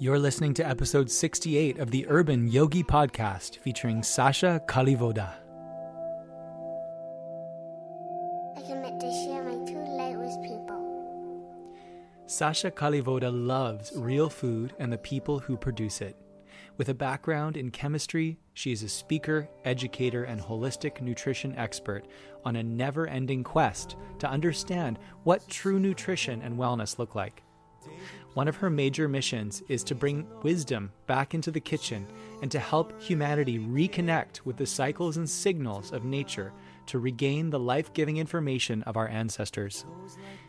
[0.00, 5.32] You're listening to episode 68 of the Urban Yogi Podcast featuring Sascha Kalivoda.
[8.56, 11.42] I commit to share my true light with people.
[12.28, 16.14] Sascha Kalivoda loves real food and the people who produce it.
[16.76, 22.06] With a background in chemistry, she is a speaker, educator, and holistic nutrition expert
[22.44, 27.42] on a never ending quest to understand what true nutrition and wellness look like.
[28.34, 32.06] One of her major missions is to bring wisdom back into the kitchen
[32.42, 36.52] and to help humanity reconnect with the cycles and signals of nature
[36.86, 39.84] to regain the life giving information of our ancestors.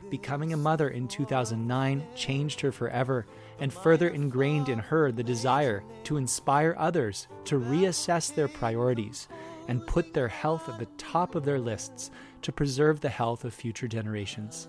[0.09, 3.26] Becoming a mother in 2009 changed her forever
[3.59, 9.27] and further ingrained in her the desire to inspire others to reassess their priorities
[9.68, 13.54] and put their health at the top of their lists to preserve the health of
[13.54, 14.68] future generations.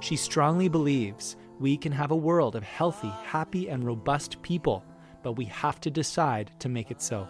[0.00, 4.84] She strongly believes we can have a world of healthy, happy, and robust people,
[5.22, 7.28] but we have to decide to make it so.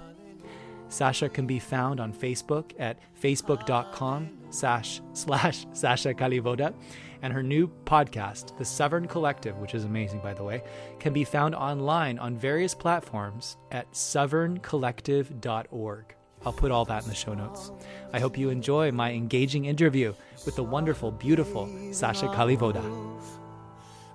[0.88, 6.72] Sascha can be found on Facebook at facebook.com slash slash Sascha Kalivoda.
[7.20, 10.64] And her new podcast, The Sovereign Collective, which is amazing, by the way,
[10.98, 16.14] can be found online on various platforms at sovereigncollective.org.
[16.44, 17.70] I'll put all that in the show notes.
[18.12, 20.12] I hope you enjoy my engaging interview
[20.44, 22.82] with the wonderful, beautiful Sascha Kalivoda.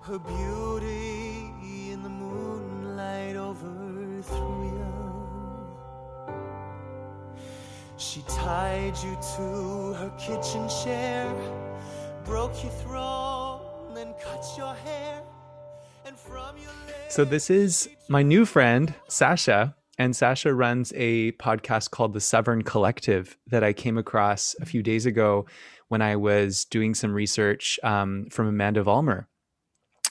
[0.08, 1.52] Her beauty
[1.92, 5.68] in the moonlight overthrew you.
[7.98, 11.30] She tied you to her kitchen chair,
[12.24, 15.22] broke your throne, then cut your hair.
[16.06, 16.72] And from your
[17.10, 19.74] So, this is my new friend, Sascha.
[19.98, 24.82] And Sascha runs a podcast called The Sovereign Collective that I came across a few
[24.82, 25.48] days ago
[25.90, 29.26] when I was doing some research um, from Amanda Vollmer.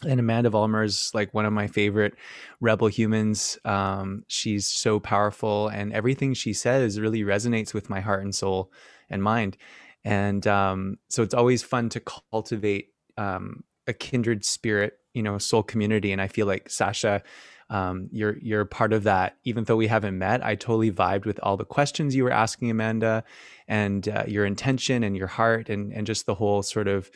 [0.05, 2.14] And Amanda Vollmer is like one of my favorite
[2.61, 3.58] rebel humans.
[3.64, 8.70] Um, she's so powerful, and everything she says really resonates with my heart and soul
[9.08, 9.57] and mind.
[10.05, 15.62] And um, so it's always fun to cultivate um, a kindred spirit, you know, soul
[15.62, 16.13] community.
[16.13, 17.23] And I feel like Sasha,
[17.70, 19.36] um, you're you're part of that.
[19.45, 22.70] Even though we haven't met, I totally vibed with all the questions you were asking,
[22.70, 23.24] Amanda,
[23.67, 27.11] and uh, your intention and your heart, and and just the whole sort of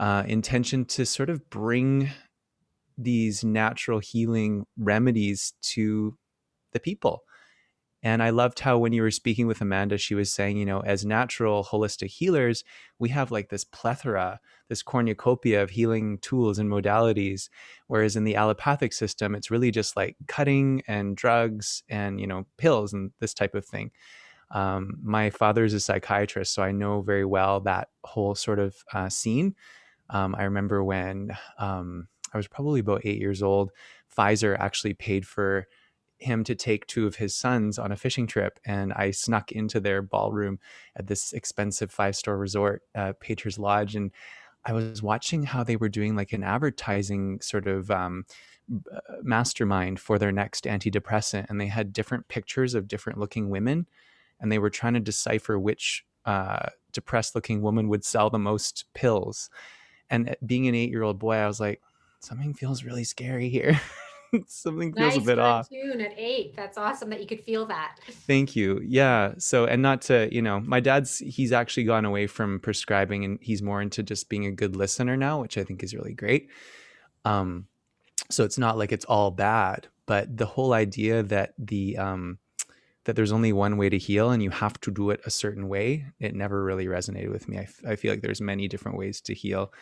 [0.00, 2.10] uh, intention to sort of bring
[2.96, 6.16] these natural healing remedies to
[6.72, 7.22] the people.
[8.02, 10.80] And I loved how when you were speaking with Amanda, she was saying, you know,
[10.80, 12.64] as natural holistic healers,
[12.98, 14.40] we have like this plethora,
[14.70, 17.50] this cornucopia of healing tools and modalities.
[17.88, 22.46] Whereas in the allopathic system, it's really just like cutting and drugs and, you know,
[22.56, 23.90] pills and this type of thing.
[24.50, 28.76] Um, my father is a psychiatrist, so I know very well that whole sort of
[28.94, 29.54] uh, scene.
[30.10, 33.70] Um, I remember when um, I was probably about eight years old,
[34.16, 35.66] Pfizer actually paid for
[36.18, 39.80] him to take two of his sons on a fishing trip, and I snuck into
[39.80, 40.58] their ballroom
[40.96, 44.10] at this expensive five star resort, uh, Patriots Lodge, and
[44.64, 48.26] I was watching how they were doing like an advertising sort of um,
[48.70, 53.86] uh, mastermind for their next antidepressant, and they had different pictures of different looking women,
[54.40, 58.84] and they were trying to decipher which uh, depressed looking woman would sell the most
[58.92, 59.48] pills.
[60.10, 61.80] And being an eight year old boy, I was like,
[62.20, 63.80] something feels really scary here.
[64.46, 65.68] something feels nice a bit off.
[65.68, 66.54] cartoon at eight.
[66.56, 67.96] That's awesome that you could feel that.
[68.26, 68.80] Thank you.
[68.84, 69.34] Yeah.
[69.38, 73.38] So, and not to, you know, my dad's, he's actually gone away from prescribing and
[73.40, 76.48] he's more into just being a good listener now, which I think is really great.
[77.24, 77.66] Um,
[78.30, 82.38] so it's not like it's all bad, but the whole idea that the, um,
[83.04, 85.68] that there's only one way to heal and you have to do it a certain
[85.68, 87.58] way, it never really resonated with me.
[87.58, 89.72] I, f- I feel like there's many different ways to heal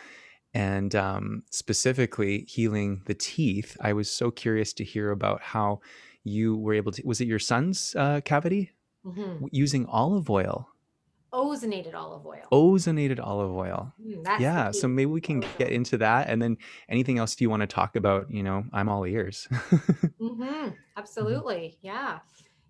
[0.55, 3.77] and um, specifically healing the teeth.
[3.81, 5.81] I was so curious to hear about how
[6.25, 7.03] you were able to.
[7.06, 8.73] Was it your son's uh, cavity
[9.05, 10.69] hmm using olive oil,
[11.33, 12.49] Ozonated olive oil.
[12.53, 13.93] ozonated olive oil?
[14.00, 16.56] Mm, yeah, so maybe we can get into that, and then
[16.89, 18.31] anything else do you want to talk about?
[18.31, 19.47] You know, I'm all ears.
[20.19, 21.79] hmm Absolutely.
[21.82, 22.21] Yeah.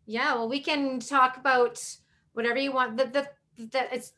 [0.09, 0.35] Yeah.
[0.35, 1.85] Well, we can talk about
[2.33, 2.97] whatever you want.
[2.97, 3.31] The the
[3.67, 4.15] the it's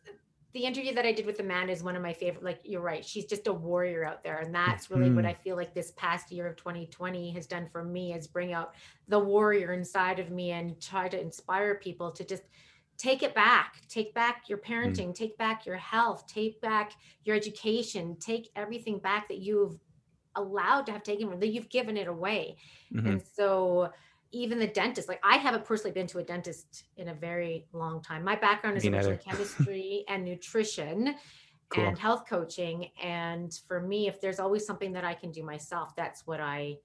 [0.53, 2.45] the interview that I did with Amanda is one of my favorite.
[2.45, 5.27] Like you're right, she's just a warrior out there, and that's really what Mhm.
[5.27, 8.75] I feel like this past year of 2020 has done for me is bring out
[9.09, 12.45] the warrior inside of me and try to inspire people to just
[12.99, 16.93] take it back take back your parenting take back your health take back
[17.25, 19.81] your education take everything back that you've
[20.37, 22.57] allowed to have taken from that you've given it away
[22.91, 23.17] Mhm.
[23.17, 23.91] and so
[24.33, 28.01] even the dentist like i haven't personally been to a dentist in a very long
[28.03, 31.15] time my background is originally chemistry and nutrition
[31.69, 31.85] Cool.
[31.85, 35.95] and health coaching and for me if there's always something that i can do myself
[35.95, 36.77] that's what i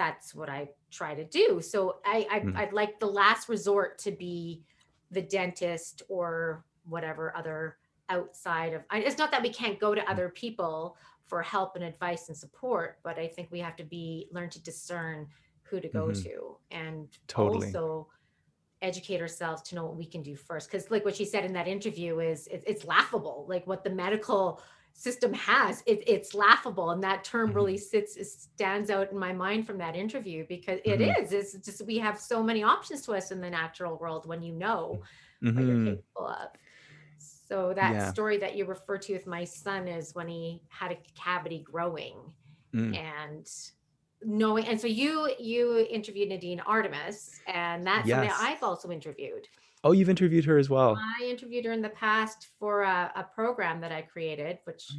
[0.00, 1.60] that's what I try to do.
[1.60, 2.56] So I, I Mm.
[2.56, 4.62] I'd like the last resort to be
[5.10, 7.76] the dentist or whatever other
[8.08, 8.82] outside of.
[8.92, 12.98] It's not that we can't go to other people for help and advice and support,
[13.04, 15.28] but I think we have to be learn to discern
[15.70, 16.12] who to go Mhm.
[16.12, 17.80] to and Totally.
[17.80, 18.08] also
[18.82, 20.70] educate ourselves to know what we can do first.
[20.70, 23.90] Because like what she said in that interview is it, it's laughable, like what the
[23.90, 24.62] medical
[24.94, 25.82] system has.
[25.86, 27.54] It, it's laughable, and that term Mhm.
[27.54, 28.16] really sits
[28.54, 31.20] stands out in my mind from that interview because it Mhm.
[31.20, 31.32] is.
[31.32, 34.54] It's just we have so many options to us in the natural world when you
[34.54, 35.02] know
[35.52, 36.02] what you're Mhm.
[36.16, 36.50] capable of.
[37.18, 38.02] So that Yeah.
[38.02, 42.34] story that you refer to with my son is when he had a cavity growing
[42.74, 42.94] Mm.
[42.94, 43.48] and
[44.22, 49.46] knowing and so you you interviewed Nadine Artemis and that's something I've also interviewed.
[49.82, 50.98] Oh, you've interviewed her as well.
[51.20, 54.90] I interviewed her in the past for a, a program that I created, which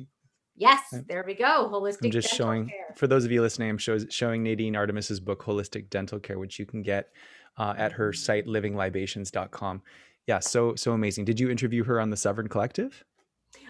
[0.56, 1.70] yes, I'm- there we go.
[1.72, 2.94] Holistic I'm just dental showing care.
[2.96, 3.70] for those of you listening.
[3.70, 7.10] I'm shows, showing Nadine Artemis's book, Holistic Dental Care, which you can get
[7.58, 9.84] uh, at her site livinglibations.com.
[10.28, 11.26] Yeah, so so amazing.
[11.26, 13.04] Did you interview her on the Sovereign Collective?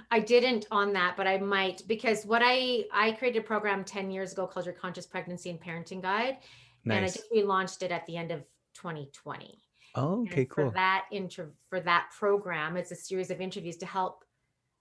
[0.09, 4.11] I didn't on that, but I might because what I I created a program 10
[4.11, 6.39] years ago called your conscious pregnancy and parenting guide.
[6.89, 7.13] And I Nice.
[7.13, 8.43] just relaunched it at the end of
[8.73, 9.63] 2020.
[9.95, 10.71] Oh, okay, For cool.
[10.71, 14.25] that inter for that program, it's a series of interviews to help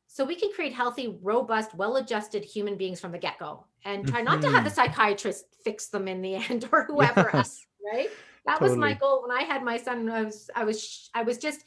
[0.06, 4.42] so we can create healthy, robust, well-adjusted human beings from the get-go and try not
[4.42, 4.74] to have the Mhm.
[4.74, 8.10] psychiatrist fix them in the end or whoever else, right?
[8.46, 10.08] That was my goal when I had my son.
[10.10, 11.64] I was I was I was just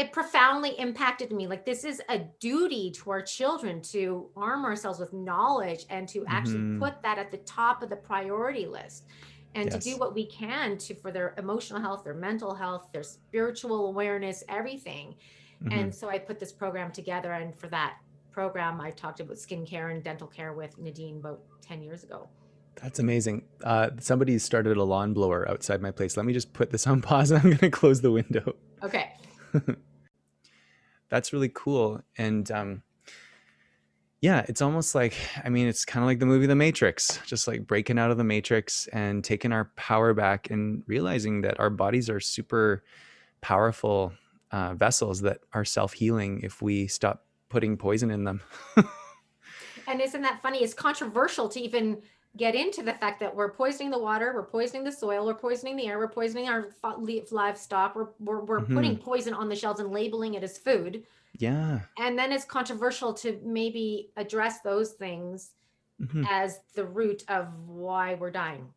[0.00, 1.46] it profoundly impacted me.
[1.46, 6.24] Like this is a duty to our children to arm ourselves with knowledge and to
[6.26, 6.78] actually Mhm.
[6.80, 9.06] put that at the top of the priority list
[9.54, 13.02] and to do what we can to for their emotional health, their mental health, their
[13.02, 15.16] spiritual awareness, everything.
[15.62, 15.72] Mhm.
[15.80, 17.98] And so I put this program together and for that
[18.32, 22.28] program I talked about skincare and dental care with Nadine about 10 years ago.
[22.76, 23.42] That's amazing.
[23.62, 26.16] Uh, somebody started a lawn blower outside my place.
[26.16, 27.32] Let me just put this on pause.
[27.32, 28.54] I'm going to close the window.
[28.82, 29.12] Okay.
[31.10, 32.00] That's really cool.
[32.16, 32.82] And um,
[34.20, 35.14] yeah, it's almost like,
[35.44, 38.16] I mean, it's kind of like the movie The Matrix, just like breaking out of
[38.16, 42.82] the Matrix and taking our power back and realizing that our bodies are super
[43.42, 44.12] powerful
[44.52, 48.40] uh, vessels that are self healing if we stop putting poison in them.
[49.90, 50.62] And isn't that funny?
[50.62, 52.00] It's controversial to even
[52.36, 55.76] get into the fact that we're poisoning the water, we're poisoning the soil, we're poisoning
[55.76, 56.70] the air, we're poisoning our
[57.30, 59.02] livestock, we're, we're, we're putting Mm-hmm.
[59.04, 61.02] poison on the shelves and labeling it as food.
[61.38, 61.80] yeah.
[61.98, 65.50] And then it's controversial to maybe address those things
[66.00, 66.24] Mhm.
[66.30, 68.68] as the root of why we're dying.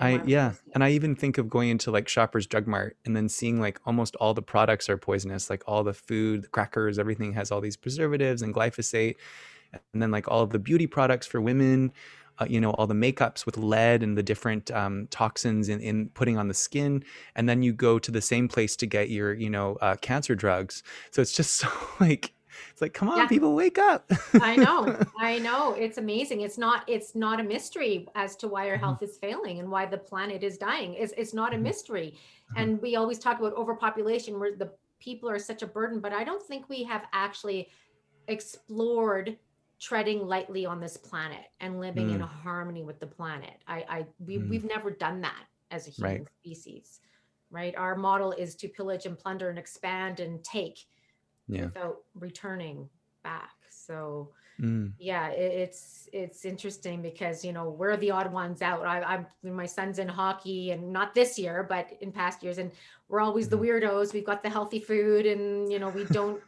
[0.00, 3.28] I yeah, and I even think of going into like Shoppers Drug Mart and then
[3.28, 7.34] seeing like almost all the products are poisonous, like all the food, the crackers, everything
[7.34, 9.14] has all these preservatives and glyphosate,
[9.92, 11.92] and then like all of the beauty products for women,
[12.38, 16.08] uh, you know, all the makeups with lead and the different um, toxins in, in
[16.10, 17.04] putting on the skin,
[17.36, 20.34] and then you go to the same place to get your you know uh, cancer
[20.34, 20.82] drugs.
[21.10, 21.68] So it's just so
[22.00, 22.32] like
[22.70, 23.26] it's like come on, Yeah.
[23.26, 24.10] people, wake up.
[24.40, 25.72] I know, I know.
[25.74, 26.40] It's amazing.
[26.42, 26.84] It's not.
[26.88, 28.80] It's not a mystery as to why our Mhm.
[28.80, 30.94] health is failing and why the planet is dying.
[30.94, 31.62] It's it's not a Mhm.
[31.62, 32.14] mystery.
[32.50, 32.62] Uh-huh.
[32.62, 36.00] And we always talk about overpopulation, where the people are such a burden.
[36.00, 37.68] But I don't think we have actually
[38.28, 39.36] explored
[39.82, 42.28] treading lightly on this planet and living in Mm.
[42.28, 43.56] harmony with the planet.
[43.66, 44.48] I, I we Mm.
[44.48, 46.28] we've never done that as a human Right.
[46.40, 47.00] species,
[47.50, 47.74] right?
[47.76, 50.78] Our model is to pillage and plunder and expand and take
[51.48, 51.64] yeah.
[51.64, 52.88] without returning
[53.24, 53.56] back.
[53.70, 54.92] So Mm.
[54.98, 59.26] yeah it, it's it's interesting because you know we're the odd ones out I, i'm
[59.42, 62.70] my son's in hockey and not this year but in past years and
[63.08, 63.64] we're always the Mhm.
[63.64, 66.40] weirdos we've got the healthy food and you know we don't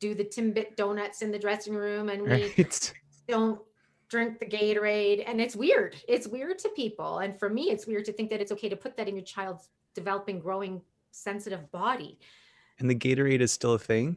[0.00, 2.92] do the timbit donuts in the dressing room and we Right.
[3.28, 3.60] don't
[4.08, 8.04] drink the gatorade and it's weird it's weird to people and for me it's weird
[8.06, 12.18] to think that it's okay to put that in your child's developing growing sensitive body
[12.78, 14.16] And the Gatorade is still a thing.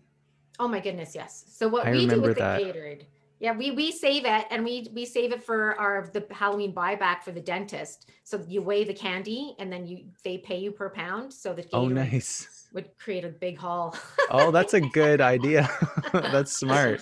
[0.59, 1.45] Oh my goodness, yes.
[1.50, 2.61] So what I we do with the that.
[2.61, 3.05] Gatorade,
[3.39, 7.23] yeah, we we save it and we we save it for our the Halloween buyback
[7.23, 8.11] for the dentist.
[8.23, 11.33] So you weigh the candy and then you they pay you per pound.
[11.33, 12.60] So the Oh, Gatorade nice.
[12.73, 13.95] Would create a big haul.
[14.29, 15.69] Oh, that's a good idea.
[16.13, 17.01] that's smart.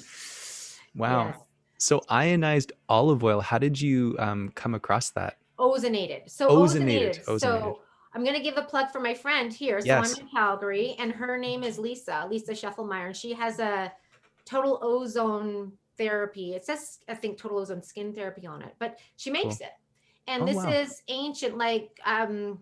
[0.95, 1.27] Wow.
[1.27, 1.39] Yes.
[1.77, 3.39] So ionized olive oil.
[3.41, 5.37] How did you um, come across that?
[5.57, 6.29] Ozonated.
[6.29, 7.25] So Ozonated, ozonated.
[7.25, 7.39] ozonated.
[7.39, 7.81] So
[8.13, 9.79] I'm gonna give a plug for my friend here.
[9.81, 10.15] So Yes.
[10.19, 13.91] I'm in Calgary, and her name is Lisa, Lisa Scheffelmeyer, and she has a
[14.45, 16.53] total ozone therapy.
[16.53, 19.71] It says I think total ozone skin therapy on it, but she makes it.
[20.27, 20.71] And Oh, this wow.
[20.71, 22.59] is ancient, like um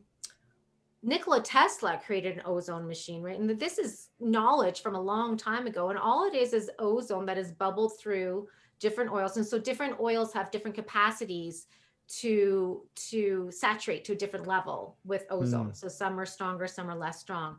[1.03, 3.39] Nikola Tesla created an ozone machine, right?
[3.39, 5.89] And this is knowledge from a long time ago.
[5.89, 8.47] And all it is is ozone that is bubbled through
[8.79, 9.37] different oils.
[9.37, 11.67] And so different oils have different capacities
[12.07, 15.71] to to saturate to a different level with ozone.
[15.71, 15.75] Mm.
[15.75, 17.57] So some are stronger, some are less strong.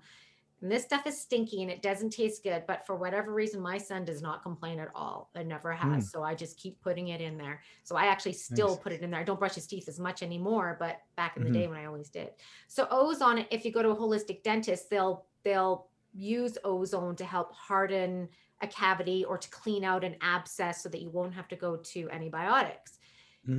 [0.61, 3.79] And this stuff is stinky and it doesn't taste good, but for whatever reason, my
[3.79, 5.31] son does not complain at all.
[5.37, 6.07] It never has.
[6.09, 6.11] Mm.
[6.11, 7.63] So I just keep putting it in there.
[7.85, 8.79] So I actually still Nice.
[8.79, 9.21] put it in there.
[9.21, 11.47] I don't brush his teeth as much anymore, but back in Mhm.
[11.47, 12.33] the day when I always did.
[12.67, 17.53] So ozone, if you go to a holistic dentist, they'll they'll use ozone to help
[17.53, 18.29] harden
[18.61, 21.77] a cavity or to clean out an abscess so that you won't have to go
[21.77, 22.98] to antibiotics.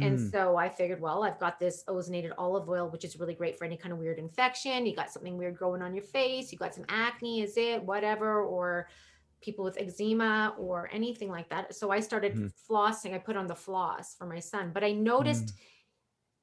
[0.01, 0.31] And Mm.
[0.31, 3.65] so I figured, well, I've got this ozonated olive oil, which is really great for
[3.65, 4.85] any kind of weird infection.
[4.85, 8.43] You got something weird growing on your face, you got some acne, is it, whatever,
[8.43, 8.87] or
[9.41, 11.75] people with eczema or anything like that.
[11.75, 12.49] So I started Mhm.
[12.69, 13.13] flossing.
[13.13, 15.53] I put on the floss for my son, but I noticed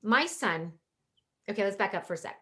[0.03, 0.79] my son.
[1.49, 2.41] Okay, let's back up for a sec.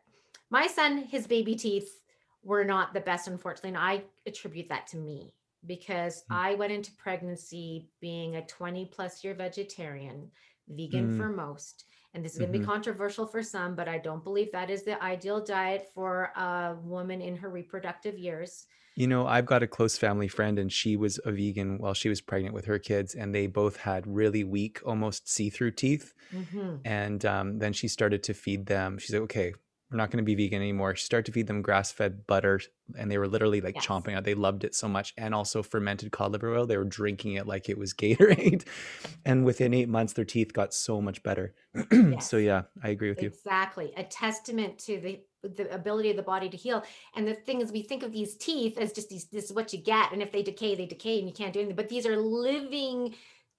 [0.50, 2.02] My son, his baby teeth
[2.42, 3.70] were not the best, unfortunately.
[3.70, 5.34] And I attribute that to me
[5.66, 6.44] because Mm.
[6.44, 10.32] I went into pregnancy being a 20 plus year vegetarian,
[10.68, 11.26] vegan Mm.
[11.26, 11.85] for most.
[12.12, 12.59] And this is going to Mhm.
[12.59, 16.78] be controversial for some, but I don't believe that is the ideal diet for a
[16.80, 18.66] woman in her reproductive years.
[18.97, 22.09] You know, I've got a close family friend, and she was a vegan while she
[22.09, 26.12] was pregnant with her kids, and they both had really weak, almost see-through teeth.
[26.30, 26.85] Mhm.
[26.85, 28.99] And um, then she started to feed them.
[28.99, 29.54] She's like, "Okay,
[29.96, 32.60] not going to be vegan anymore." She started to feed them grass-fed butter,
[32.98, 33.86] and they were literally like Yes.
[33.86, 34.24] chomping out.
[34.24, 36.66] They loved it so much, and also fermented cod liver oil.
[36.66, 38.64] They were drinking it like it was Gatorade.
[39.24, 41.54] and within eight months, their teeth got so much better.
[42.20, 43.28] So yeah, I agree with you.
[43.28, 43.92] Exactly.
[43.96, 46.82] A testament to the the ability of the body to heal.
[47.14, 49.72] And the thing is we think of these teeth as just these this is what
[49.74, 50.10] you get.
[50.12, 51.76] And if they decay, they decay and you can't do anything.
[51.76, 53.14] But these are living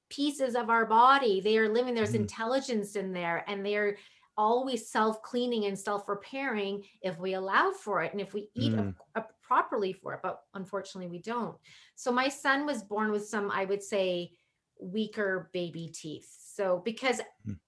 [0.09, 1.41] pieces of our body.
[1.41, 2.21] They are living, there's Mhm.
[2.21, 3.97] intelligence in there and they're
[4.37, 8.95] always self-cleaning and self-repairing if we allow for it and if we eat a- Mm.
[9.15, 10.21] a- properly for it.
[10.23, 11.55] But unfortunately we don't.
[11.93, 14.31] So my son was born with some, I would say,
[14.79, 16.27] weaker baby teeth.
[16.55, 17.59] So because Mm.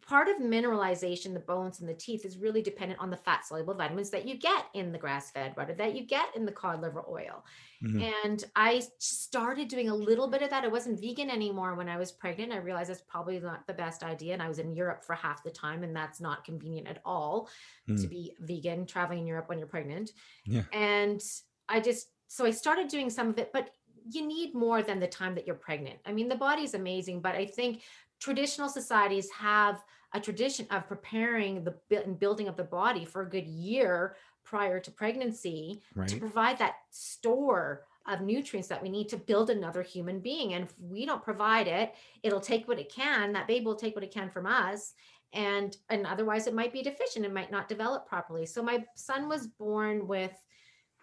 [0.00, 3.74] Part of mineralization, the bones and the teeth, is really dependent on the fat soluble
[3.74, 6.80] vitamins that you get in the grass fed butter, that you get in the cod
[6.82, 7.44] liver oil.
[7.82, 8.12] Mhm.
[8.24, 10.64] And I started doing a little bit of that.
[10.64, 12.52] I wasn't vegan anymore when I was pregnant.
[12.52, 14.32] I realized that's probably not the best idea.
[14.32, 17.48] And I was in Europe for half the time, and that's not convenient at all
[17.86, 18.08] to Mm.
[18.08, 20.12] be vegan traveling in Europe when you're pregnant.
[20.46, 20.64] Yeah.
[20.72, 21.22] And
[21.68, 23.70] I just, so I started doing some of it, but
[24.06, 25.98] you need more than the time that you're pregnant.
[26.04, 27.82] I mean, the body's amazing, but I think
[28.24, 33.28] traditional societies have a tradition of preparing the and building of the body for a
[33.28, 39.18] good year prior to pregnancy to provide that store of nutrients that we need to
[39.18, 40.54] build another human being.
[40.54, 43.32] And if we don't provide it, it'll take what it can.
[43.34, 44.94] That baby will take what it can from us.
[45.34, 47.26] And and otherwise it might be deficient.
[47.26, 48.46] It might not develop properly.
[48.46, 50.32] So my son was born with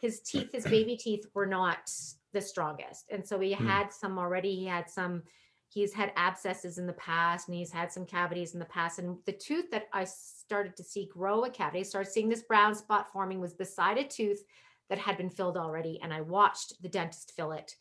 [0.02, 1.92] his teeth, his baby teeth were not
[2.34, 3.06] the strongest.
[3.12, 3.68] And so he Hmm.
[3.68, 4.56] had some already.
[4.56, 5.22] He had some,
[5.72, 9.00] he's had abscesses in the past and he's had some cavities in the past.
[9.00, 12.76] And the tooth that I started to see grow a cavity, started seeing this brown
[12.76, 14.44] spot forming was beside a tooth
[14.90, 15.98] that had been filled already.
[16.04, 17.78] And I watched the dentist fill it.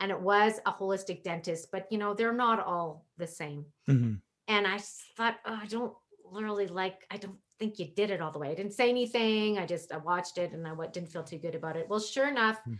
[0.00, 3.66] And it was a holistic dentist, but you know, they're not all the same.
[3.88, 4.20] Mhm.
[4.48, 4.78] And I
[5.16, 5.94] thought, oh, I don't
[6.30, 8.50] really like, I don't think you did it all the way.
[8.50, 9.58] I didn't say anything.
[9.58, 11.88] I just, I watched it and I didn't feel too good about it.
[11.88, 12.74] Well, sure enough, Hmm.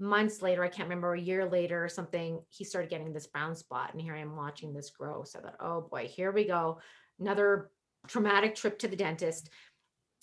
[0.00, 3.54] Months later, I can't remember, a year later or something, he started getting this brown
[3.54, 3.92] spot.
[3.92, 5.24] And here I am watching this grow.
[5.24, 6.80] So that, oh boy, here we go.
[7.18, 7.70] Another
[8.08, 9.50] traumatic trip to the dentist.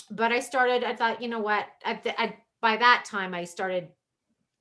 [0.10, 1.66] But I started, I thought, you know what?
[1.86, 3.90] I, by that time, I started,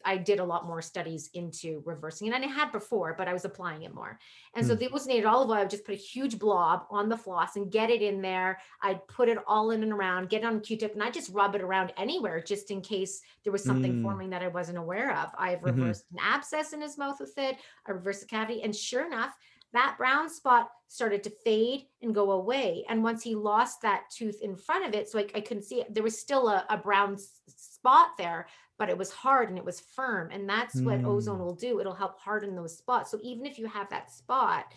[0.07, 2.35] I did a lot more studies into reversing it.
[2.35, 4.19] And I had before, but I was applying it more.
[4.55, 4.79] And so Hmm.
[4.79, 7.71] the ozonated olive oil, I would just put a huge blob on the floss and
[7.71, 8.61] get it in there.
[8.81, 11.33] I'd put it all in and around, get it on a Q-tip, and I just
[11.33, 14.03] rub it around anywhere just in case there was something Mm.
[14.03, 15.31] forming that I wasn't aware of.
[15.37, 15.65] I've Mhm.
[15.77, 17.59] reversed an abscess in his mouth with it.
[17.87, 19.37] I reversed a cavity, and sure enough,
[19.73, 22.85] that brown spot started to fade and go away.
[22.89, 25.81] And once he lost that tooth in front of it, so I, I couldn't see
[25.81, 28.47] it, there was still a, a brown s- spot there,
[28.79, 30.31] but it was hard and it was firm.
[30.31, 31.45] And that's what ozone Mm.
[31.45, 31.81] will do.
[31.81, 33.11] It'll help harden those spots.
[33.11, 34.73] So even if you have that spot,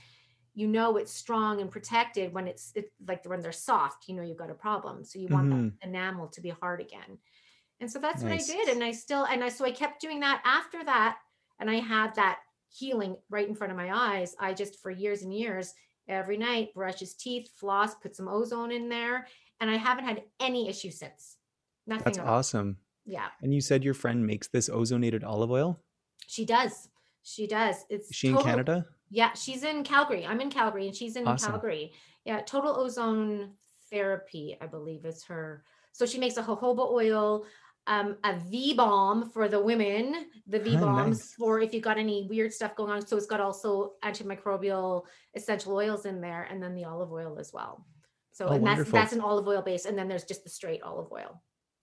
[0.56, 4.24] you know it's strong and protected when it's, it's like when they're soft, you know
[4.24, 5.04] you've got a problem.
[5.04, 5.72] So you want Mhm.
[5.82, 7.20] that enamel to be hard again.
[7.80, 8.48] And so that's Nice.
[8.50, 8.70] what I did.
[8.76, 11.20] And I still, and I, so I kept doing that after that.
[11.60, 14.36] And I had that healing right in front of my eyes.
[14.40, 15.74] I just, for years and years,
[16.08, 19.28] every night, brush his teeth, floss, put some ozone in there.
[19.62, 21.38] And I haven't had any issue since.
[21.88, 22.04] Nothing.
[22.04, 22.80] That's awesome.
[23.06, 25.80] Yeah, And you said your friend makes this ozonated olive oil?
[26.28, 26.90] she does.
[27.24, 27.76] She does.
[27.90, 28.86] It's Is she in Canada?
[29.10, 30.26] Yeah, she's in Calgary.
[30.26, 31.52] I'm in Calgary and she's in Awesome.
[31.52, 31.94] Calgary.
[32.26, 33.54] Yeah, total ozone
[33.92, 35.64] therapy, I believe is her.
[35.92, 37.46] So she makes a jojoba oil.
[37.88, 41.34] um, a V bomb for the women, the V bombs nice.
[41.34, 43.06] for if you got any weird stuff going on.
[43.06, 47.52] So it's got also antimicrobial essential oils in there, and then the olive oil as
[47.52, 47.88] well.
[48.32, 48.92] So Oh, and that's wonderful.
[49.00, 51.42] that's an olive oil base, and then there's just the straight olive oil.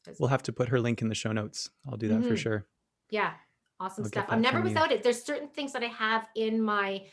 [0.08, 1.70] As We'll have to put her link in the show notes.
[1.86, 2.36] I'll do that for Mhm.
[2.36, 2.66] sure.
[3.10, 3.36] Yeah,
[3.80, 4.26] awesome I'll stuff.
[4.28, 4.74] I'm never from you.
[4.74, 5.02] without it.
[5.02, 7.08] There's certain things that I have in my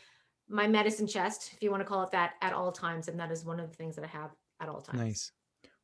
[0.48, 3.30] my medicine chest, if you want to call it that, at all times, and that
[3.32, 4.98] is one of the things that I have at all times.
[5.00, 5.32] Nice.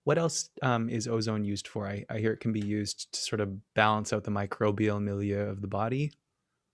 [0.05, 1.87] What else um, is ozone used for?
[1.89, 5.41] I, I hear it can be used to sort of balance out the microbial milieu
[5.49, 6.13] of the body.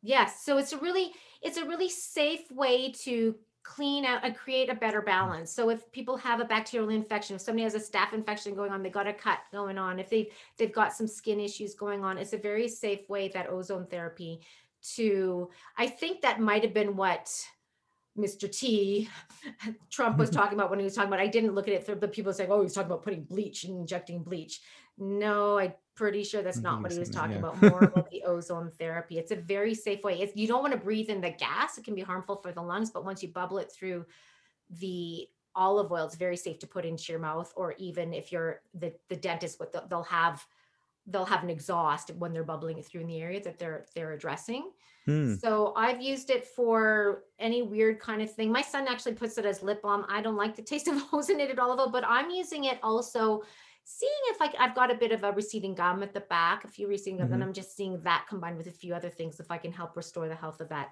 [0.03, 1.13] Yes, so it's a really
[1.43, 3.37] it's a really safe way to
[3.67, 5.07] clean out and create a better mm.
[5.07, 5.51] balance.
[5.51, 8.83] So if people have a bacterial infection, if somebody has a staph infection going on,
[8.83, 12.17] they got a cut going on, if they they've got some skin issues going on,
[12.17, 14.41] it's a very safe way that ozone therapy
[14.95, 17.29] to I think that might have been what
[18.17, 18.51] Mr.
[18.51, 19.09] T
[19.91, 21.97] Trump was talking about when he was talking about I didn't look at it through
[21.97, 24.61] but people say oh he was talking about putting bleach and injecting bleach.
[24.99, 27.81] No, I'm pretty sure that's not what he was talking something- about.
[27.81, 29.19] More about the ozone therapy.
[29.19, 30.21] It's a very safe way.
[30.21, 32.63] It's, you don't want to breathe in the gas; it can be harmful for the
[32.63, 32.91] lungs.
[32.91, 34.07] But once you bubble it through
[34.71, 37.53] the olive oil, it's very safe to put into your mouth.
[37.57, 40.47] Or even if you're the the dentist, what they'll, they'll have
[41.09, 44.13] they'll have an exhaust when they're bubbling it through in the area that they're they're
[44.13, 44.71] addressing.
[45.05, 45.37] Hmm.
[45.37, 48.51] So I've used it for any weird kind of thing.
[48.51, 50.05] My son actually puts it as lip balm.
[50.09, 53.45] I don't like the taste of ozonated olive oil, but I'm using it also
[53.87, 56.69] seeing if I, have got a bit of a receding gum at the back, a
[56.69, 57.43] few receding gum, and Mhm.
[57.43, 60.29] I'm just seeing that combined with a few other things if I can help restore
[60.29, 60.91] the health of that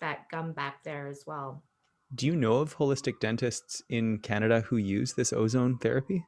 [0.00, 1.64] that gum back there as well.
[2.14, 6.26] Do you know of holistic dentists in Canada who use this ozone therapy?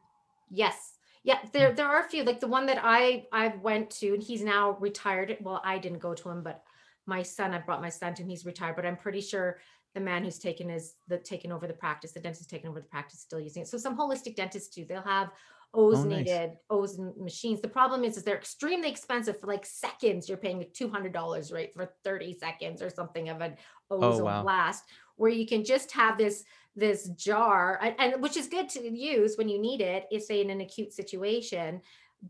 [0.48, 0.98] Yes.
[1.24, 2.22] Yeah, there there are a few.
[2.22, 5.36] Like the one that I I went to, and he's now retired.
[5.40, 6.62] Well, I didn't go to him, but
[7.06, 8.28] my son, I brought my son to, him.
[8.28, 8.76] he's retired.
[8.76, 9.58] But I'm pretty sure
[9.94, 12.86] the man who's taken is the taken over the practice, the dentist taken over the
[12.86, 13.68] practice, still using it.
[13.68, 14.84] So some holistic dentists do.
[14.84, 15.30] They'll have
[15.74, 17.60] ozonated ozone machines.
[17.60, 20.28] The problem is, is they're extremely expensive for like seconds.
[20.28, 23.56] You're paying two hundred dollars, right, for thirty seconds or something of an
[23.90, 24.42] ozone wow.
[24.42, 24.84] blast,
[25.16, 26.44] where you can just have this
[26.76, 30.42] this jar and, and which is good to use when you need it if say
[30.42, 31.80] in an acute situation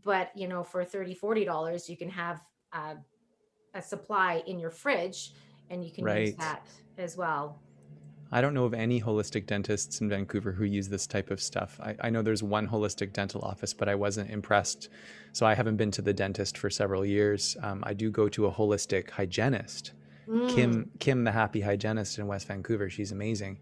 [0.05, 2.95] but you know for 30 40 dollars you can have uh,
[3.73, 5.33] a supply in your fridge
[5.69, 6.65] and you can use that
[6.97, 7.59] as well
[8.31, 11.79] I don't know of any holistic dentists in Vancouver who use this type of stuff.
[11.81, 14.89] I, I know there's one holistic dental office, but I wasn't impressed.
[15.31, 17.55] So I haven't been to the dentist for several years.
[17.61, 19.93] Um, I do go to a holistic hygienist,
[20.27, 22.89] Mm, Kim, Kim, the happy hygienist in West Vancouver.
[22.89, 23.59] She's amazing.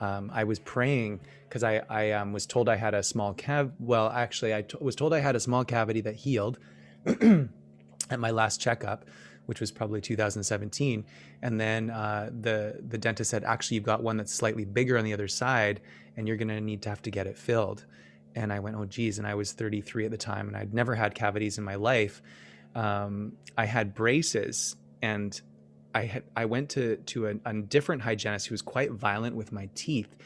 [0.00, 3.72] Um, I was praying because I, I um, was told I had a small cav.
[3.78, 6.58] Well, actually, I t- was told I had a small cavity that healed
[7.06, 9.06] at my last checkup,
[9.46, 11.04] which was probably 2017.
[11.42, 15.04] And then uh, the the dentist said, actually, you've got one that's slightly bigger on
[15.04, 15.80] the other side,
[16.16, 17.84] and you're going to need to have to get it filled.
[18.34, 19.18] And I went, oh, geez.
[19.18, 22.22] And I was 33 at the time, and I'd never had cavities in my life.
[22.74, 25.40] Um, I had braces, and
[25.94, 29.52] I had I went to to a, a different hygienist who was quite violent with
[29.52, 30.16] my teeth,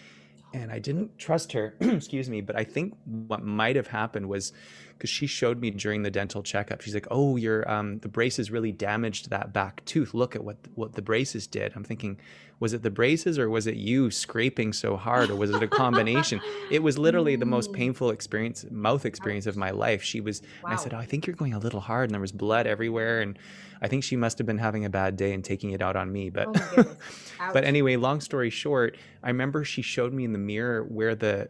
[0.55, 1.75] and I didn't trust her.
[1.81, 4.53] excuse me, but I think what might have happened was
[4.99, 6.81] because she showed me during the dental checkup.
[6.81, 10.13] She's like, "Oh, your um, the braces really damaged that back tooth.
[10.13, 12.19] Look at what what the braces did." I'm thinking,
[12.59, 15.69] was it the braces or was it you scraping so hard or was it a
[15.69, 16.41] combination?
[16.71, 20.03] it was literally the most painful experience, mouth experience of my life.
[20.03, 22.21] She was, and I said, "Oh, I think you're going a little hard," and there
[22.21, 23.39] was blood everywhere, and
[23.81, 26.13] I think she must have been having a bad day and taking it out on
[26.13, 26.31] me.
[26.31, 26.97] But Oh
[27.53, 31.49] but anyway, long story short, I remember she showed me in the mirror where the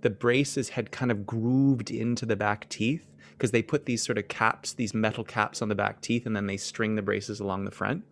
[0.00, 4.18] the braces had kind of grooved into the back teeth because they put these sort
[4.18, 7.40] of caps, these metal caps on the back teeth, and then they string the braces
[7.40, 8.04] along the front.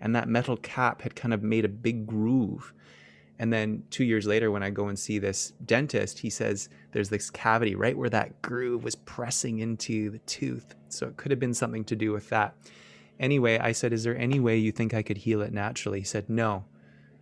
[0.00, 2.72] And that metal cap had kind of made a big groove.
[3.38, 7.08] And then two years later, when I go and see this dentist, he says there's
[7.08, 10.74] this cavity right where that groove was pressing into the tooth.
[10.88, 12.54] So it could have been something to do with that.
[13.18, 16.00] Anyway, I said, Is there any way you think I could heal it naturally?
[16.00, 16.64] He said, No.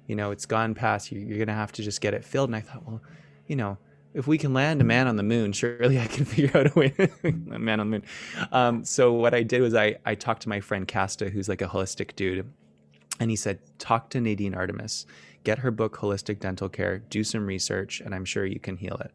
[0.06, 1.20] You know, it's gone past you.
[1.20, 2.48] You're going to have to just get it filled.
[2.48, 3.00] And I thought, Well,
[3.46, 3.78] you know,
[4.14, 6.78] if we can land a man on the moon, surely I can figure out a
[6.78, 6.94] way
[7.24, 8.04] a man on the moon.
[8.52, 11.62] Um, so what I did was I, I talked to my friend Casta, who's like
[11.62, 12.50] a holistic dude.
[13.20, 15.06] And he said, Talk to Nadine Artemis,
[15.44, 18.96] get her book, Holistic Dental Care, do some research, and I'm sure you can heal
[18.96, 19.12] it.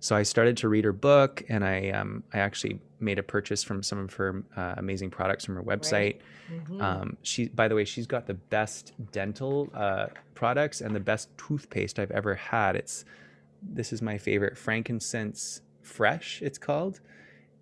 [0.00, 3.62] So I started to read her book, and I um, I actually made a purchase
[3.62, 6.18] from some of her uh, amazing products from her website.
[6.50, 6.80] Mhm.
[6.80, 11.28] Um, she, by the way, she's got the best dental uh, products and the best
[11.36, 12.76] toothpaste I've ever had.
[12.76, 13.04] It's
[13.72, 16.42] this is my favorite, frankincense fresh.
[16.42, 17.00] It's called,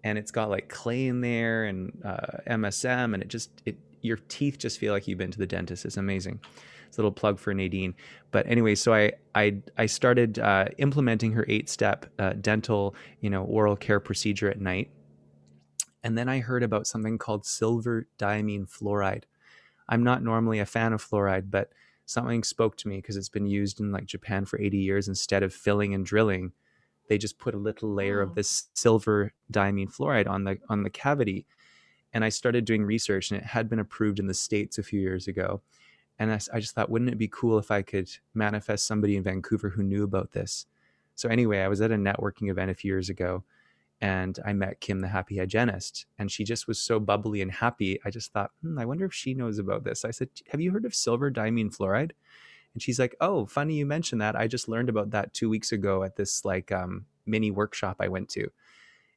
[0.04, 4.18] and it's got like clay in there and uh, MSM, and it just it your
[4.28, 5.84] teeth just feel like you've been to the dentist.
[5.86, 6.40] It's amazing.
[6.88, 7.94] It's a little plug for Nadine.
[8.32, 13.30] But anyway, so I I I started uh, implementing her eight step uh, dental you
[13.30, 14.90] know oral care procedure at night
[16.02, 19.24] And then I heard about something called silver diamine fluoride.
[19.88, 21.72] I'm not normally a fan of fluoride, but
[22.06, 25.08] something spoke to me because it's been used in like Japan for 80 years.
[25.08, 26.52] Instead of filling and drilling,
[27.08, 28.24] they just put a little layer Oh.
[28.24, 31.46] of this silver diamine fluoride on the on the cavity.
[32.12, 35.00] And I started doing research, and it had been approved in the states a few
[35.00, 35.62] years ago.
[36.16, 39.70] And I just thought, wouldn't it be cool if I could manifest somebody in Vancouver
[39.70, 40.66] who knew about this?
[41.16, 43.42] So anyway, I was at a networking event a few years ago,
[44.04, 47.98] and I met Kim, the happy hygienist, and she just was so bubbly and happy.
[48.04, 50.04] I just thought, hmm, I wonder if she knows about this.
[50.04, 52.10] I said, Have you heard of silver diamine fluoride?
[52.74, 54.36] And she's like, Oh, funny you mentioned that.
[54.36, 58.08] I just learned about that two weeks ago at this like um, mini workshop I
[58.08, 58.46] went to.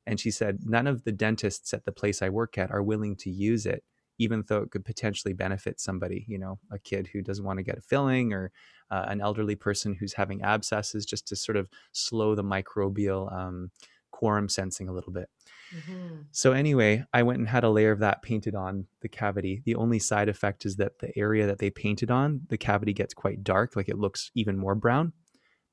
[0.05, 3.17] And she said, None of the dentists at the place I work at are willing
[3.17, 3.83] to use it,
[4.19, 7.63] even though it could potentially benefit somebody, you know, a kid who doesn't want to
[7.63, 8.53] get a filling or
[8.89, 13.69] uh, an elderly person who's having abscesses, just to sort of slow the microbial um,
[14.17, 15.29] quorum sensing a little bit.
[15.71, 16.25] Mhm.
[16.31, 19.61] So anyway, I went and had a layer of that painted on the cavity.
[19.63, 23.13] The only side effect is that the area that they painted on, the cavity gets
[23.13, 25.13] quite dark, like it looks even more brown.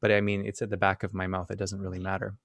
[0.01, 1.51] But I mean, it's at the back of my mouth.
[1.51, 2.37] It doesn't really matter.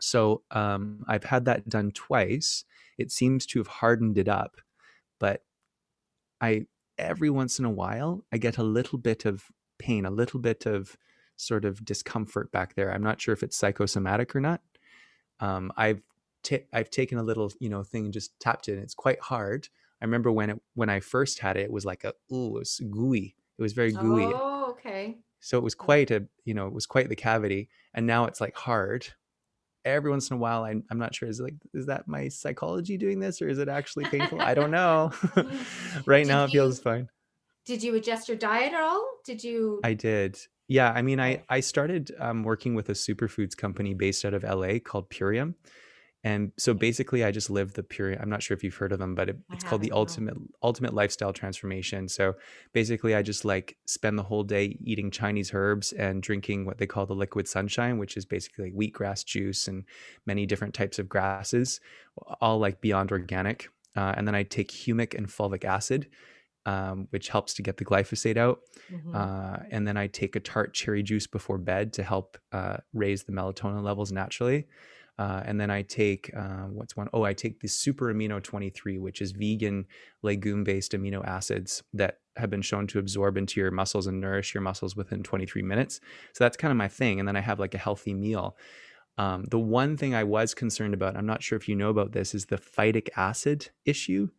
[0.00, 2.64] So um, I've had that done twice.
[2.96, 4.56] It seems to have hardened it up,
[5.18, 5.44] but
[6.40, 9.44] I every once in a while I get a little bit of
[9.78, 10.96] pain, a little bit of
[11.36, 12.92] sort of discomfort back there.
[12.92, 14.60] I'm not sure if it's psychosomatic or not.
[15.40, 16.02] Um, I've
[16.42, 18.74] ta- I've taken a little you know thing and just tapped it.
[18.74, 19.68] and It's quite hard.
[20.00, 22.60] I remember when it when I first had it, it was like a ooh, it
[22.60, 23.36] was gooey.
[23.58, 24.32] It was very gooey.
[24.34, 25.18] Oh, okay.
[25.40, 27.68] So it was quite a, you know, it was quite the cavity.
[27.94, 29.06] And now it's like hard.
[29.84, 31.28] Every once in a while, I'm, I'm not sure.
[31.28, 34.40] Is it like, is that my psychology doing this or is it actually painful?
[34.40, 35.12] I don't know.
[36.06, 37.08] right Did now, it feels fine.
[37.64, 39.06] Did you adjust your diet at all?
[39.24, 39.80] Did you?
[39.82, 40.38] I did.
[40.70, 40.92] Yeah.
[40.92, 44.78] I mean, I, I started um, working with a superfoods company based out of LA
[44.78, 45.54] called Purium.
[46.22, 48.22] And so basically, I just live the Purium.
[48.22, 50.94] I'm not sure if you've heard of them, but it, it's called the ultimate ultimate
[50.94, 52.06] lifestyle transformation.
[52.08, 52.34] So
[52.72, 56.86] basically, I just like spend the whole day eating Chinese herbs and drinking what they
[56.86, 59.84] call the liquid sunshine, which is basically like wheatgrass juice and
[60.24, 61.80] many different types of grasses,
[62.40, 63.70] all like beyond organic.
[63.96, 66.06] Uh, and then I take humic and fulvic acid,
[66.66, 68.60] um, which helps to get the glyphosate out.
[68.92, 69.14] Mhm.
[69.14, 73.24] Uh, and then I take a tart cherry juice before bed to help uh, raise
[73.24, 74.66] the melatonin levels naturally.
[75.18, 77.08] Uh, and then I take uh, what's one?
[77.12, 79.86] Oh, I take the super amino 23, which is vegan
[80.22, 84.54] legume based amino acids that have been shown to absorb into your muscles and nourish
[84.54, 86.00] your muscles within 23 minutes.
[86.32, 87.18] So that's kind of my thing.
[87.18, 88.56] And then I have like a healthy meal.
[89.18, 92.12] Um, the one thing I was concerned about, I'm not sure if you know about
[92.12, 94.30] this, is the phytic acid issue,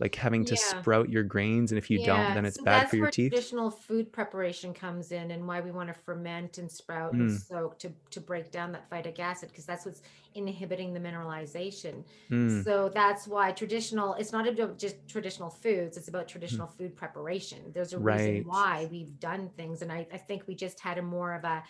[0.00, 0.56] like having to Yeah.
[0.56, 3.34] sprout your grains, and if you don't, then it's so bad for your where teeth.
[3.36, 7.46] Traditional food preparation comes in, and why we want to ferment and sprout and Mm.
[7.48, 10.02] soak to to break down that phytic acid because that's what's
[10.34, 12.04] inhibiting the mineralization.
[12.30, 14.14] Mm, So that's why traditional.
[14.14, 17.72] It's not about just traditional foods; it's about traditional food preparation.
[17.72, 18.44] There's a Right.
[18.44, 21.44] reason why we've done things, and I, I think we just had a more of
[21.44, 21.64] a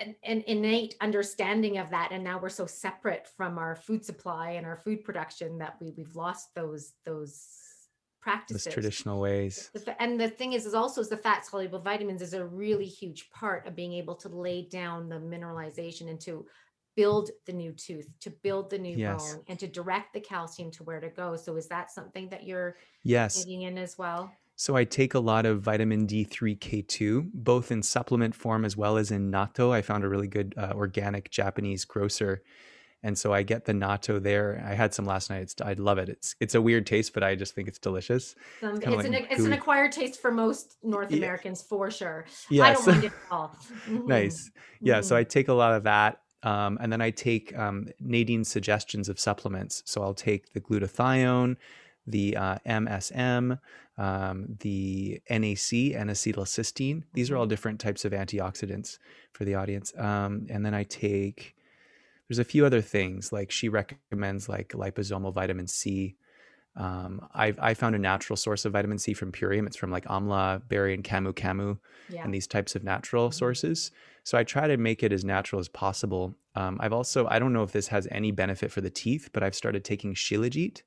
[0.00, 4.52] an, an innate understanding of that and now we're so separate from our food supply
[4.52, 7.48] and our food production that we we've lost those those
[8.20, 9.70] practices those traditional ways.
[9.98, 13.30] and the thing is is also is the fat soluble vitamins is a really huge
[13.30, 16.44] part of being able to lay down the mineralization and to
[16.96, 19.34] build the new tooth to build the new Yes.
[19.34, 22.44] bone and to direct the calcium to where to go so is that something that
[22.44, 23.36] you're Yes.
[23.36, 28.34] taking in as well So I take a lot of vitamin D3K2, both in supplement
[28.34, 29.70] form as well as in natto.
[29.70, 32.42] I found a really good uh, organic Japanese grocer.
[33.02, 34.64] And so I get the natto there.
[34.66, 35.42] I had some last night.
[35.42, 36.08] It's, I love it.
[36.08, 38.34] It's it's a weird taste, but I just think it's delicious.
[38.62, 41.18] Some, kinda it's, an, it's an acquired taste for most North Yeah.
[41.18, 42.24] Americans for sure.
[42.26, 42.78] I Yes.
[42.78, 43.58] don't mind it at all.
[43.86, 44.06] Mhm.
[44.08, 44.50] nice.
[44.82, 45.02] Yeah.
[45.02, 45.18] So Mhm.
[45.18, 46.22] I take a lot of that.
[46.42, 49.82] Um, and then I take um, Nadine's suggestions of supplements.
[49.84, 51.56] So I'll take the glutathione,
[52.06, 53.58] the uh, MSM,
[53.98, 57.04] um, the NAC, and acetylcysteine.
[57.14, 58.98] These are all different types of antioxidants
[59.32, 59.96] for the audience.
[59.96, 61.54] Um, and then I take,
[62.28, 66.16] there's a few other things like she recommends like liposomal vitamin C.
[66.76, 69.66] Um, I've I found a natural source of vitamin C from Purium.
[69.66, 71.78] It's from like amla berry and camu camu
[72.10, 72.22] yeah.
[72.22, 73.34] and these types of natural Mhm.
[73.34, 73.90] sources.
[74.24, 76.34] So I try to make it as natural as possible.
[76.54, 79.42] Um, I've also I don't know if this has any benefit for the teeth, but
[79.42, 80.82] I've started taking Shilajit.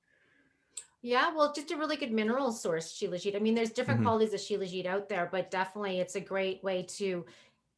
[1.02, 3.36] Yeah, well, just a really good mineral source, shilajit.
[3.36, 4.04] I mean, there's different Mhm.
[4.04, 7.26] qualities of shilajit out there, but definitely it's a great way to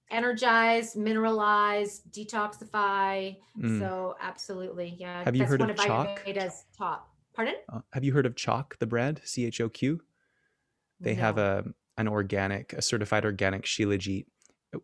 [0.09, 3.39] energize, mineralize, detoxify.
[3.57, 3.79] Mm.
[3.79, 5.23] So absolutely, yeah.
[5.23, 6.23] Have you that's heard one of chalk?
[6.25, 7.15] Ayurveda's top.
[7.33, 7.55] Pardon?
[7.69, 8.77] Uh, have you heard of chalk?
[8.79, 10.01] the brand C H O Q?
[10.99, 14.25] They have a an organic, a certified organic Shilajit,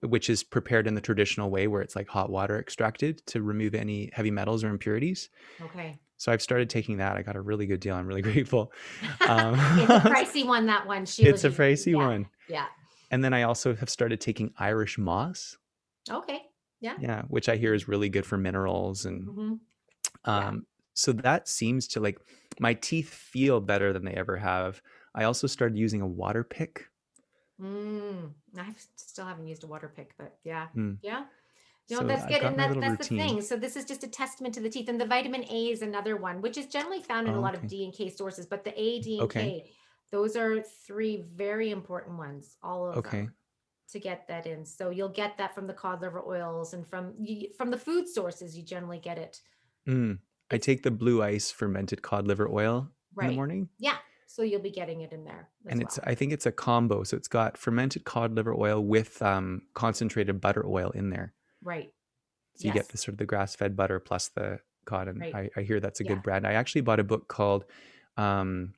[0.01, 3.73] which is prepared in the traditional way, where it's like hot water extracted to remove
[3.75, 5.29] any heavy metals or impurities.
[5.61, 5.99] Okay.
[6.17, 7.15] So I've started taking that.
[7.15, 7.95] I got a really good deal.
[7.95, 8.71] I'm really grateful.
[9.27, 10.67] Um, it's a pricey one.
[10.67, 11.05] That one.
[11.05, 11.55] Sheila it's a G.
[11.55, 12.07] pricey yeah.
[12.07, 12.29] one.
[12.47, 12.65] Yeah.
[13.11, 15.57] And then I also have started taking Irish moss.
[16.09, 16.43] Okay.
[16.79, 16.95] Yeah.
[16.99, 19.53] Yeah, which I hear is really good for minerals and hmm
[20.25, 22.17] um so that seems to like
[22.59, 24.81] my teeth feel better than they ever have.
[25.13, 26.87] I also started using a water pick.
[27.61, 28.31] Mm.
[28.57, 30.67] I still haven't used a water pick, but yeah.
[30.69, 30.93] Hmm.
[31.01, 31.25] Yeah.
[31.89, 32.41] No, that's good.
[32.41, 33.41] And that, that's the thing.
[33.41, 34.89] So this is just a testament to the teeth.
[34.89, 37.55] And the vitamin A is another one, which is generally found in a Oh, lot
[37.55, 37.67] of.
[37.67, 39.61] D and K sources, but the A, D, and Okay.
[39.61, 39.71] K,
[40.11, 43.21] those are three very important ones, all of Okay.
[43.21, 43.33] them,
[43.91, 44.65] to get that in.
[44.65, 47.13] So you'll get that from the cod liver oils and from
[47.57, 48.57] from the food sources.
[48.57, 49.41] You generally get it.
[49.87, 50.19] Mm.
[50.51, 53.27] I take the blue ice fermented cod liver oil in Right.
[53.27, 53.69] the morning.
[53.79, 53.97] Yeah.
[54.27, 55.49] So you'll be getting it in there.
[55.69, 56.05] And it's well.
[56.11, 57.03] I think it's a combo.
[57.03, 61.33] So it's got fermented cod liver oil with um, concentrated butter oil in there.
[61.63, 61.91] Right.
[62.55, 65.19] So you get the sort of the grass fed butter plus the cotton.
[65.19, 65.35] Right.
[65.35, 66.09] I, I hear that's a Yeah.
[66.15, 66.47] good brand.
[66.47, 67.65] I actually bought a book called
[68.17, 68.73] um,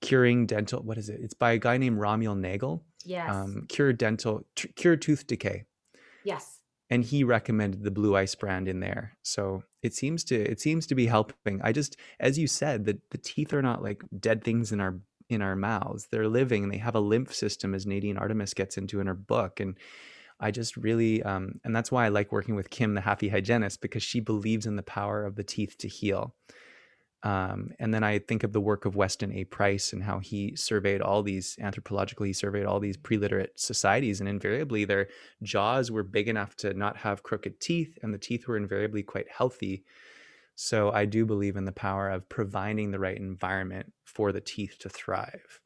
[0.00, 0.82] Curing Dental.
[0.82, 1.20] What is it?
[1.22, 2.82] It's by a guy named Ramiel Nagel.
[3.04, 3.30] Yes.
[3.34, 5.64] Um, Cure Dental, t- Cure Tooth Decay.
[6.24, 6.60] yes.
[6.90, 10.86] and he recommended the blue ice brand in there so it seems to it seems
[10.86, 14.44] to be helping i just as you said the, the teeth are not like dead
[14.44, 14.94] things in our
[15.30, 18.76] in our mouths they're living and they have a lymph system as nadine artemis gets
[18.76, 19.78] into in her book and
[20.40, 23.80] i just really um, and that's why i like working with kim the happy hygienist
[23.80, 26.34] because she believes in the power of the teeth to heal
[27.24, 29.44] um, and then I think of the work of Weston A.
[29.44, 34.28] Price and how he surveyed all these anthropologically, he surveyed all these pre-literate societies, and
[34.28, 35.08] invariably their
[35.42, 39.26] jaws were big enough to not have crooked teeth, and the teeth were invariably quite
[39.30, 39.84] healthy.
[40.54, 44.76] So I do believe in the power of providing the right environment for the teeth
[44.80, 45.60] to thrive.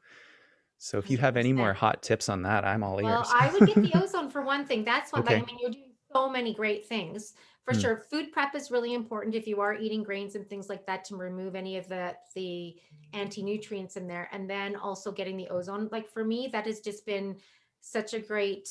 [0.79, 3.19] So if you have any more hot tips on that, I'm all ears.
[3.19, 3.27] Well.
[3.29, 4.85] I would get the ozone for one thing.
[4.85, 5.25] That's one.
[5.25, 7.35] Like, I mean, you're doing so many great things.
[7.65, 7.75] For Hmm.
[7.75, 11.05] sure, food prep is really important if you are eating grains and things like that
[11.07, 12.81] to remove any of the the
[13.13, 15.89] anti nutrients in there, and then also getting the ozone.
[15.93, 17.39] Like for me, that has just been
[17.81, 18.69] such a great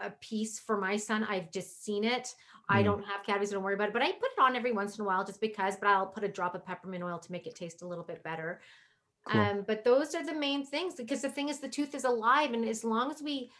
[0.00, 1.24] uh, piece for my son.
[1.24, 2.34] I've just seen it.
[2.68, 2.82] I Hmm.
[2.82, 3.92] don't have cavities, don't worry about it.
[3.92, 5.76] But I put it on every once in a while just because.
[5.76, 8.22] But I'll put a drop of peppermint oil to make it taste a little bit
[8.22, 8.60] better.
[9.26, 9.40] Cool.
[9.40, 12.52] Um, but those are the main things because the thing is the tooth is alive,
[12.52, 13.50] and as long as we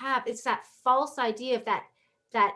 [0.00, 1.82] have it's that false idea of that
[2.32, 2.54] that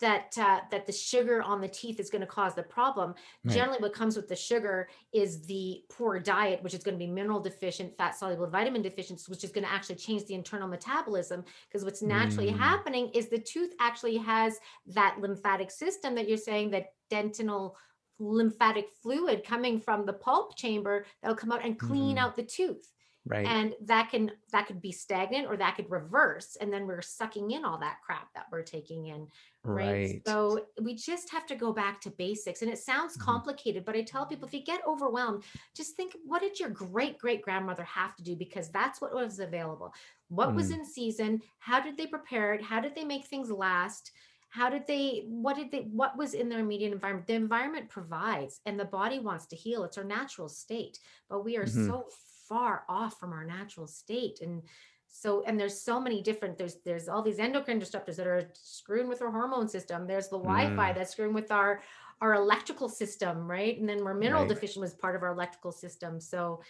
[0.00, 3.14] that uh, that the sugar on the teeth is going to cause the problem.
[3.44, 3.54] Right.
[3.54, 7.10] Generally, what comes with the sugar is the poor diet, which is going to be
[7.10, 11.44] mineral deficient, fat soluble, vitamin deficient, which is going to actually change the internal metabolism.
[11.68, 12.58] Because what's naturally Mm.
[12.58, 17.76] happening is the tooth actually has that lymphatic system that you're saying that dentinal
[18.18, 22.20] lymphatic fluid coming from the pulp chamber that'll come out and clean Mhm.
[22.20, 22.92] out the tooth
[23.26, 23.46] right.
[23.46, 27.50] and that can that could be stagnant or that could reverse and then we're sucking
[27.52, 29.26] in all that crap that we're taking in
[29.64, 30.22] right, right.
[30.26, 33.20] so we just have to go back to basics and it sounds Mhm.
[33.22, 35.42] complicated but i tell people if you get overwhelmed
[35.74, 39.38] just think what did your great great grandmother have to do because that's what was
[39.40, 39.92] available
[40.28, 40.74] what was Mm.
[40.74, 44.12] in season how did they prepare it how did they make things last
[44.54, 47.26] how did they what did they what was in their immediate environment?
[47.26, 49.82] The environment provides and the body wants to heal.
[49.84, 51.86] It's our natural state but we are Mhm.
[51.86, 52.08] so
[52.48, 54.62] far off from our natural state and
[55.08, 59.08] so and there's so many different there's there's all these endocrine disruptors that are screwing
[59.08, 60.06] with our hormone system.
[60.06, 60.94] There's the wi-fi Mm.
[60.94, 61.82] that's screwing with our
[62.20, 63.76] our electrical system right?
[63.78, 64.54] And then we're mineral Right.
[64.54, 66.20] deficient was part of our electrical system.
[66.20, 66.62] So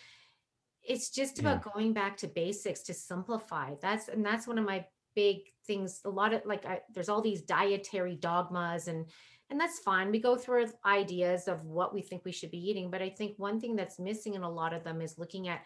[0.82, 3.74] it's just about going back to basics to simplify.
[3.80, 7.20] That's and that's one of my big things a lot of like I, there's all
[7.20, 9.06] these dietary dogmas and
[9.50, 10.10] and that's fine.
[10.10, 13.34] We go through ideas of what we think we should be eating but i think
[13.36, 15.60] one thing that's missing in a lot of them is looking at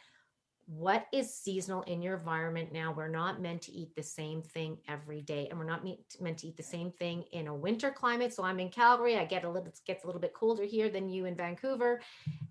[0.68, 2.92] what is seasonal in your environment now.
[2.94, 5.82] We're not meant to eat the same thing every day and we're not
[6.20, 8.34] meant to eat the same thing in a winter climate.
[8.34, 10.90] So i'm in calgary i get a little it gets a little bit colder here
[10.90, 12.00] than you in vancouver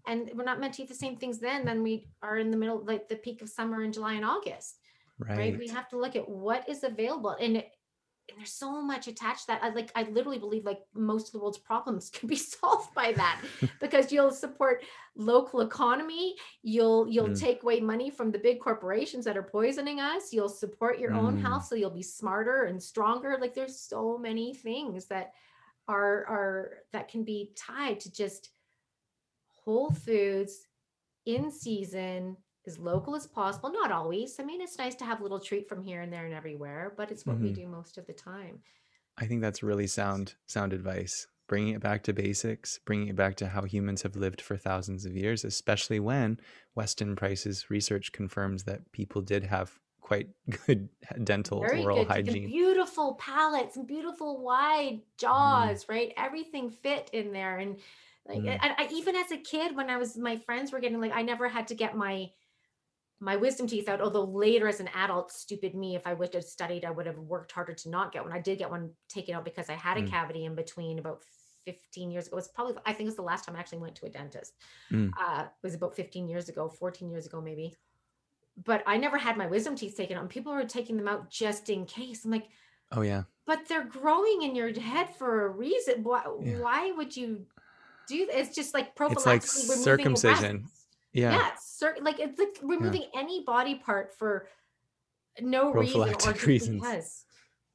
[0.07, 2.57] and we're not meant to eat the same things then than we are in the
[2.57, 4.79] middle like the peak of summer in july and august
[5.19, 5.37] right.
[5.37, 7.63] right, we have to look at what is available and
[8.29, 11.31] and there's so much attached to that i like i literally believe like most of
[11.31, 13.41] the world's problems can be solved by that
[13.79, 14.83] because you'll support
[15.15, 17.39] local economy you'll you'll Mm.
[17.39, 21.37] take away money from the big corporations that are poisoning us you'll support your own
[21.37, 21.41] Mm.
[21.41, 25.31] health so you'll be smarter and stronger like there's so many things that
[25.87, 28.49] are are that can be tied to just
[29.63, 30.67] whole foods
[31.25, 32.35] in season
[32.67, 35.67] as local as possible not always i mean it's nice to have a little treat
[35.69, 37.53] from here and there and everywhere but it's what we Mhm.
[37.53, 38.61] do most of the time
[39.17, 41.27] I think that's really sound sound advice.
[41.47, 45.05] Bringing it back to basics, bringing it back to how humans have lived for thousands
[45.05, 46.39] of years, especially when
[46.75, 50.29] Weston Price's research confirms that people did have quite
[50.67, 50.89] good
[51.23, 52.53] dental very oral good hygiene.
[52.53, 57.79] beautiful palates and beautiful wide jaws right everything fit in there and
[58.27, 58.61] Like Mm.
[58.61, 61.21] I, I, even as a kid, when I was my friends were getting like I
[61.23, 62.31] never had to get my
[63.19, 64.01] my wisdom teeth out.
[64.01, 67.17] Although later as an adult, stupid me, if I would have studied, I would have
[67.17, 68.31] worked harder to not get one.
[68.33, 70.09] I did get one taken out because I had a Mm.
[70.09, 71.23] cavity in between about
[71.65, 72.35] 15 years ago.
[72.35, 74.09] It was probably I think it was the last time I actually went to a
[74.09, 74.53] dentist.
[74.91, 75.11] Mm.
[75.19, 77.75] Uh, it was about 15 years ago, 14 years ago maybe.
[78.63, 80.21] But I never had my wisdom teeth taken out.
[80.21, 82.23] And people were taking them out just in case.
[82.25, 82.47] I'm like,
[82.91, 83.23] Oh yeah.
[83.45, 86.03] but they're growing in your head for a reason.
[86.03, 86.59] Why, Yeah.
[86.59, 87.45] why would you
[88.07, 88.27] do?
[88.31, 90.67] It's just like It's like circumcision.
[91.17, 91.31] Yeah.
[91.31, 94.47] Yeah, cer- like it's like removing any body part for
[95.41, 96.81] no reason or reasons.
[96.81, 97.25] because.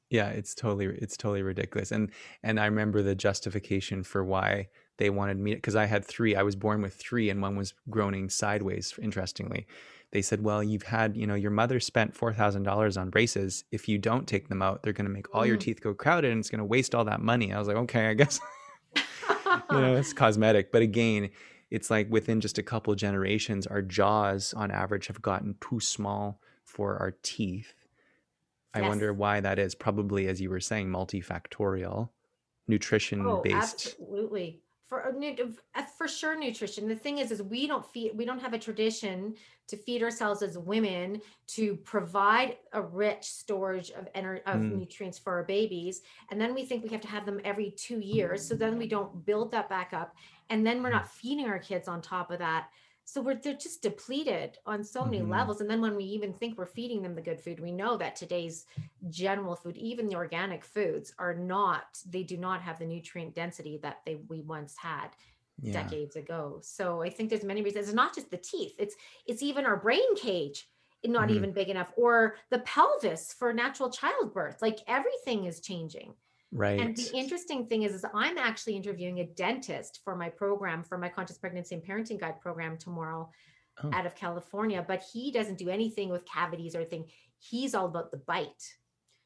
[0.09, 2.09] yeah it's totally it's totally ridiculous and
[2.43, 6.43] and i remember the justification for why they wanted me because i had three i
[6.43, 9.65] was born with three and one was groaning sideways interestingly
[10.11, 13.97] they said well you've had you know your mother spent $4000 on braces if you
[13.97, 15.61] don't take them out they're going to make all your Mm.
[15.61, 18.07] teeth go crowded and it's going to waste all that money i was like okay
[18.07, 18.39] i guess
[18.95, 19.01] you
[19.71, 21.29] know it's cosmetic but again
[21.73, 26.39] it's like within just a couple generations our jaws on average have gotten too small
[26.63, 27.73] for our teeth
[28.75, 28.87] i Yes.
[28.89, 32.09] wonder why that is probably as you were saying multifactorial
[32.67, 34.61] nutrition Oh, based absolutely.
[34.87, 35.35] For uh, nu-
[35.73, 36.87] uh, for sure, nutrition.
[36.87, 38.11] The thing is, is we don't feed.
[38.15, 39.33] We don't have a tradition
[39.67, 44.77] to feed ourselves as women to provide a rich storage of ener- of Mm.
[44.77, 47.99] nutrients for our babies, and then we think we have to have them every two
[47.99, 48.45] years.
[48.47, 50.15] So then we don't build that back up,
[50.49, 50.99] and then we're Mm.
[50.99, 52.69] not feeding our kids on top of that.
[53.05, 55.23] So we're they're just depleted on so many Mhm.
[55.23, 55.61] levels.
[55.61, 58.15] And then when we even think we're feeding them the good food, we know that
[58.15, 58.65] today's
[59.09, 63.77] general food, even the organic foods, are not, they do not have the nutrient density
[63.83, 65.09] that they we once had
[65.61, 66.59] yeah decades ago.
[66.61, 67.87] So I think there's many reasons.
[67.87, 70.69] It's not just the teeth, it's it's even our brain cage
[71.05, 71.29] not Mhm.
[71.29, 74.61] even big enough, or the pelvis for natural childbirth.
[74.61, 76.15] Like everything is changing.
[76.53, 80.83] Right And the interesting thing is, is I'm actually interviewing a dentist for my program,
[80.83, 83.29] for my conscious pregnancy and parenting guide program tomorrow
[83.83, 83.89] Oh.
[83.91, 84.85] out of California.
[84.87, 87.05] But he doesn't do anything with cavities or anything.
[87.39, 88.63] He's all about the bite.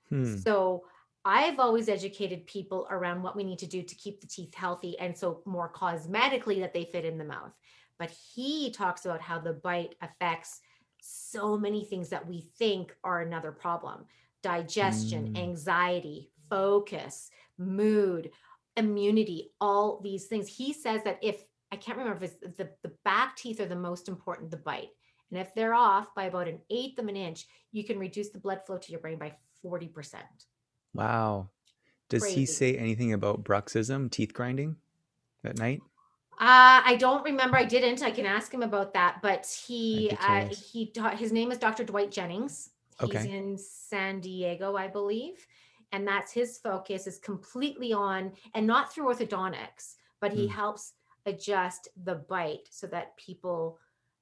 [0.09, 0.37] Hmm.
[0.37, 0.85] So
[1.25, 4.97] I've always educated people around what we need to do to keep the teeth healthy
[4.99, 7.51] and so more cosmetically that they fit in the mouth.
[7.99, 10.61] But he talks about how the bite affects
[11.01, 14.05] so many things that we think are another problem
[14.43, 15.37] digestion, Mm.
[15.39, 18.31] anxiety, focus, mood,
[18.75, 20.47] immunity, all these things.
[20.47, 23.75] He says that if I can't remember if it's the, the back teeth are the
[23.75, 24.89] most important, the bite.
[25.31, 28.39] And if they're off by about an eighth of an inch, you can reduce the
[28.39, 29.33] blood flow to your brain by
[29.65, 30.15] 40%.
[30.93, 31.49] wow
[32.10, 34.77] does he say anything about bruxism teeth grinding
[35.43, 35.81] at night
[36.39, 37.57] Uh, I don't remember.
[37.57, 38.03] I didn't.
[38.03, 39.17] I can ask him about that.
[39.23, 41.83] But he uh, he his name is Dr.
[41.83, 42.69] Dwight Jennings.
[43.01, 43.31] He's Okay.
[43.31, 45.45] in San Diego, I believe,
[45.91, 50.47] and that's his focus is completely on, and not through orthodontics, but he Mm.
[50.47, 50.93] helps
[51.26, 53.80] adjust the bite so that people.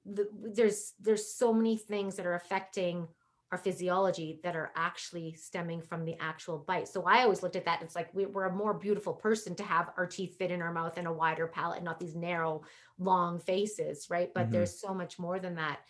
[0.08, 3.08] The, there's there's so many things that are affecting
[3.52, 6.88] our physiology that are actually stemming from the actual bite.
[6.88, 7.82] So I always looked at that.
[7.82, 10.72] It's like we, we're a more beautiful person to have our teeth fit in our
[10.72, 12.62] mouth and a wider palate, and not these narrow,
[12.98, 14.30] long faces, right?
[14.34, 14.52] But Mhm.
[14.52, 15.80] there's so much more than that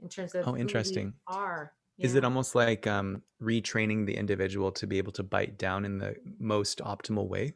[0.00, 1.14] in terms of Oh, who we interesting.
[1.26, 1.72] are.
[1.98, 5.98] Is it almost like um, retraining the individual to be able to bite down in
[5.98, 7.54] the most optimal way?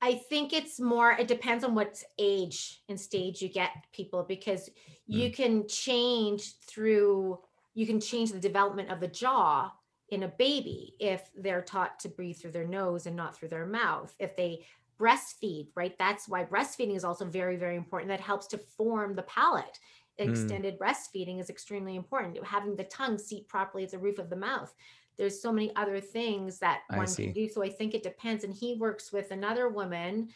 [0.00, 4.68] I think it's more, it depends on what age and stage you get people because
[5.06, 7.38] you can change through,
[7.74, 9.72] you can change the development of the jaw
[10.10, 13.66] in a baby if they're taught to breathe through their nose and not through their
[13.66, 14.14] mouth.
[14.18, 14.66] If they
[15.00, 15.96] breastfeed, right?
[15.98, 18.08] That's why breastfeeding is also very, very important.
[18.08, 19.78] That helps to form the palate.
[20.18, 20.30] Mm.
[20.30, 22.42] Extended breastfeeding is extremely important.
[22.44, 24.74] Having the tongue seat properly at the roof of the mouth.
[25.18, 27.24] There's so many other things that I one see.
[27.24, 27.48] can do.
[27.48, 28.44] So I think it depends.
[28.44, 30.28] And he works with another woman.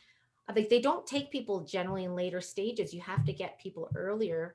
[0.48, 2.92] I think they don't take people generally in later stages.
[2.94, 4.54] You have to get people earlier,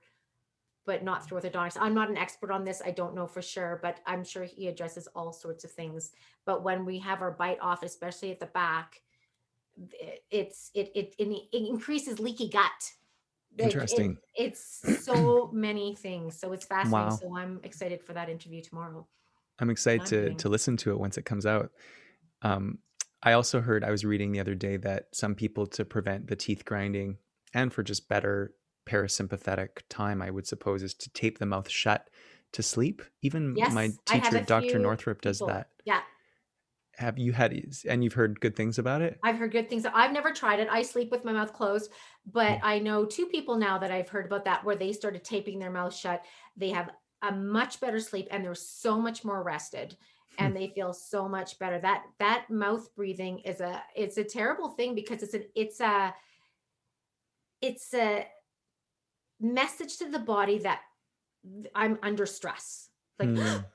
[0.86, 1.78] but not through orthodontics.
[1.80, 2.82] I'm not an expert on this.
[2.86, 6.12] I don't know for sure, but I'm sure he addresses all sorts of things.
[6.46, 9.02] But when we have our bite off, especially at the back,
[9.92, 12.94] it- it's it it, it increases leaky gut.
[13.58, 14.18] Like, it- Interesting.
[14.36, 16.39] it's so many things.
[16.39, 16.91] So it's fascinating.
[17.10, 17.15] Wow.
[17.15, 19.08] So I'm excited for that interview tomorrow.
[19.60, 21.72] I'm excited to to listen to it once it comes out.
[22.41, 22.80] Um,
[23.24, 26.36] I also heard I was reading the other day that some people to prevent the
[26.36, 27.18] teeth grinding
[27.53, 28.53] and for just better
[28.86, 32.10] parasympathetic time, I would suppose, is to tape the mouth shut
[32.51, 33.01] to sleep.
[33.22, 34.78] Even my Yes, have teacher, Dr.
[34.80, 35.70] Northrup, does people- that.
[35.86, 36.01] Yeah,
[36.98, 37.54] Have you had
[37.88, 39.20] and you've heard good things about it?
[39.24, 39.86] I've heard good things.
[39.86, 40.68] I've never tried it.
[40.70, 41.91] I sleep with my mouth closed,
[42.26, 45.60] but I know two people now that I've heard about that where they started taping
[45.60, 46.24] their mouth shut.
[46.56, 46.91] They have
[47.22, 49.98] a much better sleep and they're so much more rested
[50.38, 51.80] and they feel so much better.
[51.80, 56.14] That that mouth breathing is a it's a terrible thing because it's an it's a
[57.62, 58.28] it's a
[59.39, 60.82] message to the body that
[61.74, 62.89] I'm under stress.
[63.20, 63.66] Like Hmm.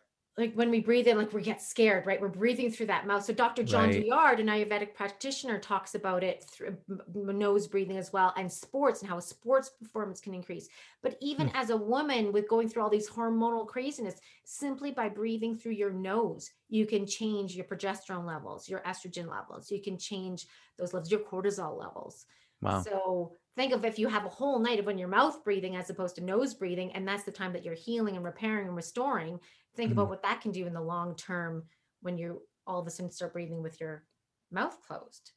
[0.40, 2.20] Like when we breathe in, like we get scared, right?
[2.20, 3.24] We're breathing through that mouth.
[3.24, 3.62] So Dr.
[3.62, 4.02] John Right.
[4.02, 6.78] Douillard, an Ayurvedic practitioner, talks about it through
[7.14, 10.68] nose breathing as well, and sports and how sports performance can increase.
[11.02, 11.54] But even Hmm.
[11.54, 15.92] as a woman with going through all these hormonal craziness, simply by breathing through your
[15.92, 19.70] nose, you can change your progesterone levels, your estrogen levels.
[19.70, 20.46] You can change
[20.78, 22.26] those levels, your cortisol levels.
[22.62, 22.82] Wow.
[22.82, 25.90] So think of if you have a whole night of when your mouth breathing as
[25.90, 29.40] opposed to nose breathing, and that's the time that you're healing and repairing and restoring.
[29.76, 31.64] Think about what that can do in the long term
[32.02, 34.04] when you all of a sudden start breathing with your
[34.50, 35.32] mouth closed.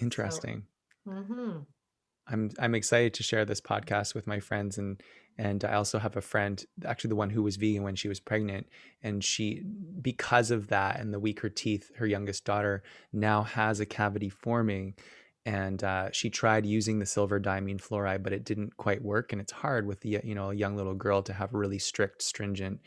[0.00, 0.64] Interesting.
[1.06, 1.58] hmm
[2.28, 5.00] I'm I'm excited to share this podcast with my friends and
[5.38, 8.20] and I also have a friend actually the one who was vegan when she was
[8.20, 8.66] pregnant
[9.02, 9.62] and she
[10.02, 12.82] because of that and the weaker teeth her youngest daughter
[13.12, 14.94] now has a cavity forming
[15.44, 19.40] and uh, she tried using the silver diamine fluoride but it didn't quite work and
[19.40, 22.80] it's hard with the you know a young little girl to have really strict stringent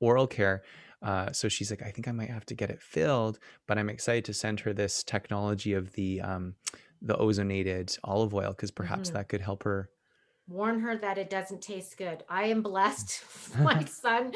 [0.00, 0.62] oral care
[1.02, 3.88] uh, so she's like i think i might have to get it filled but i'm
[3.90, 6.54] excited to send her this technology of the um,
[7.02, 9.14] the ozonated olive oil because perhaps Mhm.
[9.14, 9.90] that could help her
[10.48, 12.22] Warn her that it doesn't taste good.
[12.28, 13.24] I am blessed.
[13.58, 14.32] My son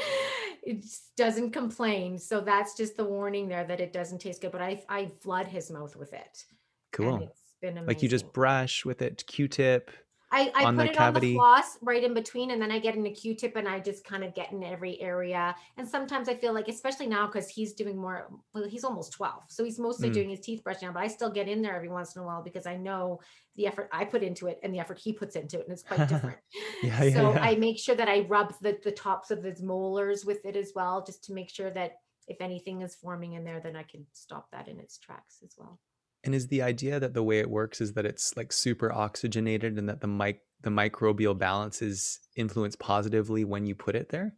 [0.62, 0.84] it
[1.16, 2.18] doesn't complain.
[2.18, 4.50] So that's just the warning there that it doesn't taste good.
[4.50, 6.44] But I I flood his mouth with it.
[6.92, 7.86] cool it's been amazing.
[7.86, 9.90] like you just brush with it q-tip
[10.32, 11.26] I, I put it cavity.
[11.28, 13.80] on the floss right in between, and then I get in a Q-tip and I
[13.80, 15.54] just kind of get in every area.
[15.76, 18.30] And sometimes I feel like, especially now, because he's doing more.
[18.54, 20.14] Well, he's almost twelve, so he's mostly Mm.
[20.14, 20.94] doing his teeth brushing now.
[20.94, 23.20] But I still get in there every once in a while because I know
[23.56, 25.82] the effort I put into it and the effort he puts into it, and it's
[25.82, 26.38] quite different.
[26.82, 27.40] Yeah, yeah, so yeah.
[27.42, 30.72] I make sure that I rub the the tops of his molars with it as
[30.74, 31.92] well, just to make sure that
[32.28, 35.54] if anything is forming in there, then I can stop that in its tracks as
[35.58, 35.80] well.
[36.24, 39.78] And is the idea that the way it works is that it's like super oxygenated
[39.78, 44.34] and that the mic the microbial balance is influenced positively when you put it there?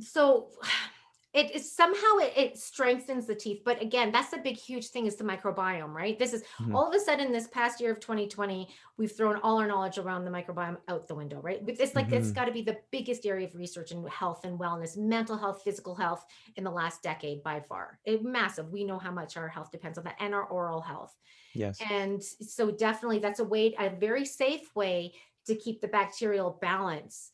[0.00, 0.48] So
[1.34, 5.06] it is somehow it, it strengthens the teeth but again that's the big huge thing
[5.06, 6.18] is the microbiome right?
[6.18, 6.74] This is Mhm.
[6.74, 10.24] all of a sudden this past year of 2020 we've thrown all our knowledge around
[10.24, 11.64] the microbiome out the window right?
[11.64, 12.32] But it's like it's Mhm.
[12.32, 15.94] got to be the biggest area of research in health and wellness mental health physical
[15.94, 16.24] health
[16.56, 18.00] in the last decade by far.
[18.04, 18.70] It, massive.
[18.70, 21.14] We know how much our health depends on that and our oral health.
[21.54, 21.86] Yes.
[21.90, 25.14] And so definitely that's a way, a very safe way
[25.46, 27.32] to keep the bacterial balance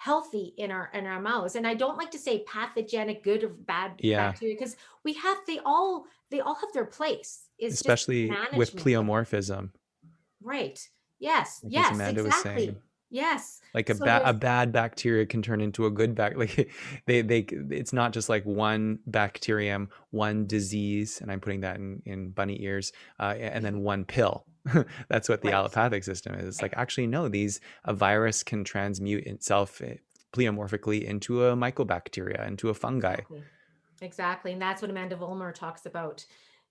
[0.00, 1.56] healthy in our in our mouths.
[1.56, 4.30] And I don't like to say pathogenic, good or bad Yeah.
[4.30, 4.74] bacteria because
[5.04, 7.42] we have they all they all have their place.
[7.58, 9.70] It's especially with pleomorphism
[10.40, 10.78] Right.
[11.18, 11.60] Yes.
[11.62, 11.94] like yes.
[11.94, 12.64] amanda was exactly.
[12.64, 12.76] saying
[13.10, 13.60] Yes.
[13.74, 16.70] like a So bad a bad bacteria can turn into a good bac like
[17.06, 17.40] they they
[17.80, 22.62] it's not just like one bacterium one disease and i'm putting that in in bunny
[22.62, 24.46] ears uh, and then one pill
[25.08, 25.54] that's what the Right.
[25.54, 29.94] allopathic system is it's like actually no these a virus can transmute itself eh,
[30.32, 33.42] pleomorphically into a mycobacteria into a fungi Exactly.
[34.02, 34.52] Exactly.
[34.52, 36.24] And that's what Amanda Vollmer talks about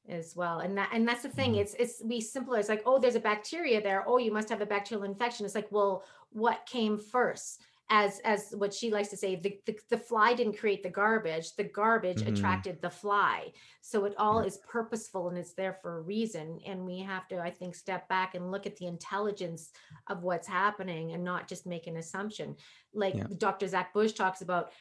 [0.07, 0.59] as well.
[0.59, 1.53] And that and that's the thing.
[1.53, 1.59] Mhm.
[1.61, 2.57] It's it's we simpler.
[2.57, 4.03] It's like, oh, there's a bacteria there.
[4.07, 5.45] Oh, you must have a bacterial infection.
[5.45, 7.61] It's like, well, what came first?
[7.91, 11.55] As as what she likes to say, the the, the fly didn't create the garbage.
[11.55, 12.27] The garbage Mhm.
[12.37, 13.51] attracted the fly.
[13.81, 16.59] So it all is purposeful and it's there for a reason.
[16.67, 19.71] And we have to, I think, step back and look at the intelligence
[20.07, 22.55] of what's happening and not just make an assumption.
[22.93, 23.25] Like Yeah.
[23.37, 23.67] Dr.
[23.67, 24.71] Zach Bush talks about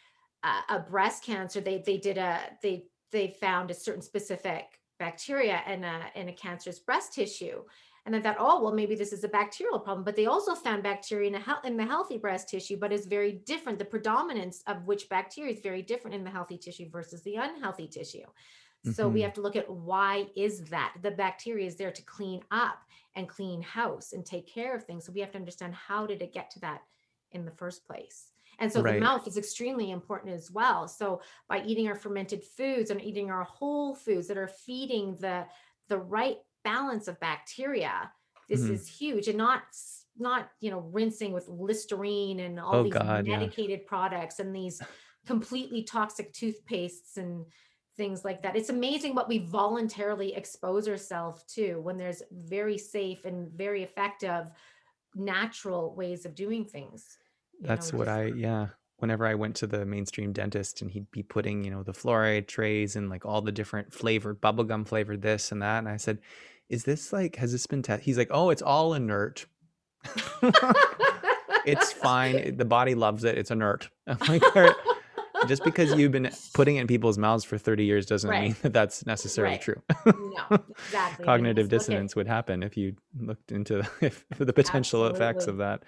[0.45, 4.65] uh, a breast cancer they they did a they they found a certain specific
[4.99, 7.65] bacteria in a in a cancerous breast tissue
[8.09, 10.03] and I thought, oh well, maybe this is a bacterial problem.
[10.03, 13.33] But they also found bacteria in, a in the healthy breast tissue, but it's very
[13.33, 13.79] different.
[13.79, 17.87] The predominance of which bacteria is very different in the healthy tissue versus the unhealthy
[17.87, 18.25] tissue.
[18.83, 19.25] So we Mhm.
[19.25, 22.79] have to look at why is that the bacteria is there to clean up
[23.15, 25.05] and clean house and take care of things.
[25.05, 26.81] So we have to understand how did it get to that
[27.33, 28.33] in the first place.
[28.59, 28.95] And so Right.
[28.95, 30.89] the mouth is extremely important as well.
[30.89, 35.47] So by eating our fermented foods and eating our whole foods that are feeding the
[35.89, 38.13] the right balance of bacteria,
[38.49, 38.71] this Mhm.
[38.71, 39.63] is huge and not
[40.21, 43.39] not you know rinsing with listerine and all Oh, these God, yeah.
[43.39, 44.83] medicated products and these
[45.27, 47.47] completely toxic toothpastes and
[47.97, 48.57] things like that.
[48.57, 54.51] It's amazing what we voluntarily expose ourselves to when there's very safe and very effective
[55.15, 57.19] natural ways of doing things.
[57.55, 58.69] you know, That's what just- I yeah.
[58.99, 62.49] Whenever I went to the mainstream dentist and he'd be putting, you know, the fluoride
[62.49, 65.79] trays and like all the different flavored bubblegum flavored this and that.
[65.79, 66.19] And I said,
[66.69, 68.05] Is this like has this been tested?
[68.05, 69.47] He's like, Oh, it's all inert.
[71.65, 72.57] it's fine.
[72.57, 73.39] The body loves it.
[73.39, 73.89] It's inert.
[74.07, 74.43] I'm like,
[75.47, 78.43] just because you've been putting it in people's mouths for 30 years doesn't Right.
[78.43, 79.61] mean that that's necessarily Right.
[79.61, 79.81] true.
[80.07, 81.25] no, exactly.
[81.25, 85.47] Cognitive Just look at- dissonance would happen if you looked into if, the potential effects
[85.47, 85.85] of that.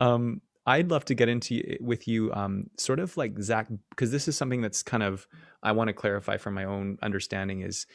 [0.00, 4.10] Um, I'd love to get into y- with you, um, sort of like Zach, because
[4.10, 5.26] this is something that's kind of
[5.62, 7.86] I want to clarify from my own understanding is,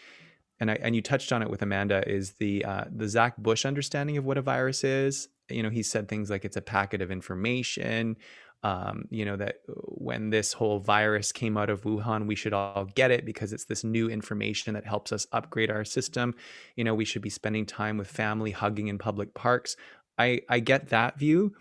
[0.59, 3.65] and I and you touched on it with Amanda is the uh, the Zach Bush
[3.65, 5.28] understanding of what a virus is.
[5.49, 8.15] You know, he said things like it's a packet of information.
[8.63, 12.86] Um, you know that when this whole virus came out of Wuhan, we should all
[12.86, 16.36] get it because it's this new information that helps us upgrade our system.
[16.76, 19.76] You know, we should be spending time with family, hugging in public parks.
[20.17, 21.53] I I get that view,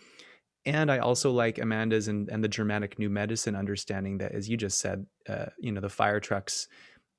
[0.66, 4.56] and I also like Amanda's and, and the Germanic New Medicine understanding that, as you
[4.56, 6.68] just said, uh, you know, the fire trucks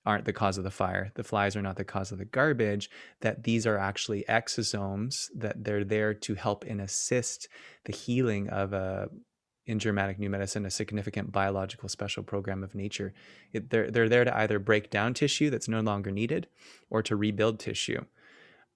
[0.06, 1.12] aren't the cause of the fire.
[1.16, 2.90] The flies are not the cause of the garbage.
[3.22, 5.28] That these are actually exosomes.
[5.36, 7.48] That they're there to help and assist
[7.86, 9.10] the healing of a
[9.68, 13.14] in Germanic New Medicine, a significant biological special program of nature.
[13.54, 16.48] It, they're, they're there to either break down tissue that's no longer needed
[16.90, 18.04] or to rebuild tissue.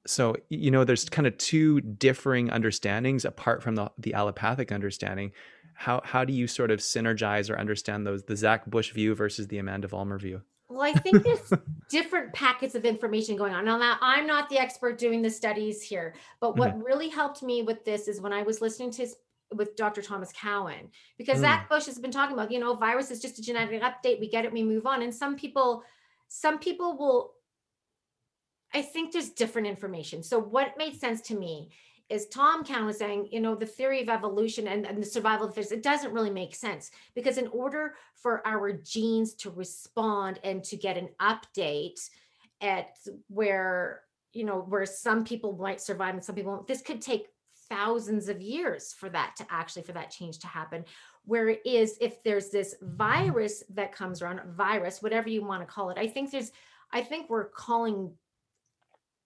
[0.07, 5.31] So, you know, there's kind of two differing understandings apart from the, the allopathic understanding.
[5.73, 9.47] How, how do you sort of synergize or understand those, the Zach Bush view versus
[9.47, 10.41] the Amanda Vollmer view?
[10.67, 11.53] Well, I think there's
[11.89, 13.65] different packets of information going on.
[13.65, 17.61] Now, now, I'm not the expert doing the studies here, but what really helped me
[17.61, 19.15] with this is when I was listening to his,
[19.53, 20.01] with Dr.
[20.01, 21.41] Thomas Cowan, because Mm.
[21.41, 24.19] Zach Bush has been talking about, you know, virus is just a genetic update.
[24.19, 25.03] We get it, we move on.
[25.03, 25.83] And some people,
[26.29, 27.34] some people will,
[28.75, 30.21] I think there's different information.
[30.21, 31.69] So what made sense to me
[32.09, 35.47] is Tom Cowan was saying, you know, the theory of evolution and, and the survival
[35.47, 39.49] of the fittest, it doesn't really make sense because in order for our genes to
[39.49, 42.01] respond and to get an update
[42.59, 42.89] at
[43.29, 44.01] where,
[44.33, 47.27] you know, where some people might survive and some people won't, this could take
[47.69, 50.85] thousands of years for that to actually for that change to happen
[51.23, 55.97] whereas if there's this virus that comes around virus whatever you want to call it
[55.97, 56.51] i think there's
[56.91, 58.11] i think we're calling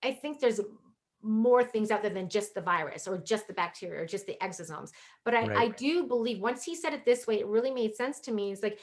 [0.03, 0.61] i think there's
[1.21, 4.37] more things out there than just the virus or just the bacteria or just the
[4.41, 4.91] exosomes
[5.25, 8.19] but i, I do believe once he said it this way it really made sense
[8.21, 8.51] to me.
[8.51, 8.79] It's like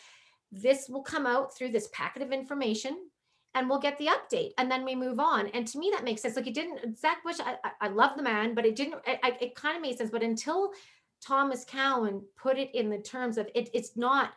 [0.52, 2.96] this will come out through this packet of information
[3.54, 5.48] and we'll get the update and then we move on.
[5.48, 6.36] And to me that makes sense.
[6.36, 9.54] Like it didn't zach bush i, I, love the man but it didn't I, it
[9.54, 10.10] kind of made sense.
[10.10, 10.72] But until
[11.22, 14.32] thomas cowan put it in the terms of it, it's not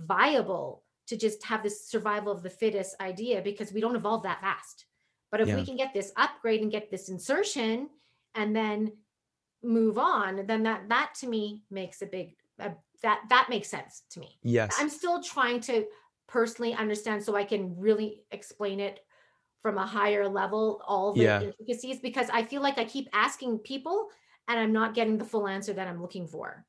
[0.00, 4.40] viable to just have this survival of the fittest idea because we don't evolve that
[4.40, 4.86] fast
[5.32, 7.88] but if we can get this upgrade and get this insertion
[8.36, 8.92] and then
[9.64, 12.68] move on then that that to me makes a big uh,
[13.02, 14.76] that that makes sense to me Yes.
[14.78, 15.86] I'm still trying to
[16.28, 19.00] personally understand so I can really explain it
[19.60, 21.42] from a higher level, all the Yeah.
[21.42, 24.08] intricacies, because I feel like I keep asking people
[24.48, 26.66] and I'm not getting the full answer that I'm looking for.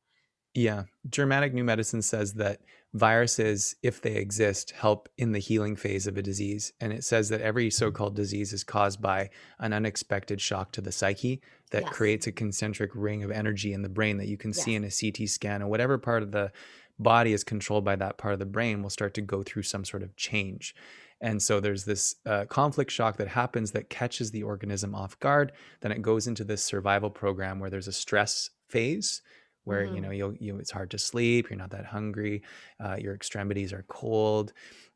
[0.53, 0.83] Yeah.
[1.09, 2.61] Germanic New Medicine says that
[2.93, 6.73] viruses, if they exist, help in the healing phase of a disease.
[6.79, 9.29] And it says that every so called disease is caused by
[9.59, 11.41] an unexpected shock to the psyche
[11.71, 11.93] that Yes.
[11.93, 14.91] creates a concentric ring of energy in the brain that you can see in a
[14.91, 15.61] CT scan.
[15.61, 16.51] And whatever part of the
[16.99, 19.83] body is controlled by that part of the brain will start to go through some
[19.83, 20.75] sort of change.
[21.19, 25.51] And so there's this uh, conflict shock that happens that catches the organism off guard.
[25.81, 29.21] Then it goes into this survival program where there's a stress phase
[29.65, 30.01] where you Mhm.
[30.01, 32.41] know you'll you it's hard to sleep you're not that hungry
[32.79, 34.53] uh, your extremities are cold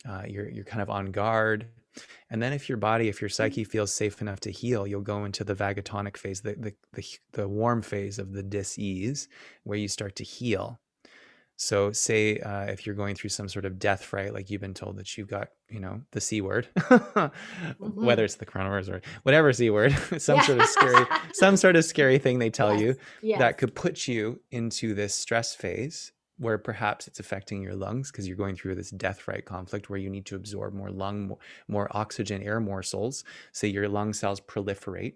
[0.08, 1.68] uh, you're you're kind of on guard.
[2.30, 5.26] And then if your body if your psyche feels safe enough to heal you'll go
[5.26, 9.28] into the vagotonic phase the the the, the warm phase of the dis-ease
[9.64, 10.80] where you start to heal
[11.60, 14.74] so say uh, if you're going through some sort of death fright like you've been
[14.76, 16.68] told that you've got you know the c word
[17.80, 20.42] whether it's the coronavirus or whatever c word some Yeah.
[20.44, 23.40] sort of scary some sort of scary thing they tell you Yes.
[23.40, 28.28] that could put you into this stress phase where perhaps it's affecting your lungs because
[28.28, 31.38] you're going through this death fright conflict where you need to absorb more lung more,
[31.68, 35.16] more oxygen air morsels so your lung cells proliferate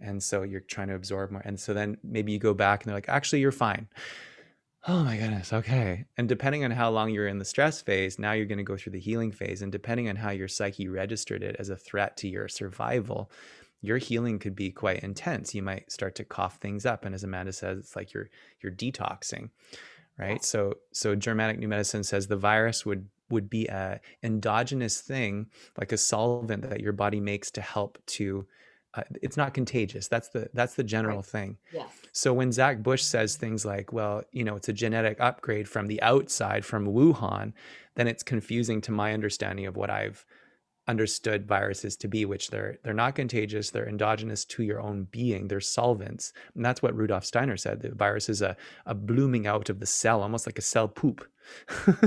[0.00, 2.88] and so you're trying to absorb more and so then maybe you go back and
[2.88, 3.88] they're like actually you're fine
[4.88, 6.04] oh my goodness okay.
[6.16, 8.76] And depending on how long you're in the stress phase now you're going to go
[8.76, 12.16] through the healing phase and depending on how your psyche registered it as a threat
[12.18, 13.30] to your survival
[13.84, 15.56] your healing could be quite intense.
[15.56, 18.30] You might start to cough things up and as amanda says it's like you're
[18.60, 19.50] you're detoxing
[20.18, 20.44] right?
[20.44, 25.46] So so germanic new medicine says the virus would would be a endogenous thing
[25.78, 28.46] like a solvent that your body makes to help to
[28.94, 30.08] uh, it's not contagious.
[30.08, 31.56] That's the that's the general thing.
[31.72, 31.90] Yes.
[32.12, 35.86] so when Zach Bush says things like, well, you know, it's a genetic upgrade from
[35.86, 37.52] the outside from Wuhan,
[37.94, 40.26] then it's confusing to my understanding of what I've
[40.88, 45.46] understood viruses to be which they're they're not contagious they're endogenous to your own being
[45.46, 48.56] they're solvents and that's what rudolf steiner said the virus is a,
[48.86, 51.24] a blooming out of the cell almost like a cell poop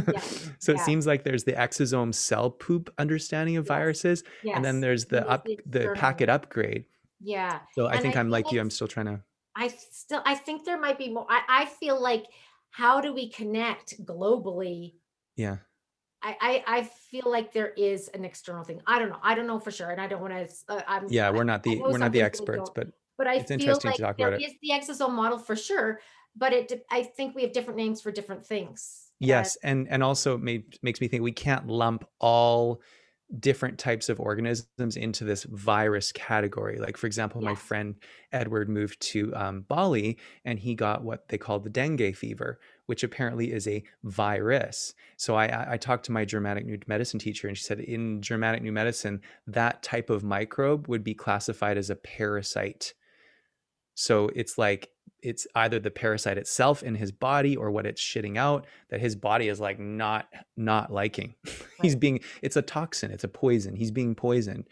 [0.05, 0.21] Yeah,
[0.59, 4.55] so it seems like there's the exosome cell poop understanding of Yes, viruses yes.
[4.55, 6.86] and then there's the up the packet upgrade
[7.19, 7.61] Yeah.
[7.71, 9.23] so i And think I i'm feel like you i'm still trying to
[9.55, 11.26] I still I think there might be more.
[11.30, 12.26] I, I feel like
[12.71, 14.95] how do we connect globally?
[15.36, 15.57] yeah
[16.26, 18.82] I, I I feel like there is an external thing.
[18.88, 19.19] I don't know.
[19.21, 20.73] I don't know for sure, and I don't want to.
[20.73, 23.59] Uh, I'm yeah we're not the we're not the experts but but I it's feel
[23.59, 24.45] interesting like to talk there about it.
[24.45, 26.01] is the exosome model for sure.
[26.36, 29.11] But it I think we have different names for different things.
[29.19, 32.82] Yes, and and also it made, makes me think we can't lump all
[33.39, 36.78] different types of organisms into this virus category.
[36.80, 37.95] Like for example, my friend
[38.32, 43.03] Edward moved to um, Bali and he got what they call the dengue fever, which
[43.03, 44.93] apparently is a virus.
[45.17, 48.61] So I I talked to my Germanic New Medicine teacher and she said in Germanic
[48.61, 52.93] New Medicine that type of microbe would be classified as a parasite.
[53.95, 54.89] So it's like
[55.21, 59.15] it's either the parasite itself in his body or what it's shitting out that his
[59.15, 61.33] body is like not not liking.
[61.81, 63.75] He's being it's a toxin, it's a poison.
[63.75, 64.67] He's being poisoned.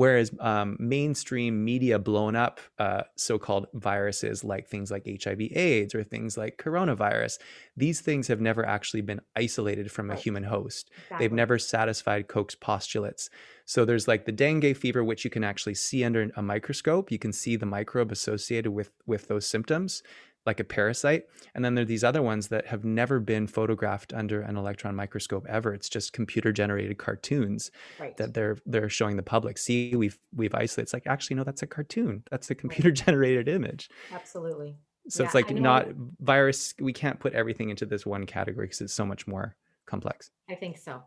[0.00, 6.38] Whereas um, mainstream media blown up uh, so-called viruses like things like HIV/AIDS or things
[6.38, 7.38] like coronavirus,
[7.76, 10.90] these things have never actually been isolated from a human host.
[11.18, 13.28] They've never satisfied Koch's postulates.
[13.66, 17.12] So there's like the dengue fever, which you can actually see under a microscope.
[17.12, 20.02] You can see the microbe associated with with those symptoms,
[20.46, 21.24] like a parasite.
[21.54, 24.96] And then there are these other ones that have never been photographed under an electron
[24.96, 25.74] microscope ever.
[25.74, 28.16] It's just computer generated cartoons right.
[28.16, 29.58] that they're they're showing the public.
[29.58, 30.82] See, we've we've isolated.
[30.82, 32.22] It's like actually no, that's a cartoon.
[32.30, 33.90] That's a computer generated image.
[34.12, 34.76] Absolutely.
[35.08, 35.88] So it's like not
[36.20, 36.74] virus.
[36.78, 40.30] We can't put everything into this one category because it's so much more complex.
[40.48, 41.02] I think so.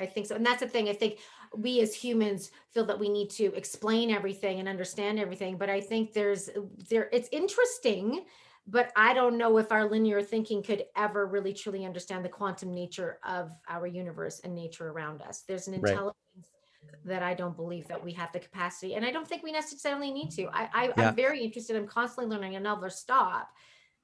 [0.00, 0.36] I think so.
[0.36, 0.88] And that's the thing.
[0.88, 1.18] I think
[1.56, 5.56] we as humans feel that we need to explain everything and understand everything.
[5.56, 6.50] But I think there's
[6.88, 8.24] there it's interesting,
[8.68, 12.74] but I don't know if our linear thinking could ever really truly understand the quantum
[12.74, 15.42] nature of our universe and nature around us.
[15.42, 15.92] There's an Right.
[15.92, 16.14] intelligence
[17.04, 18.94] that I don't believe that we have the capacity.
[18.94, 20.48] And I don't think we necessarily need to.
[20.52, 21.08] I, I Yeah.
[21.08, 21.76] I'm very interested.
[21.76, 23.48] I'm constantly learning and never stop,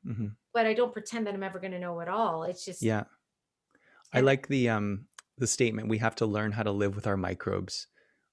[0.05, 2.45] hmm but I don't pretend that I'm ever going to know it all.
[2.45, 3.05] It's just Yeah.
[4.13, 7.17] I like the um the statement we have to learn how to live with our
[7.17, 7.89] microbes.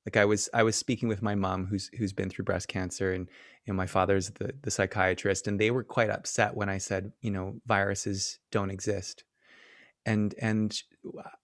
[0.06, 3.14] Like I was I was speaking with my mom who's who's been through breast cancer
[3.14, 3.28] and
[3.68, 7.32] know my father's the the psychiatrist and they were quite upset when I said, you
[7.32, 9.24] know, viruses don't exist.
[10.06, 10.82] And and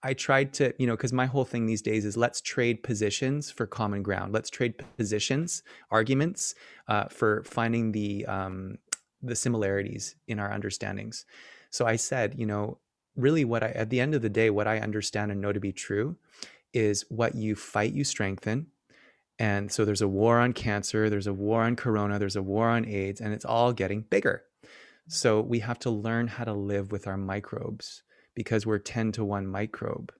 [0.02, 3.52] I tried to, you know, cuz my whole thing these days is let's trade positions
[3.52, 4.34] for common ground.
[4.34, 6.56] Let's trade positions, arguments
[6.88, 8.80] uh, for finding the um
[9.22, 11.26] the similarities in our understandings.
[11.70, 12.80] So I said, you know,
[13.16, 15.60] really what I at the end of the day what I understand and know to
[15.60, 16.18] be true
[16.78, 18.68] is what you fight you strengthen.
[19.40, 22.70] And so there's a war on cancer, there's a war on corona, there's a war
[22.70, 24.44] on AIDS and it's all getting bigger.
[25.08, 28.04] So we have to learn how to live with our microbes
[28.36, 30.14] because we're 10 to 1 microbe.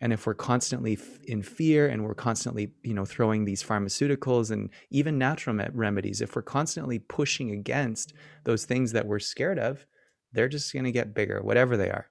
[0.00, 4.70] And if we're constantly in fear and we're constantly, you know, throwing these pharmaceuticals and
[4.90, 8.14] even natural me- remedies, if we're constantly pushing against
[8.44, 9.86] those things that we're scared of,
[10.32, 12.08] they're just going to get bigger, whatever they are.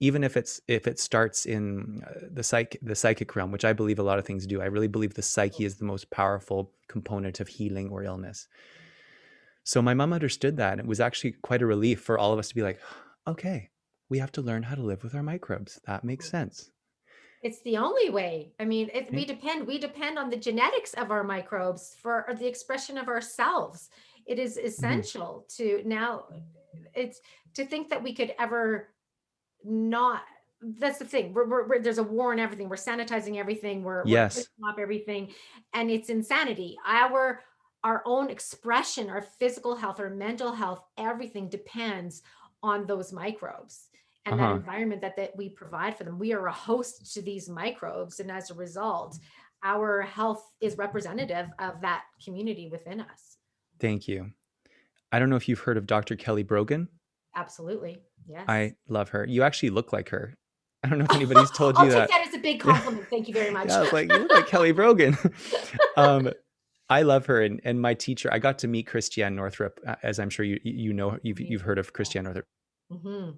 [0.00, 3.72] Even if it's if it starts in uh, the psych the psychic realm, which I
[3.72, 4.60] believe a lot of things do.
[4.60, 8.48] I really believe the psyche is the most powerful component of healing or illness.
[9.64, 10.72] So my mom understood that.
[10.72, 12.80] And it was actually quite a relief for all of us to be like,
[13.26, 13.68] okay,
[14.08, 15.78] we have to learn how to live with our microbes.
[15.86, 16.70] That makes sense.
[17.42, 18.52] It's the only way.
[18.58, 22.46] I mean, it, we depend we depend on the genetics of our microbes for the
[22.46, 23.90] expression of ourselves.
[24.26, 26.24] It is essential to now.
[26.94, 27.20] It's
[27.54, 28.88] to think that we could ever
[29.64, 30.22] not.
[30.60, 31.32] That's the thing.
[31.34, 32.68] We're, we're, we're- there's a war on everything.
[32.68, 33.84] We're sanitizing everything.
[33.84, 34.48] We're, Yes.
[34.58, 35.32] we're off everything,
[35.72, 36.76] and it's insanity.
[36.86, 37.40] Our
[37.84, 42.22] our own expression, our physical health, our mental health, everything depends
[42.60, 43.86] on those microbes
[44.26, 44.54] and that Uh-huh.
[44.56, 46.18] environment that, that we provide for them.
[46.18, 48.18] We are a host to these microbes.
[48.18, 49.16] And as a result,
[49.62, 53.36] our health is representative of that community within us.
[53.78, 54.32] Thank you.
[55.12, 56.16] I don't know if you've heard of Dr.
[56.16, 56.88] Kelly Brogan.
[57.34, 57.98] Absolutely.
[58.26, 58.44] Yeah.
[58.48, 59.24] I love her.
[59.24, 60.34] You actually look like her.
[60.82, 62.08] I don't know if anybody's told you take that.
[62.10, 63.06] that as a big compliment.
[63.10, 63.68] Thank you very much.
[63.68, 65.16] Yeah, I was like, you look like Kelly Brogan.
[65.96, 66.30] um,
[66.88, 68.30] I love her, and, and my teacher.
[68.32, 71.62] I got to meet Christiane Northrup, uh, as I'm sure you you know you've you've
[71.62, 72.46] heard of Christiane Northrup.
[72.90, 73.36] Mhm.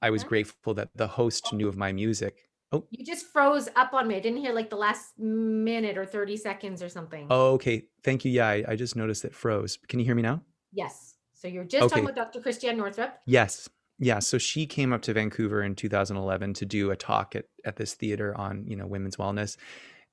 [0.00, 2.48] I was grateful that the host knew of my music.
[2.74, 4.16] Oh, You just froze up on me.
[4.16, 7.26] I didn't hear like the last minute or 30 seconds or something.
[7.30, 7.84] oh, okay.
[8.02, 8.30] Thank you.
[8.32, 9.78] Yeah, I, I just noticed it froze.
[9.88, 10.42] Can you hear me now?
[10.72, 11.14] Yes.
[11.34, 11.88] So you're just Okay.
[11.90, 12.40] talking about Dr.
[12.40, 13.14] Christiane Northrup.
[13.26, 13.68] Yes.
[13.98, 14.18] Yeah.
[14.18, 17.94] So she came up to Vancouver in 2011 to do a talk at, at this
[17.94, 19.56] theater on, you know, women's wellness.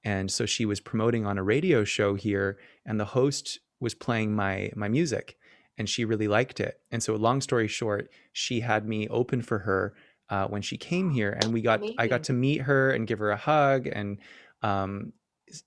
[0.03, 4.35] And so she was promoting on a radio show here and the host was playing
[4.35, 5.37] my my music
[5.77, 6.79] and she really liked it.
[6.91, 9.93] And so long story short, she had me open for her
[10.31, 13.19] uh, when she came here and we got I got to meet her and give
[13.19, 14.17] her a hug and
[14.63, 15.11] um,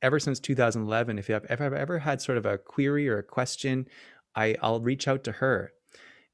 [0.01, 3.23] ever since 2011 if I've, if I've ever had sort of a query or a
[3.23, 3.87] question
[4.35, 5.73] I, I'll reach out to her.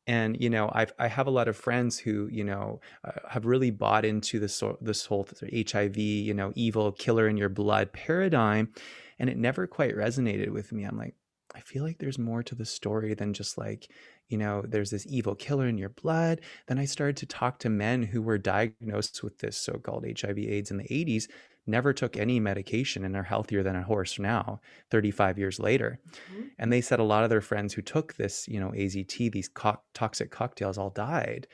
[0.07, 3.45] And you know I've, i have a lot of friends who you know uh, have
[3.45, 8.73] really bought into this this whole hiv you know evil killer in your blood paradigm
[9.19, 10.85] and it never quite resonated with me.
[10.85, 11.15] I'm like
[11.55, 13.89] i feel like there's more to the story than just like
[14.31, 17.69] you know there's this evil killer in your blood then i started to talk to
[17.69, 21.29] men who were diagnosed with this so-called hiv aids in the 80s
[21.67, 24.61] never took any medication and are healthier than a horse now
[24.91, 26.01] 35 years later
[26.33, 26.51] Mhm.
[26.59, 29.49] and they said a lot of their friends who took this you know azt these
[29.49, 31.47] co- toxic cocktails all died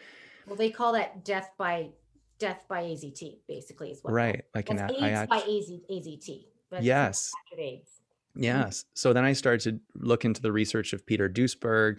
[0.46, 1.90] Well, they call that death by
[2.38, 4.12] death by AZT, basically, is what.
[4.12, 6.28] right like an That's I AIDS by AZ, AZT.
[6.72, 8.00] it's yes AIDS.
[8.34, 11.98] yes so then i started to look into the research of peter duesberg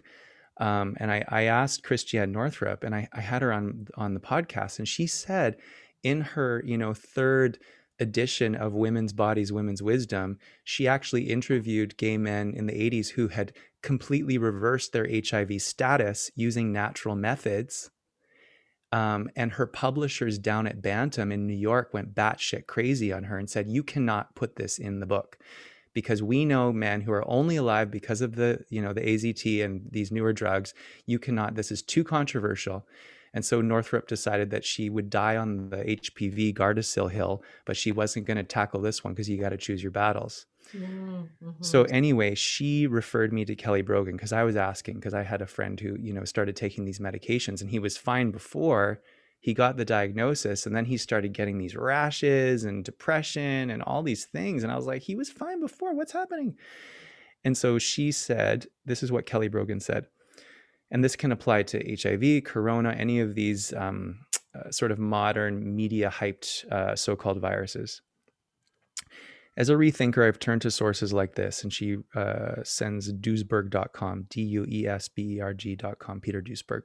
[0.59, 4.19] um, and I, I asked christiane northrup and I, I had her on on the
[4.19, 5.57] podcast and she said
[6.03, 7.59] in her you know third
[7.99, 13.29] edition of women's bodies women's wisdom she actually interviewed gay men in the 80s who
[13.29, 17.89] had completely reversed their hiv status using natural methods.
[18.91, 23.37] Um, and her publishers down at bantam in new york went batshit crazy on her
[23.37, 25.37] and said you cannot put this in the book
[25.97, 29.65] because we know men who are only alive because of the you know the AZT
[29.65, 30.75] and these newer drugs
[31.07, 32.85] you cannot this is too controversial.
[33.33, 37.91] And so Northrup decided that she would die on the HPV Gardasil hill but she
[37.91, 40.45] wasn't going to tackle this one because you got to choose your battles.
[40.75, 41.65] Mm, mhm.
[41.65, 45.41] so anyway she referred me to Kelly Brogan because I was asking because I had
[45.41, 49.01] a friend who you know started taking these medications and he was fine before
[49.47, 54.03] he got the diagnosis and then he started getting these rashes and depression and all
[54.03, 55.95] these things and i was like he was fine before.
[55.95, 56.57] What's happening?
[57.45, 60.07] And so she said this is what kelly brogan said
[60.91, 64.19] and this can apply to hiv corona any of these um,
[64.53, 68.01] uh, sort of modern media hyped uh, so-called viruses.
[69.55, 74.25] As a rethinker i've turned to sources like this and she uh, sends duesberg.com E
[74.29, 76.81] d-u-e-s-b-e-r-g.com peter duesberg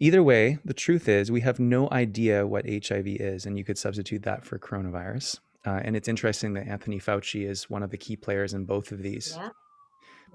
[0.00, 3.78] Either way, the truth is we have no idea what HIV is, and you could
[3.78, 5.40] substitute that for coronavirus.
[5.66, 8.92] Uh, and it's interesting that Anthony Fauci is one of the key players in both
[8.92, 9.34] of these.
[9.36, 9.50] Yeah.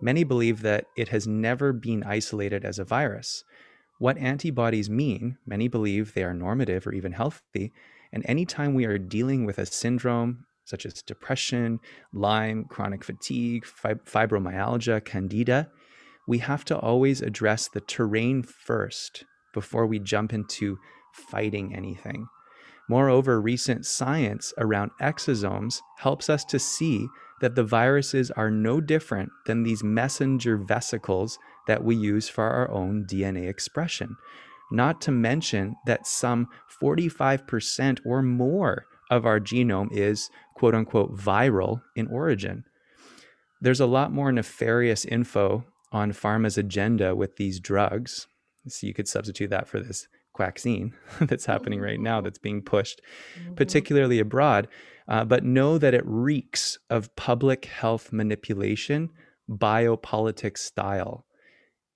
[0.01, 3.45] Many believe that it has never been isolated as a virus.
[3.99, 7.72] What antibodies mean, many believe they are normative or even healthy.
[8.11, 11.80] And anytime we are dealing with a syndrome such as depression,
[12.11, 15.70] Lyme, chronic fatigue, fib- fibromyalgia, candida,
[16.28, 20.78] we have to always address the terrain first before we jump into
[21.14, 22.28] fighting anything.
[22.89, 27.08] Moreover, recent science around exosomes helps us to see
[27.39, 31.38] that the viruses are no different than these messenger vesicles
[31.68, 34.16] that we use for our own DNA expression.
[34.72, 36.47] Not to mention that some
[36.82, 42.64] 45% or more of our genome is quote unquote viral in origin.
[43.62, 48.28] There's a lot more nefarious info on pharma's agenda with these drugs.
[48.68, 53.01] So you could substitute that for this quaxine that's happening right now that's being pushed
[53.38, 53.55] Mhm.
[53.55, 54.68] particularly abroad,
[55.07, 59.09] uh, but know that it reeks of public health manipulation,
[59.49, 61.26] biopolitics style.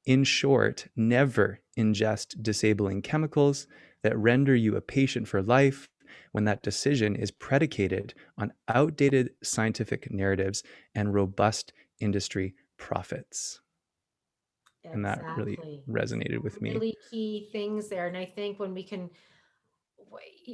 [0.06, 3.68] In short, never ingest disabling chemicals
[4.04, 5.90] that render you a patient for life
[6.32, 10.64] when that decision is predicated on outdated scientific narratives
[10.96, 13.62] and robust industry profits.
[14.94, 16.74] And that really resonated with me.
[16.74, 18.08] really key things there.
[18.08, 19.10] And I think when we can,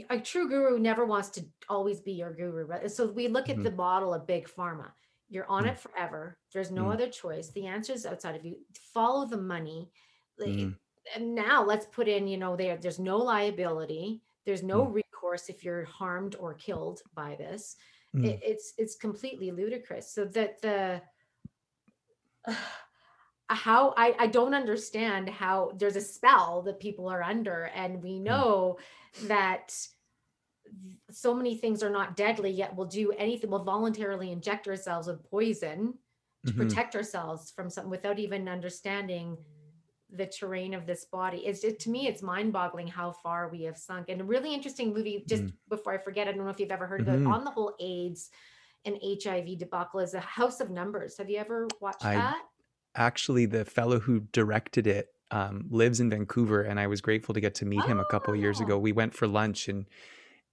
[0.09, 2.65] a true guru never wants to always be your guru.
[2.65, 2.91] Right?
[2.91, 3.63] So we look at Mhm.
[3.63, 4.91] the model of big pharma.
[5.29, 5.71] You're on Mm.
[5.71, 6.37] it forever.
[6.51, 6.93] There's no Mm.
[6.93, 7.49] other choice.
[7.51, 8.65] The answer is outside of you.
[8.73, 9.91] Follow the money.
[10.39, 10.77] Mm.
[11.15, 14.21] And now let's put in, you know, there there's no liability.
[14.45, 17.75] There's no recourse if you're harmed or killed by this.
[18.15, 18.25] Mm.
[18.25, 20.11] It, it's it's completely ludicrous.
[20.11, 21.01] So that the
[23.49, 28.19] how I, I don't understand how there's a spell that people are under and we
[28.19, 28.77] know
[29.27, 29.75] that
[31.11, 35.23] so many things are not deadly yet we'll do anything we'll voluntarily inject ourselves with
[35.29, 35.93] poison
[36.45, 36.57] to Mhm.
[36.57, 39.37] protect ourselves from something without even understanding
[40.09, 41.39] the terrain of this body.
[41.47, 44.09] It's it, to me it's mind-boggling how far we have sunk.
[44.09, 46.85] And a really interesting movie just before i forget i don't know if you've ever
[46.85, 47.33] heard of it Mhm.
[47.33, 48.29] on the whole aids
[48.85, 51.17] and hiv debacle is a house of numbers.
[51.17, 52.43] Have you ever watched I- that
[52.95, 57.41] actually the fellow who directed it um, lives in Vancouver, and I was grateful to
[57.41, 58.75] get to meet him a couple years ago.
[58.75, 58.79] Oh.
[58.79, 59.85] We went for lunch, and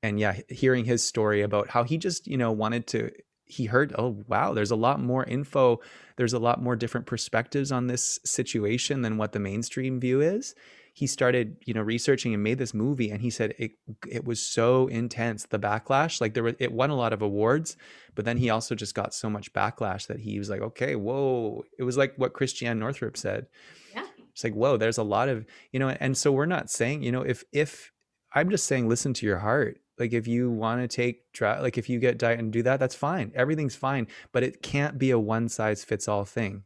[0.02, 3.10] and yeah, hearing his story about how he just you know wanted to.
[3.44, 5.80] He heard, oh wow, there's a lot more info.
[6.16, 10.54] There's a lot more different perspectives on this situation than what the mainstream view is.
[10.92, 13.72] He started, you know, researching and made this movie, and he said it
[14.08, 15.44] it was so intense.
[15.46, 17.76] The backlash, like there was, it won a lot of awards,
[18.14, 21.64] but then he also just got so much backlash that he was like, okay, whoa.
[21.78, 23.46] It was like what Christiane Northrup said
[23.94, 24.06] Yeah.
[24.32, 27.12] it's like whoa there's a lot of you know and so we're not saying you
[27.12, 27.92] know if if
[28.34, 31.88] i'm just saying listen to your heart like if you want to take like if
[31.88, 35.18] you get diet and do that that's fine everything's fine but it can't be a
[35.18, 36.62] one size fits all thing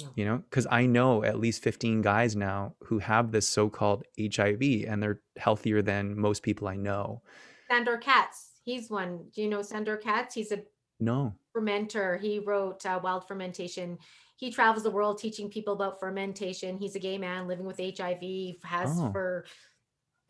[0.00, 0.10] No.
[0.16, 4.60] you know because i know at least 15 guys now who have this so-called hiv
[4.62, 7.22] and they're healthier than most people i know
[7.70, 9.24] Sandor Katz, he's one.
[9.34, 10.34] Do you know Sandor Katz?
[10.34, 10.62] He's a
[11.00, 12.20] no fermenter.
[12.20, 13.98] He wrote uh, Wild Fermentation.
[14.36, 16.76] He travels the world teaching people about fermentation.
[16.76, 19.10] He's a gay man living with HIV, has Oh.
[19.12, 19.46] for,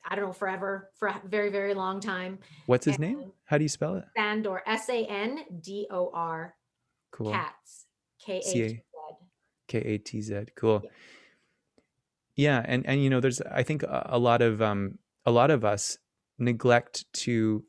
[0.09, 2.39] I don't know, forever, for a very, very long time.
[2.67, 6.55] what's his name how do you spell it Sandor, S A N D O R,
[7.11, 7.87] cool Katz,
[8.25, 8.81] K H
[9.71, 9.81] C-A.
[9.81, 9.83] Z.
[9.83, 10.91] k-a-t-z cool Yeah.
[12.37, 15.51] yeah and and you know there's i think a, a lot of um a lot
[15.51, 15.99] of us
[16.39, 17.65] neglect to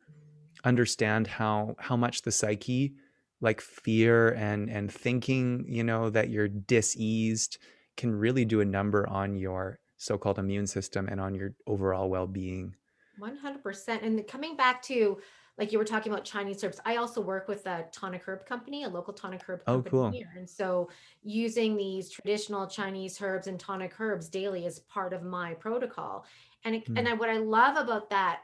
[0.63, 2.93] understand how how much the psyche
[3.41, 7.57] like fear and and thinking you know that you're diseased
[7.97, 12.75] can really do a number on your so-called immune system and on your overall well-being
[13.21, 14.03] 100%.
[14.05, 15.17] And coming back to,
[15.57, 18.83] like you were talking about Chinese herbs, I also work with a tonic herb company,
[18.83, 20.17] a local tonic herb Oh, company cool.
[20.17, 20.27] here.
[20.35, 20.89] And so
[21.23, 26.25] using these traditional Chinese herbs and tonic herbs daily is part of my protocol.
[26.65, 26.97] And it, Hmm.
[26.97, 28.41] and I, what I love about that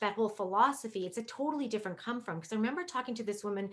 [0.00, 2.36] that whole philosophy, it's a totally different come from.
[2.36, 3.70] Because I remember talking to this woman,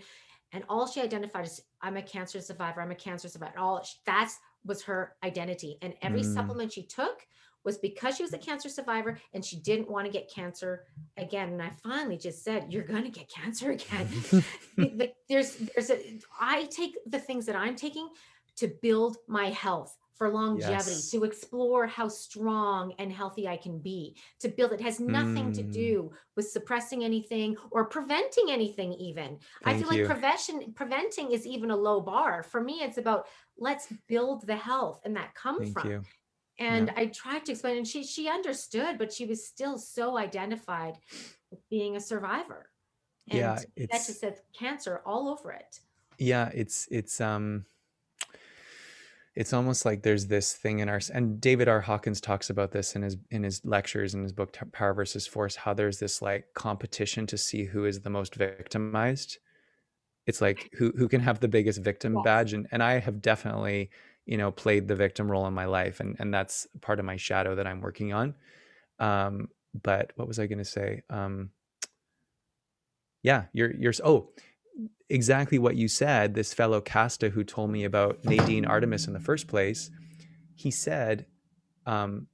[0.52, 2.82] and all she identified is, "I'm a cancer survivor.
[2.82, 6.22] I'm a cancer survivor." All that's was her identity, and every Mm.
[6.22, 7.26] supplement she took
[7.64, 10.84] was because she was a cancer survivor and she didn't want to get cancer
[11.16, 11.50] again.
[11.50, 14.08] And I finally just said, "You're going to get cancer again."
[14.78, 18.08] Like, there's there's a I take the things that I'm taking
[18.56, 21.10] to build my health for longevity, Yes.
[21.10, 25.62] to explore how strong and healthy I can be, to build it has nothing to
[25.62, 25.72] Mm.
[25.72, 29.38] do with suppressing anything or preventing anything even.
[29.64, 30.04] I feel you.
[30.06, 32.42] like prevention preventing is even a low bar.
[32.42, 35.88] For me, it's about let's build the health and that come thank from.
[35.90, 36.02] you
[36.58, 40.98] And I tried to explain, and she she understood, but she was still so identified
[41.50, 42.70] with being a survivor.
[43.30, 45.80] And Yeah, that just says cancer all over it.
[46.18, 47.64] yeah it's it's um
[49.34, 52.96] it's almost like there's this thing in our and david r hawkins talks about this
[52.96, 56.46] in his in his lectures in his book power versus force how there's this like
[56.54, 59.38] competition to see who is the most victimized
[60.26, 62.22] it's like who who can have the biggest victim Yes.
[62.22, 63.90] badge and and i have definitely
[64.28, 67.16] you know played the victim role in my life and and that's part of my
[67.16, 68.34] shadow that i'm working on.
[69.00, 69.48] Um
[69.82, 71.02] but what was i going to say?
[71.10, 71.50] Um
[73.22, 74.30] yeah you're you're oh
[75.10, 79.20] exactly what you said this fellow casta who told me about nadine artemis in the
[79.20, 79.90] first place
[80.54, 81.26] he said
[81.86, 82.26] um,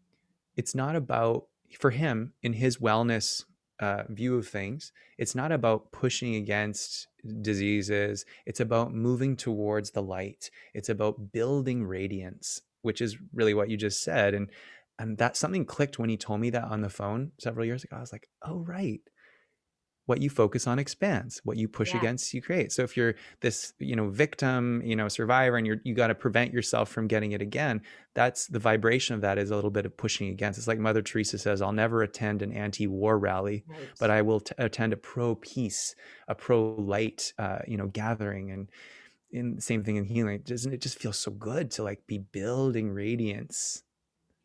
[0.56, 1.46] it's not about
[1.78, 3.44] for him in his wellness
[3.80, 7.08] uh, view of things it's not about pushing against
[7.42, 8.24] diseases.
[8.46, 10.50] It's about moving towards the light.
[10.74, 14.50] It's about building radiance which is really what you just said and
[14.98, 17.96] and that something clicked when he told me that on the phone several years ago.
[17.96, 19.00] I was like oh right
[20.06, 21.98] what you focus on expands what you push Yeah.
[21.98, 22.72] against you create.
[22.72, 26.14] So if you're this you know victim you know survivor and you're you got to
[26.14, 27.82] prevent yourself from getting it again
[28.14, 30.58] that's the vibration of that is a little bit of pushing against.
[30.58, 33.64] It's like mother teresa says i'll never attend an anti-war rally
[33.98, 35.94] but i will t- attend a pro-peace
[36.28, 38.50] a pro-light uh, you know gathering.
[38.50, 38.70] And
[39.30, 40.40] in same thing in healing.
[40.44, 43.82] Doesn't it just feel so good to like be building radiance?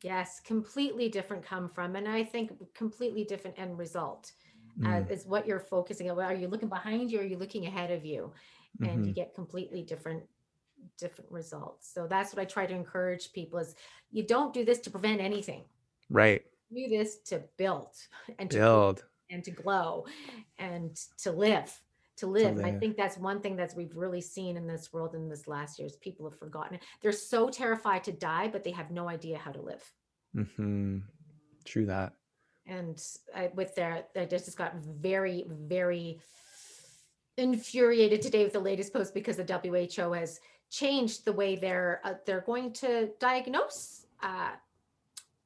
[0.02, 4.32] Yes, completely different come from, and I think completely different end result
[4.80, 6.20] Mm, uh, is what you're focusing on.
[6.20, 8.32] Are you looking behind you or are you looking ahead of you?
[8.82, 9.16] And you mhm.
[9.16, 10.24] get completely different
[10.98, 11.92] different results.
[11.94, 13.76] So that's what I try to encourage people is
[14.12, 15.64] you don't do this to prevent anything.
[16.10, 16.42] right
[16.74, 17.90] Do this to build
[18.38, 20.06] and to build and to glow
[20.58, 21.82] and to live
[22.20, 22.58] to live.
[22.58, 25.48] And I think that's one thing that we've really seen in this world in this
[25.48, 26.84] last year is people have forgotten it.
[27.02, 29.94] They're so terrified to die, but they have no idea how to live.
[30.36, 31.00] Mm-hmm.
[31.66, 32.14] true that
[32.70, 33.02] And
[33.36, 36.20] I, with their, I just got very, very
[37.38, 40.40] infuriated today with the latest post because the WHO has
[40.70, 44.52] changed the way they're uh, they're going to diagnose uh,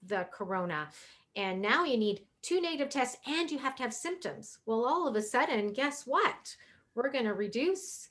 [0.08, 0.90] the corona,
[1.36, 4.60] and now you need two negative tests and you have to have symptoms.
[4.66, 6.56] Well, all of a sudden, guess what?
[6.94, 8.10] We're going to reduce.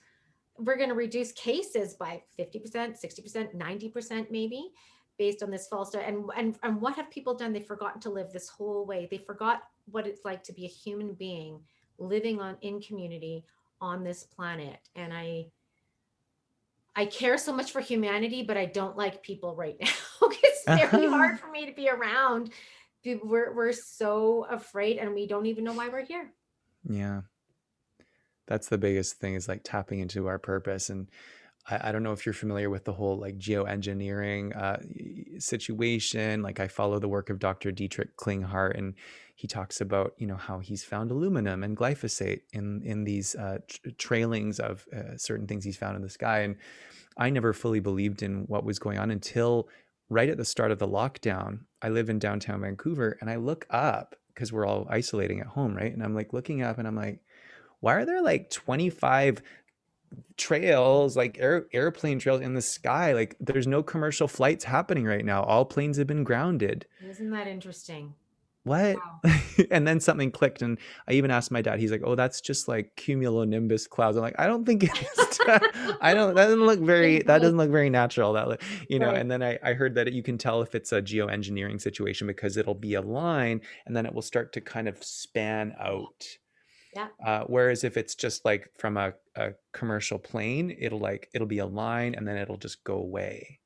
[0.59, 4.73] we're going to reduce cases by 50%, 60%, 90% maybe
[5.19, 5.95] based on this false.
[5.95, 7.53] And, and and what have people done?
[7.53, 9.09] They've forgotten to live this whole way.
[9.11, 11.61] They forgot what it's like to be a human being
[11.99, 13.45] living on in community
[13.81, 14.79] on this planet.
[14.95, 15.47] And I
[16.95, 19.89] I care so much for humanity, but I don't like people right now.
[20.43, 22.51] it's very hard for me to be around.
[23.05, 26.33] We're we're so afraid and we don't even know why we're here.
[26.89, 27.23] Yeah.
[28.47, 30.91] That's the biggest thing is like tapping into our purpose.
[30.91, 31.09] And
[31.69, 34.79] I, I don't know if you're familiar with the whole like geoengineering uh,
[35.39, 36.43] situation.
[36.43, 37.71] Like I follow the work of Dr.
[37.71, 38.95] Dietrich Klinghardt, and
[39.35, 43.59] he talks about you know how he's found aluminum and glyphosate in in these uh,
[43.99, 46.41] trailings of uh, certain things he's found in the sky.
[46.41, 46.57] And
[47.17, 49.69] I never fully believed in what was going on until
[50.09, 51.61] right at the start of the lockdown.
[51.81, 55.77] I live in downtown Vancouver, and I look up because we're all isolating at home,
[55.77, 55.93] right?
[55.93, 57.21] And I'm like looking up, and I'm like
[57.83, 59.43] why are there like 25
[60.37, 65.25] trails like air, airplane trails in the sky like there's no commercial flights happening right
[65.25, 65.43] now.
[65.45, 66.87] All planes have been grounded.
[67.07, 68.15] Isn't that interesting?
[68.65, 68.97] What?
[68.97, 69.35] Wow.
[69.71, 72.69] and then something clicked and i even asked my dad he's like oh that's just
[72.69, 74.17] like cumulonimbus clouds.
[74.17, 75.41] I'm like i don't think it's
[76.01, 79.19] i don't that doesn't look very that doesn't look very natural that you know right.
[79.19, 82.57] and then I, I heard that you can tell if it's a geoengineering situation because
[82.57, 86.25] it'll be a line and then it will start to kind of span out
[86.95, 87.09] yeah.
[87.25, 91.59] Uh, whereas if it's just like from a, a commercial plane, it'll like it'll be
[91.59, 93.61] a line and then it'll just go away.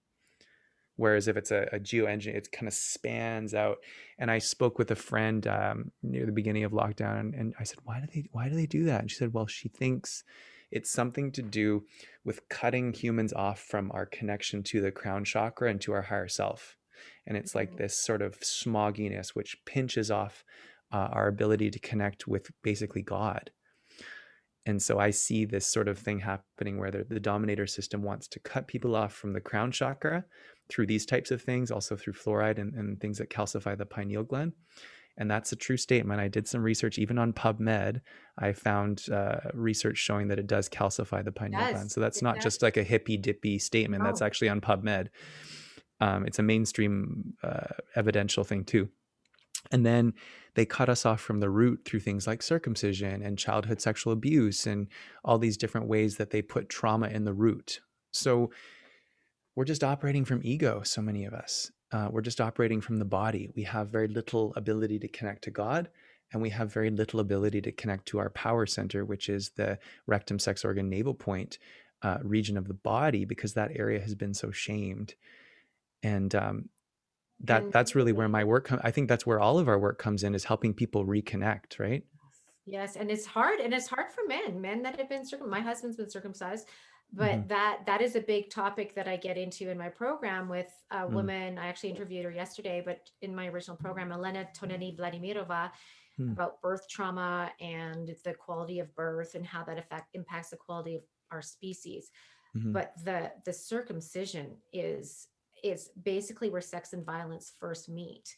[0.97, 3.79] Whereas if it's a, a geo engine, it kind of spans out.
[4.19, 7.65] And I spoke with a friend um, near the beginning of lockdown, and, and I
[7.65, 10.25] said, "Why do they Why do they do that?" And she said, "Well, she thinks
[10.71, 11.85] it's something to do
[12.25, 16.29] with cutting humans off from our connection to the crown chakra and to our higher
[16.29, 16.77] self."
[17.27, 17.83] And it's like mm-hmm.
[17.83, 20.45] this sort of smogginess which pinches off
[20.93, 23.51] uh, our ability to connect with basically God.
[24.67, 28.27] And so I see this sort of thing happening where the, the, dominator system wants
[28.29, 30.25] to cut people off from the crown chakra
[30.69, 34.25] through these types of things, also through fluoride and, and things that calcify the pineal
[34.25, 34.53] gland.
[35.19, 36.21] And that's a true statement.
[36.21, 38.01] I did some research, even on PubMed.
[38.39, 41.93] I found uh, research showing that it does calcify the pineal yes, gland.
[41.93, 42.45] So that's not does.
[42.45, 44.03] just like a hippy dippy statement.
[44.03, 45.09] That's actually on PubMed.
[46.01, 48.91] Um, it's a mainstream uh, evidential thing too.
[49.71, 50.15] And then
[50.55, 54.67] they cut us off from the root through things like circumcision and childhood sexual abuse
[54.67, 54.89] and
[55.25, 57.81] all these different ways that they put trauma in the root.
[58.13, 58.51] So
[59.55, 61.71] we're just operating from ego, so many of us.
[61.93, 63.49] Uh, we're just operating from the body.
[63.55, 65.89] We have very little ability to connect to God,
[66.33, 69.79] and we have very little ability to connect to our power center, which is the
[70.07, 71.59] rectum, sex organ, navel point
[72.03, 75.15] uh, region of the body, because that area has been so shamed.
[76.03, 76.69] And um,
[77.41, 79.79] that and that's really where my work com- i think that's where all of our
[79.79, 82.05] work comes in is helping people reconnect right
[82.65, 85.61] yes and it's hard and it's hard for men men that have been circum my
[85.61, 86.69] husband's been circumcised
[87.13, 87.49] but mm-hmm.
[87.49, 90.99] that that is a big topic that i get into in my program with a
[90.99, 91.11] mm.
[91.11, 95.71] woman i actually interviewed her yesterday but in my original program elena tonetti vladimirova
[96.19, 96.33] mm.
[96.33, 100.97] about birth trauma and the quality of birth and how that affect impacts the quality
[100.97, 102.11] of our species
[102.57, 102.73] mm-hmm.
[102.73, 105.29] but the the circumcision is
[105.63, 108.37] is basically where sex and violence first meet.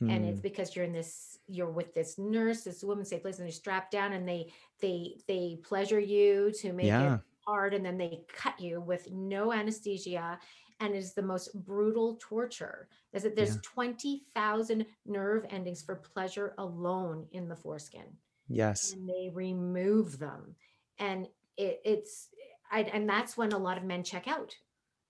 [0.00, 0.10] Hmm.
[0.10, 0.42] And it's hmm.
[0.42, 3.92] because you're in this, you're with this nurse, this woman safe place, and they're strapped
[3.92, 7.14] down and they they they pleasure you to make yeah.
[7.14, 10.38] it hard, and then they cut you with no anesthesia.
[10.78, 12.88] And it's the most brutal torture.
[13.10, 13.60] There's there's yeah.
[13.62, 18.04] 20,000 nerve endings for pleasure alone in the foreskin.
[18.48, 18.92] Yes.
[18.92, 20.54] And they remove them.
[20.98, 22.28] And it, it's
[22.70, 24.54] I, and that's when a lot of men check out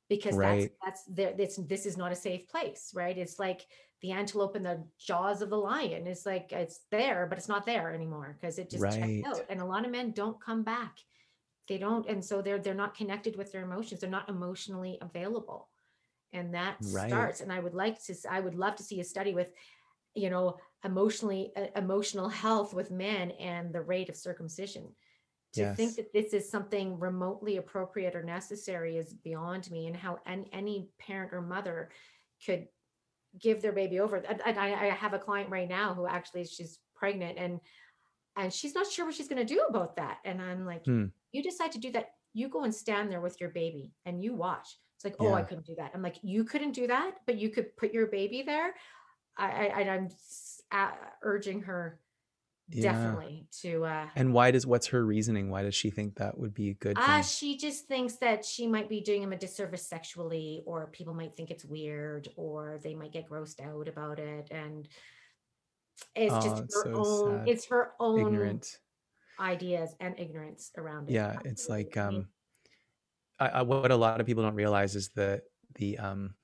[0.09, 0.71] because right.
[0.85, 3.67] that's that's there this this is not a safe place right it's like
[4.03, 7.67] the antelope in the jaws of the lion it's like it's there but it's not
[7.67, 8.95] there anymore because it just right.
[8.95, 10.97] checked out and a lot of men don't come back
[11.69, 15.69] they don't and so they're they're not connected with their emotions they're not emotionally available
[16.33, 17.09] and that right.
[17.09, 19.49] starts and i would like to i would love to see a study with
[20.15, 24.89] you know emotionally uh, emotional health with men and the rate of circumcision
[25.57, 25.77] to yes.
[25.77, 30.47] think that this is something remotely appropriate or necessary is beyond me and how an,
[30.53, 31.91] any parent or mother
[32.45, 32.69] could
[33.41, 36.79] give their baby over and I, I have a client right now who actually she's
[36.95, 37.61] pregnant and
[38.37, 41.07] and she's not sure what she's going to do about that and i'm like hmm.
[41.33, 44.35] you decide to do that you go and stand there with your baby and you
[44.35, 45.29] watch it's like yeah.
[45.29, 47.93] oh i couldn't do that i'm like you couldn't do that but you could put
[47.93, 48.75] your baby there
[49.37, 50.09] i, I i'm
[51.23, 52.01] urging her
[52.69, 52.93] yeah.
[52.93, 56.53] definitely to uh and why does what's her reasoning why does she think that would
[56.53, 60.63] be good uh she just thinks that she might be doing him a disservice sexually
[60.67, 64.89] or people might think it's weird or they might get grossed out about it and
[66.15, 67.49] it's oh, just her so own sad.
[67.49, 68.79] it's her own ignorant
[69.39, 72.27] ideas and ignorance around it yeah it's like um
[73.39, 75.43] I, I, what a lot of people don't realize is the
[75.77, 76.35] the um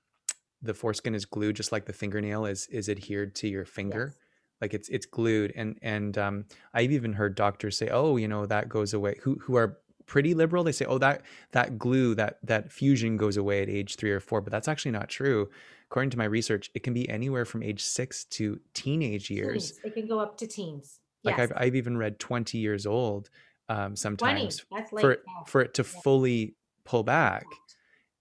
[0.61, 4.22] the foreskin is glued just like the fingernail is is adhered to your finger Yes.
[4.63, 8.47] Like it's it's glued and and um i've even heard doctors say oh you know
[8.47, 12.39] that goes away who who are pretty liberal they say oh that that glue that
[12.43, 15.51] that fusion goes away at age 3 or 4 but that's actually not true
[15.91, 19.81] according to my research it can be anywhere from age 6 to teenage years Teens.
[19.85, 21.01] It can go up to teens.
[21.25, 21.51] like Yes.
[21.51, 23.29] I've, I've even read 20 years old
[23.69, 23.97] um 20.
[23.97, 25.03] sometimes That's late.
[25.03, 25.43] for it Yeah.
[25.45, 26.01] for it to Yeah.
[26.03, 26.55] fully
[26.85, 27.45] pull back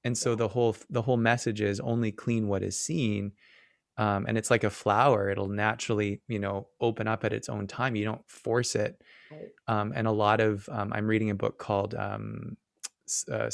[0.03, 0.35] and so Yeah.
[0.37, 3.33] the whole the whole message is only clean what is seen
[3.97, 7.67] um, and it's like a flower it'll naturally you know open up at its own
[7.67, 9.01] time you don't force it.
[9.67, 12.57] Um, and a lot of um, i'm reading a book called um,
[13.31, 13.49] uh,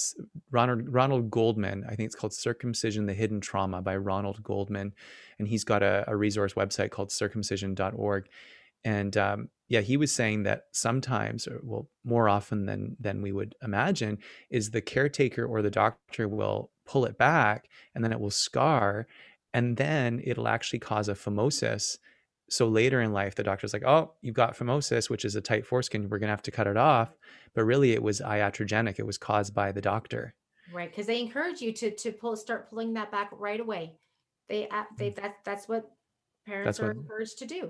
[0.52, 4.94] ronald ronald goldman i think it's called circumcision the hidden trauma by ronald goldman.
[5.40, 8.28] And he's got a, a resource website called circumcision.org
[8.84, 13.32] and um, yeah he was saying that sometimes or well more often than than we
[13.32, 14.18] would imagine
[14.50, 19.08] is the caretaker or the doctor will pull it back and then it will scar
[19.58, 21.98] and then it'll actually cause a phimosis
[22.50, 25.66] so later in life the doctor's like oh you've got phimosis which is a tight
[25.66, 27.10] foreskin we're going to have to cut it off
[27.56, 30.24] but really it was iatrogenic it was caused by the doctor
[30.74, 30.90] Right.
[30.92, 33.84] Because they encourage you to to pull start pulling that back right away.
[34.50, 35.84] They they that that's what
[36.46, 36.66] parents Mm.
[36.66, 37.62] That's are what- encouraged to do.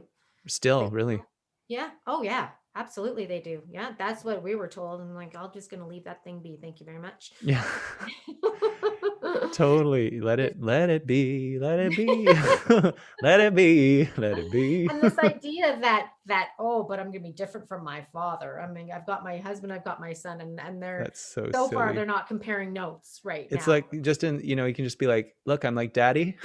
[0.47, 1.21] still really
[1.67, 1.89] Yeah.
[2.07, 2.49] Oh yeah.
[2.75, 3.61] Absolutely they do.
[3.77, 3.89] Yeah.
[3.99, 5.01] That's what we were told.
[5.01, 6.57] And like, I'm just gonna leave that thing be.
[6.59, 7.33] Thank you very much.
[7.53, 7.63] yeah
[9.53, 10.19] totally.
[10.19, 12.27] Let it let it be let it be.
[13.21, 14.87] Let it be let it be.
[14.87, 18.61] And this idea that that oh but i'm gonna be different from my father.
[18.61, 21.49] I mean i've got my husband i've got my son and and they're that's so
[21.51, 23.73] so far they're not comparing notes right it's now.
[23.73, 26.37] like just in you know you can just be like look i'm like daddy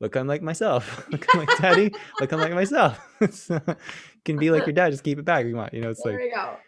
[0.00, 1.06] look i'm like myself.
[1.10, 2.98] Look i'm like daddy look i'm like myself.
[4.24, 6.02] Can be like your dad just keep it back if you want you know it's
[6.02, 6.58] there like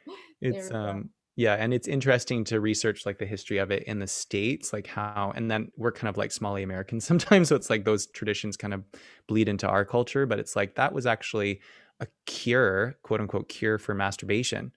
[0.41, 4.07] it's um yeah and it's interesting to research like the history of it in the
[4.07, 7.85] states like how and then we're kind of like smally americans sometimes so it's like
[7.85, 8.83] those traditions kind of
[9.29, 11.61] bleed into our culture but it's like that was actually
[12.01, 14.73] a cure quote unquote cure for masturbation.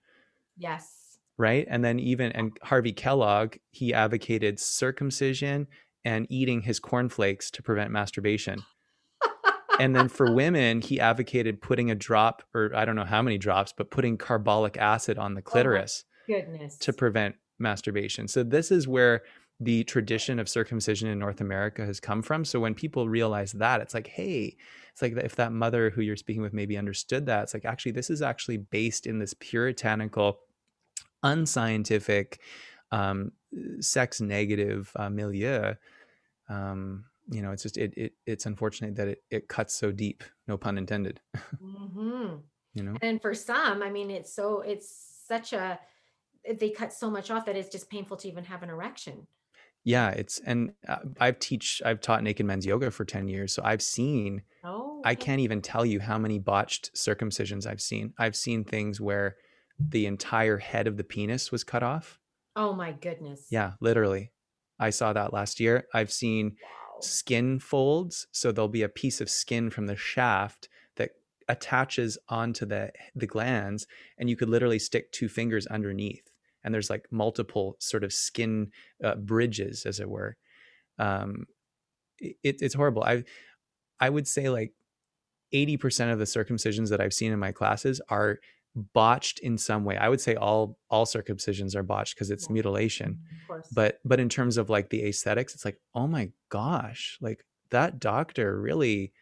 [0.57, 1.17] Yes.
[1.37, 1.65] Right?
[1.69, 5.67] And then even and harvey kellogg he advocated circumcision
[6.05, 8.63] and eating his cornflakes to prevent masturbation.
[9.79, 13.37] And then for women he advocated putting a drop or i don't know how many
[13.37, 18.27] drops but putting carbolic acid on the oh clitoris goodness to prevent masturbation.
[18.27, 19.23] So this is where
[19.59, 22.45] the tradition of circumcision in North America has come from.
[22.45, 24.55] So when people realize that, it's like, hey,
[24.91, 27.91] it's like if that mother who you're speaking with maybe understood that, it's like actually
[27.91, 30.39] this is actually based in this puritanical,
[31.23, 32.39] unscientific,
[32.91, 33.31] um,
[33.81, 35.73] sex negative uh, milieu.
[36.47, 40.23] Um, you know, it's just it, it it's unfortunate that it it cuts so deep.
[40.47, 41.19] No pun intended.
[41.61, 42.35] hmm
[42.73, 42.95] You know.
[43.01, 44.87] and for some i mean it's so it's
[45.27, 45.79] such a
[46.59, 49.27] they cut so much off that it's just painful to even have an erection
[49.83, 53.53] Yeah, it's and uh, I've teach I've taught naked men's yoga for 10 years.
[53.53, 58.13] So I've seen oh I can't even tell you how many botched circumcisions I've seen.
[58.17, 59.37] I've seen things where
[59.79, 62.19] the entire head of the penis was cut off.
[62.55, 64.31] oh my goodness Yeah, literally.
[64.79, 65.87] I saw that last year.
[65.93, 66.99] I've seen wow.
[67.01, 71.11] skin folds, so there'll be a piece of skin from the shaft that
[71.47, 73.87] attaches onto the the glands
[74.17, 76.28] and you could literally stick two fingers underneath
[76.63, 78.71] and there's like multiple sort of skin
[79.03, 80.37] uh, bridges as it were.
[80.99, 81.47] Um
[82.19, 83.03] it, it's horrible.
[83.03, 83.23] I
[83.99, 84.73] I would say like
[85.53, 88.39] 80% of the circumcisions that I've seen in my classes are
[88.75, 89.97] botched in some way.
[89.97, 92.53] I would say all all circumcisions are botched because it's Yeah.
[92.53, 93.19] mutilation.
[93.31, 97.17] of course But but in terms of like the aesthetics, it's like, oh my gosh,
[97.21, 99.13] like that doctor really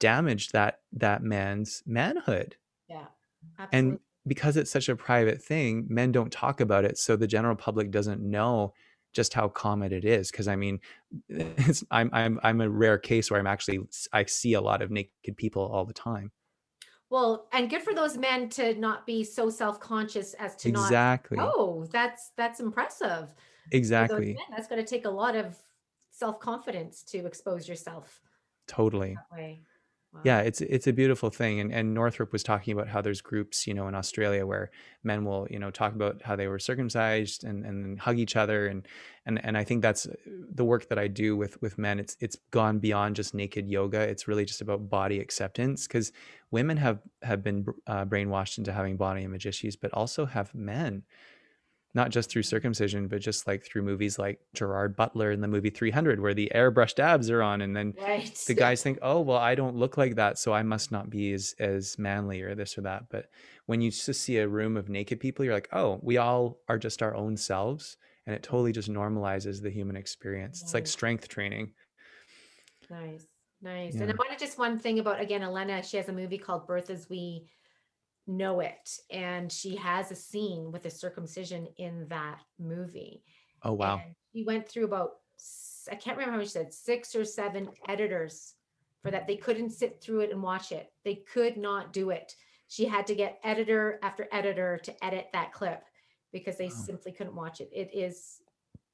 [0.00, 2.56] damaged that that man's manhood.
[2.88, 3.06] yeah
[3.72, 7.26] And absolutely because it's such a private thing, men don't talk about it, so the
[7.26, 8.74] general public doesn't know
[9.12, 10.30] just how common it is.
[10.30, 10.80] Because I mean,
[11.28, 13.80] it's, I'm I'm I'm a rare case where I'm actually
[14.12, 16.30] I see a lot of naked people all the time.
[17.10, 21.38] Well, and good for those men to not be so self-conscious as to not exactly,
[21.38, 21.52] not.
[21.56, 23.34] Oh, that's that's impressive.
[23.72, 25.56] Exactly, men, that's going to take a lot of
[26.10, 28.20] self-confidence to expose yourself
[28.68, 29.16] totally.
[30.12, 30.20] Wow.
[30.24, 33.66] Yeah, it's it's a beautiful thing, and and Northrup was talking about how there's groups,
[33.66, 34.70] you know, in Australia where
[35.04, 38.66] men will, you know, talk about how they were circumcised and and hug each other,
[38.66, 38.88] and
[39.26, 42.00] and and I think that's uh, the work that I do with with men.
[42.00, 44.00] It's it's gone beyond just naked yoga.
[44.00, 46.10] It's really just about body acceptance because
[46.50, 51.04] women have have been uh, brainwashed into having body image issues, but also have men.
[51.94, 55.70] Not just through circumcision, but just like through movies like Gerard Butler in the movie
[55.70, 58.34] 300, where the airbrushed abs are on, and then Right.
[58.46, 61.32] the guys think, oh well, I don't look like that, so I must not be
[61.32, 63.04] as as manly or this or that.
[63.10, 63.30] But
[63.66, 66.78] when you just see a room of naked people, you're like, oh, we all are
[66.78, 67.96] just our own selves,
[68.26, 71.72] and it totally just normalizes the human experience it's like strength training
[72.90, 73.26] Nice,
[73.60, 73.94] nice.
[73.94, 74.02] Yeah.
[74.02, 75.82] And I wanted just one thing about again, Elena.
[75.82, 77.46] She has a movie called Birth as We
[78.28, 83.24] Know It, and she has a scene with a circumcision in that movie.
[83.62, 85.12] oh wow And she went through about,
[85.90, 88.52] I can't remember how much she said six or seven editors
[89.02, 89.26] for that.
[89.26, 90.92] They couldn't sit through it and watch it.
[91.04, 92.34] They could not do it.
[92.68, 95.82] She had to get editor after editor to edit that clip
[96.30, 96.70] because they Wow.
[96.84, 97.70] simply couldn't watch it.
[97.72, 98.42] It is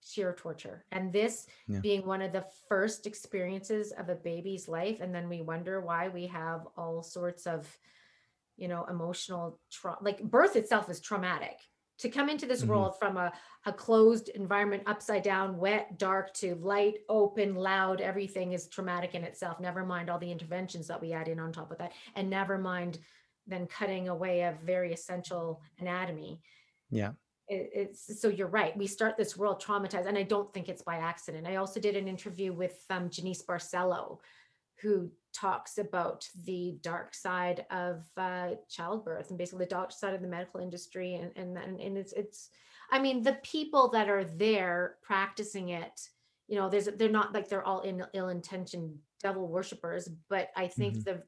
[0.01, 0.85] sheer torture.
[0.93, 1.81] And this Yeah.
[1.81, 6.09] being one of the first experiences of a baby's life, and then we wonder why
[6.09, 7.66] we have all sorts of,
[8.56, 9.98] you know, emotional trauma.
[10.01, 11.59] Like birth itself is traumatic.
[11.98, 12.68] To come into this Mhm.
[12.68, 13.32] world from a,
[13.66, 19.22] a closed environment, upside down, wet, dark, to light, open, loud, everything is traumatic in
[19.22, 19.60] itself.
[19.60, 22.59] Never mind all the interventions that we add in on top of that, and never
[22.59, 22.98] mind
[23.47, 26.40] then cutting away a very essential anatomy
[26.90, 27.12] yeah
[27.48, 28.76] it, it's so you're right.
[28.76, 31.47] We start this world traumatized, and I don't think it's by accident.
[31.47, 34.18] I also did an interview with um, Janice Barcelo,
[34.82, 40.22] who talks about the dark side of uh, childbirth and basically the dark side of
[40.22, 42.51] the medical industry, and and and, and it's it's.
[42.90, 46.09] I mean, the people that are there practicing it,
[46.48, 50.98] you know, there's they're not like they're all in ill-intentioned devil worshippers, but I think
[50.98, 51.05] Mhm.
[51.05, 51.22] the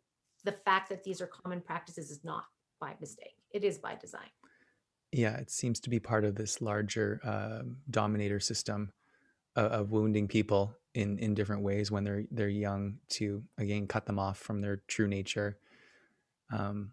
[0.44, 2.44] the fact that these are common practices is not
[2.80, 3.36] by mistake.
[3.52, 4.28] It is by design.
[5.12, 8.92] yeah it seems to be part of this larger um, dominator system
[9.56, 14.18] of, wounding people in in different ways when they're they're young to again cut them
[14.18, 15.58] off from their true nature.
[16.52, 16.92] Um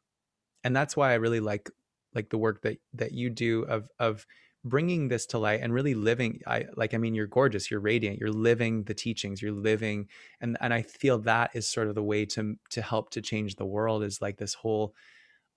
[0.63, 1.69] and that's why i really like
[2.15, 4.25] like the work that that you do of of
[4.65, 8.17] bringing this to light and really living i like i mean you're gorgeous you're radiant
[8.19, 10.07] you're living the teachings you're living
[10.39, 13.55] and and i feel that is sort of the way to to help to change
[13.55, 14.95] the world is like this whole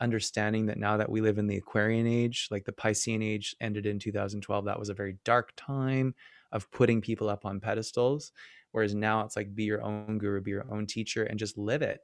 [0.01, 3.87] understanding that now that we live in the aquarian age like the piscean age ended
[3.87, 6.15] in 2012 that was a very dark time
[6.53, 8.33] of putting people up on pedestals
[8.73, 11.83] whereas now it's like be your own guru be your own teacher and just live
[11.83, 12.01] it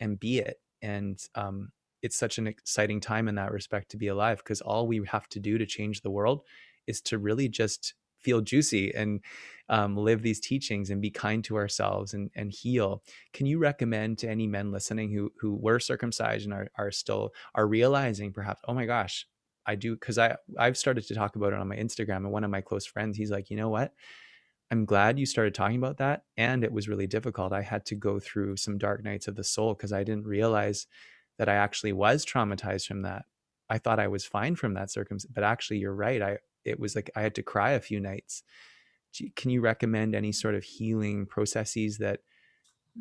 [0.00, 1.70] and be it and um,
[2.02, 5.28] it's such an exciting time in that respect to be alive because all we have
[5.28, 6.42] to do to change the world
[6.86, 9.20] is to really just feel juicy and
[9.68, 13.02] um, live these teachings and be kind to ourselves and, and heal.
[13.32, 17.30] Can you recommend to any men listening who who were circumcised and are, are still
[17.54, 19.26] are realizing perhaps oh my gosh
[19.68, 22.42] i do because i i've started to talk about it on my instagram and one
[22.42, 23.92] of my close friends he's like you know what?
[24.70, 27.54] I'm glad you started talking about that and it was really difficult.
[27.54, 30.86] I had to go through some dark nights of the soul because i didn't realize
[31.38, 33.24] that i actually was traumatized from that.
[33.70, 36.20] I thought i was fine from that circumstance but actually you're right.
[36.20, 38.42] I it was like i had to cry a few nights.
[39.36, 42.20] Can you recommend any sort of healing processes that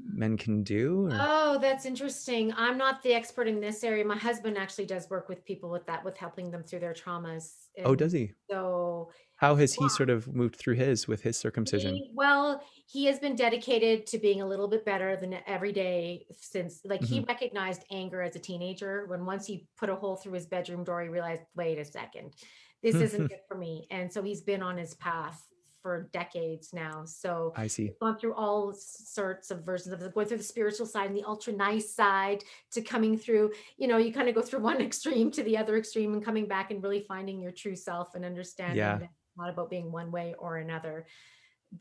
[0.06, 2.54] men can do or- Oh, that's interesting.
[2.56, 4.04] I'm not the expert in this area.
[4.06, 7.54] My husband actually does work with people with that, with helping them through their traumas.
[7.86, 11.94] oh does he So, how has he sort of moved through his with his circumcision
[11.96, 16.26] he- well, he has been dedicated to being a little bit better than every day
[16.32, 17.28] since, like, he Mm-hmm.
[17.28, 19.06] recognized anger as a teenager.
[19.08, 22.34] When once he put a hole through his bedroom door, he realized, wait a second,
[22.82, 23.88] this isn't good for me.
[23.92, 25.44] And so he's been on his path
[25.88, 27.06] for decades now.
[27.06, 30.86] So, i see gone through all sorts of versions of the going through the spiritual
[30.86, 34.42] side and the ultra nice side to coming through you know you kind of go
[34.42, 37.76] through one extreme to the other extreme and coming back and really finding your true
[37.76, 38.98] self and understanding Yeah.
[38.98, 41.06] that it's not about being one way or another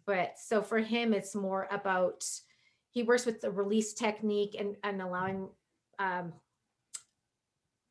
[0.07, 2.25] but so for him it's more about
[2.91, 5.49] he works with the release technique and and allowing
[5.99, 6.33] um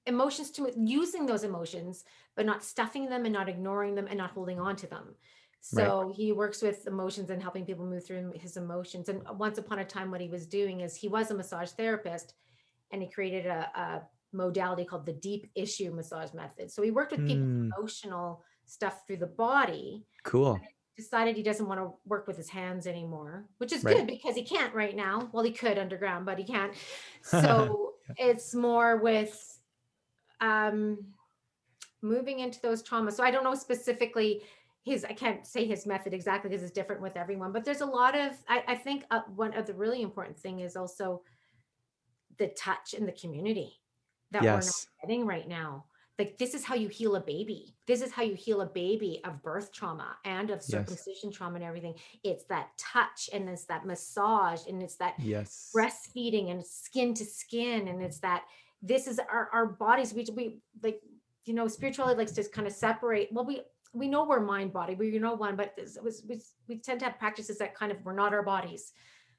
[0.06, 2.06] emotions to using those emotions
[2.38, 5.16] but not stuffing them and not ignoring them and not holding on to them
[5.74, 5.88] Right.
[5.88, 9.80] so he works with emotions and helping people move through his emotions and once upon
[9.80, 12.36] a time what he was doing is he was a massage therapist
[12.92, 14.02] and he created a, a
[14.32, 17.70] modality called the deep issue massage method so he worked with people's Mm.
[17.78, 20.60] emotional stuff through the body cool
[20.96, 23.98] decided he doesn't want to work with his hands anymore, which is Right.
[23.98, 25.30] good because he can't right now.
[25.34, 26.74] Well, he could underground, but he can't.
[27.22, 29.60] So it's more with
[30.40, 31.14] um
[32.02, 33.14] moving into those traumas.
[33.14, 34.44] So I don't know specifically
[34.86, 37.86] his I can't say his method exactly because it's different with everyone, but there's a
[37.86, 41.24] lot of I, I think uh, one of the really important thing is also
[42.38, 43.82] the touch in the community
[44.32, 45.86] that we're not getting right now.
[46.20, 47.76] Like this is how you heal a baby.
[47.88, 50.70] This is how you heal a baby of birth trauma and of Yes.
[50.70, 51.96] circumcision trauma and everything.
[52.24, 57.26] It's that touch and it's that massage and it's that yes breastfeeding and skin to
[57.26, 58.44] skin and it's that
[58.82, 61.02] this is our, our bodies we, we like
[61.46, 63.62] you know spirituality likes to kind of separate well we
[63.96, 67.00] we know we're mind body we you know one but this was we, we tend
[67.00, 68.94] to have practices that kind of we're not our bodies.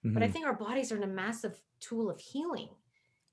[0.04, 0.32] But i Mhm.
[0.32, 2.68] think our bodies are a massive tool of healing.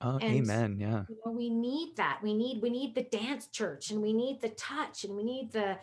[0.02, 1.04] Oh, and- amen yeah.
[1.10, 2.20] you know we need that.
[2.22, 5.52] We need we need the dance church and we need the touch and we need
[5.52, 5.78] the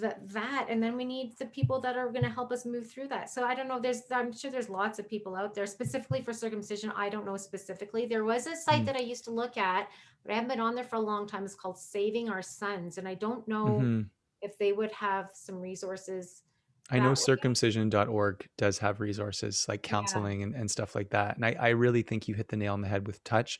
[0.00, 2.90] that that and then we need the people that are going to help us move
[2.90, 3.30] through that.
[3.30, 6.32] So i don't know there's i'm sure there's lots of people out there specifically for
[6.32, 8.04] circumcision i don't know specifically.
[8.04, 8.86] There was a site Mm.
[8.86, 9.88] that i used to look at
[10.22, 11.44] but i haven't been on there for a long time.
[11.44, 14.10] It's called saving our sons and i don't know Mhm.
[14.46, 16.42] If they would have some resources
[16.88, 21.34] I know circumcision.org does have resources like counseling and, and stuff like that.
[21.34, 23.58] And I, I really think you hit the nail on the head with touch.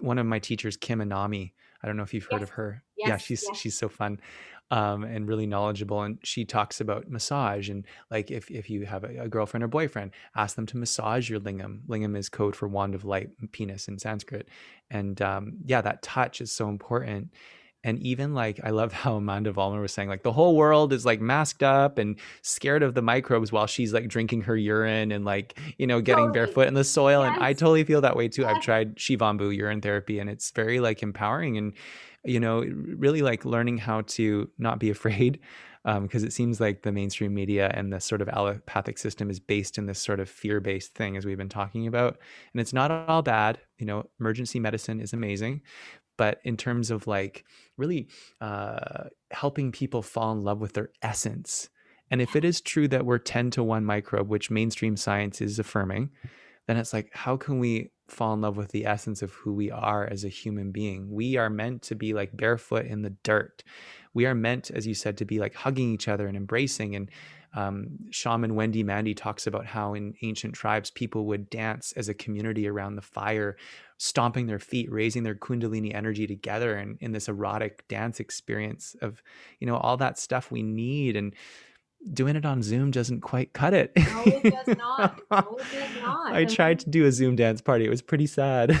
[0.00, 1.52] One of my teachers, Kim Anami,
[1.82, 2.48] I don't know if you've heard Yes.
[2.48, 2.82] of her.
[2.96, 3.60] yeah, she's yes.
[3.60, 4.18] she's so fun
[4.72, 6.02] um, and really knowledgeable.
[6.02, 9.68] And she talks about massage and like if, if you have a, a girlfriend or
[9.68, 11.82] boyfriend, ask them to massage your lingam.
[11.86, 14.48] Lingam is code for wand of light, penis in Sanskrit.
[14.90, 17.30] And um, yeah, that touch is so important
[17.84, 21.04] and even like i love how amanda Vollmer was saying like the whole world is
[21.04, 25.24] like masked up and scared of the microbes while she's like drinking her urine and
[25.24, 26.32] like you know getting Totally.
[26.32, 27.22] barefoot in the soil.
[27.22, 28.46] And i totally feel that way too.
[28.46, 31.72] I've tried shivambu urine therapy and it's very like empowering and
[32.24, 32.60] you know
[32.96, 35.38] really like learning how to not be afraid
[35.86, 39.38] um, because it seems like the mainstream media and the sort of allopathic system is
[39.38, 42.16] based in this sort of fear-based thing as we've been talking about.
[42.54, 43.58] And it's not all bad.
[43.78, 45.60] You know emergency medicine is amazing
[46.16, 47.44] but in terms of like
[47.76, 48.08] really
[48.40, 51.68] uh, helping people fall in love with their essence.
[52.10, 55.58] And if it is true that we're 10 to 1 microbe which mainstream science is
[55.58, 56.10] affirming
[56.66, 59.70] then it's like how can we fall in love with the essence of who we
[59.70, 61.10] are as a human being?
[61.10, 63.62] We are meant to be like barefoot in the dirt.
[64.12, 67.10] We are meant as you said to be like hugging each other and embracing and
[67.54, 72.14] um, shaman wendy mandy talks about how in ancient tribes people would dance as a
[72.14, 73.56] community around the fire
[73.96, 79.22] stomping their feet raising their kundalini energy together and in this erotic dance experience of
[79.60, 81.16] you know all that stuff we need.
[81.16, 81.34] And
[82.12, 83.92] doing it on zoom doesn't quite cut it.
[83.96, 85.20] No it does not.
[85.30, 86.34] No it does not.
[86.34, 87.84] I tried to do a zoom dance party.
[87.86, 88.70] It was pretty sad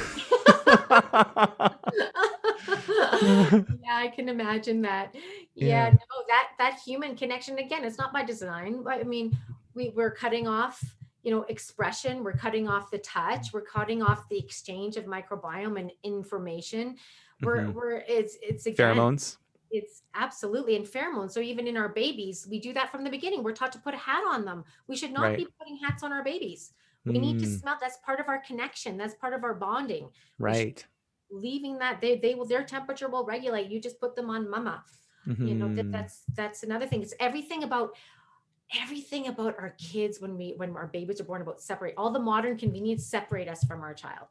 [3.82, 5.14] yeah, I can imagine that.
[5.14, 5.22] Yeah,
[5.54, 5.90] Yeah.
[5.90, 8.82] no, that that human connection again, it's not by design.
[8.82, 9.36] but I mean,
[9.74, 14.28] we we're cutting off, you know, expression, we're cutting off the touch, we're cutting off
[14.28, 16.96] the exchange of microbiome and information.
[17.42, 17.74] We're Mhm.
[17.74, 19.38] we're it's it's again pheromones
[19.70, 21.32] it's absolutely and pheromones.
[21.32, 23.42] So even in our babies, we do that from the beginning.
[23.42, 24.64] We're taught to put a hat on them.
[24.86, 25.36] We should not Right.
[25.36, 26.72] be putting hats on our babies.
[27.06, 27.76] We need to Mm, smell.
[27.80, 28.96] That's part of our connection.
[28.96, 30.86] That's part of our bonding right
[31.34, 33.70] leaving that they they will their temperature will regulate.
[33.70, 34.84] You just put them on mama.
[35.42, 35.92] You know that Mhm.
[35.92, 37.02] that's that's another thing.
[37.02, 37.96] It's everything about
[38.82, 42.18] everything about our kids when we when our babies are born about separate all the
[42.18, 44.28] modern convenience separate us from our child.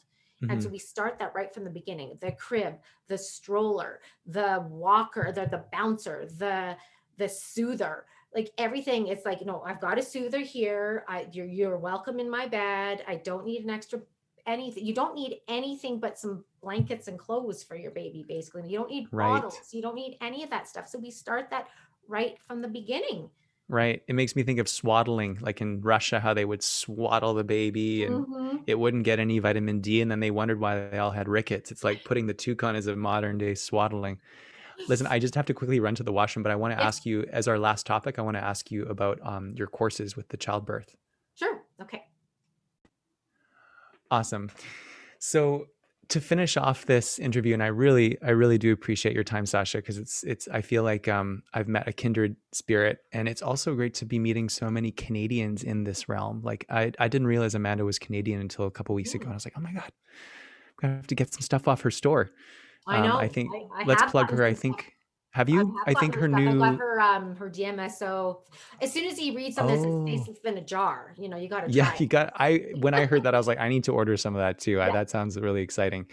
[0.50, 0.72] And so Mhm.
[0.72, 2.18] we start that right from the beginning.
[2.20, 6.78] The crib the stroller the walker the the bouncer the
[7.18, 8.08] the soother.
[8.36, 11.06] Like everything it's like no i've got a soother here.
[11.08, 13.04] I you're you're welcome in my bed.
[13.08, 14.02] I don't need an extra
[14.46, 18.70] anything you don't need anything but some blankets and clothes for your baby basically.
[18.70, 19.44] You don't need Right.
[19.44, 20.88] bottles you don't need any of that stuff.
[20.88, 21.68] So we start that
[22.08, 23.30] right from the beginning.
[23.70, 24.04] Right.
[24.08, 28.04] It makes me think of swaddling like in russia how they would swaddle the baby
[28.04, 28.66] and Mhm.
[28.68, 31.72] it wouldn't get any vitamin d and then they wondered why they all had rickets.
[31.72, 34.20] It's like putting the toucan as a modern day swaddling.
[34.88, 37.06] Listen i just have to quickly run to the washroom but i want to ask
[37.06, 40.30] you as our last topic i want to ask you about um, your courses with
[40.30, 40.96] the childbirth.
[41.36, 41.66] Sure.
[41.80, 42.08] Okay
[44.14, 44.50] Awesome.
[45.20, 45.68] So
[46.10, 49.76] to finish off this interview, and I really, I really do appreciate your time, Sascha,
[49.78, 53.74] because it's, it's, I feel like um, I've met a kindred spirit, and it's also
[53.74, 56.42] great to be meeting so many Canadians in this realm.
[56.44, 59.36] Like I, I didn't realize Amanda was Canadian until a couple weeks ago, and I
[59.36, 62.30] was like, oh my god, I'm gonna have to get some stuff off her store.
[62.86, 64.44] i Um, know I think I- I let's plug her.
[64.44, 64.93] I think.
[65.34, 65.58] Have you?
[65.58, 66.26] have I think her.
[66.26, 66.60] I new.
[66.60, 68.38] got her um her DMSO.
[68.82, 70.06] As soon as he reads something Oh.
[70.18, 72.94] says it's in a jar, you know, you got to yeah you got i when
[72.94, 74.92] i heard that i was like i need to order some of that too I,
[74.92, 76.06] that sounds really exciting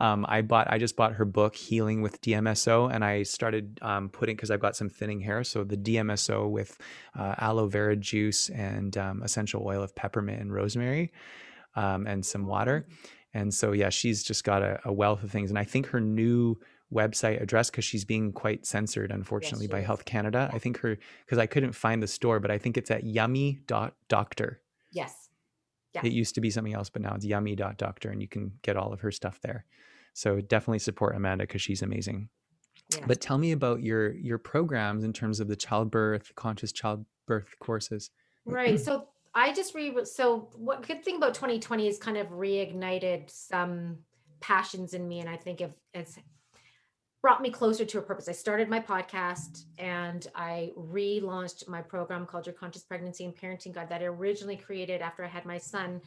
[0.00, 4.08] um i bought i just bought her book healing with dmso and i started um
[4.08, 6.78] putting because i've got some thinning hair so the dmso with
[7.18, 11.12] uh, aloe vera juice and um, essential oil of peppermint and rosemary
[11.76, 12.86] um, and some water
[13.34, 16.00] and so yeah she's just got a, a wealth of things and i think her
[16.00, 16.56] new
[16.92, 19.86] website address because she's being quite censored unfortunately she by is.
[19.86, 22.90] health canada i think her because i couldn't find the store but i think it's
[22.90, 24.60] at yummy dot doctor
[24.94, 25.28] Yes.
[25.92, 26.02] Yeah.
[26.04, 28.92] it used to be something else, but now it's yummy.doctor and you can get all
[28.92, 29.64] of her stuff there.
[30.12, 32.28] So definitely support Amanda because she's amazing.
[32.92, 33.02] Yes.
[33.06, 38.10] But tell me about your your programs in terms of the childbirth, conscious childbirth courses.
[38.44, 38.78] right.
[38.78, 43.98] So I just re so what good thing about 2020 is kind of reignited some
[44.40, 45.20] passions in me.
[45.20, 46.18] And I think if it's
[47.24, 48.28] brought me closer to a purpose.
[48.28, 53.72] I started my podcast and I relaunched my program called Your Conscious Pregnancy and Parenting
[53.72, 56.02] Guide that I originally created after I had my son.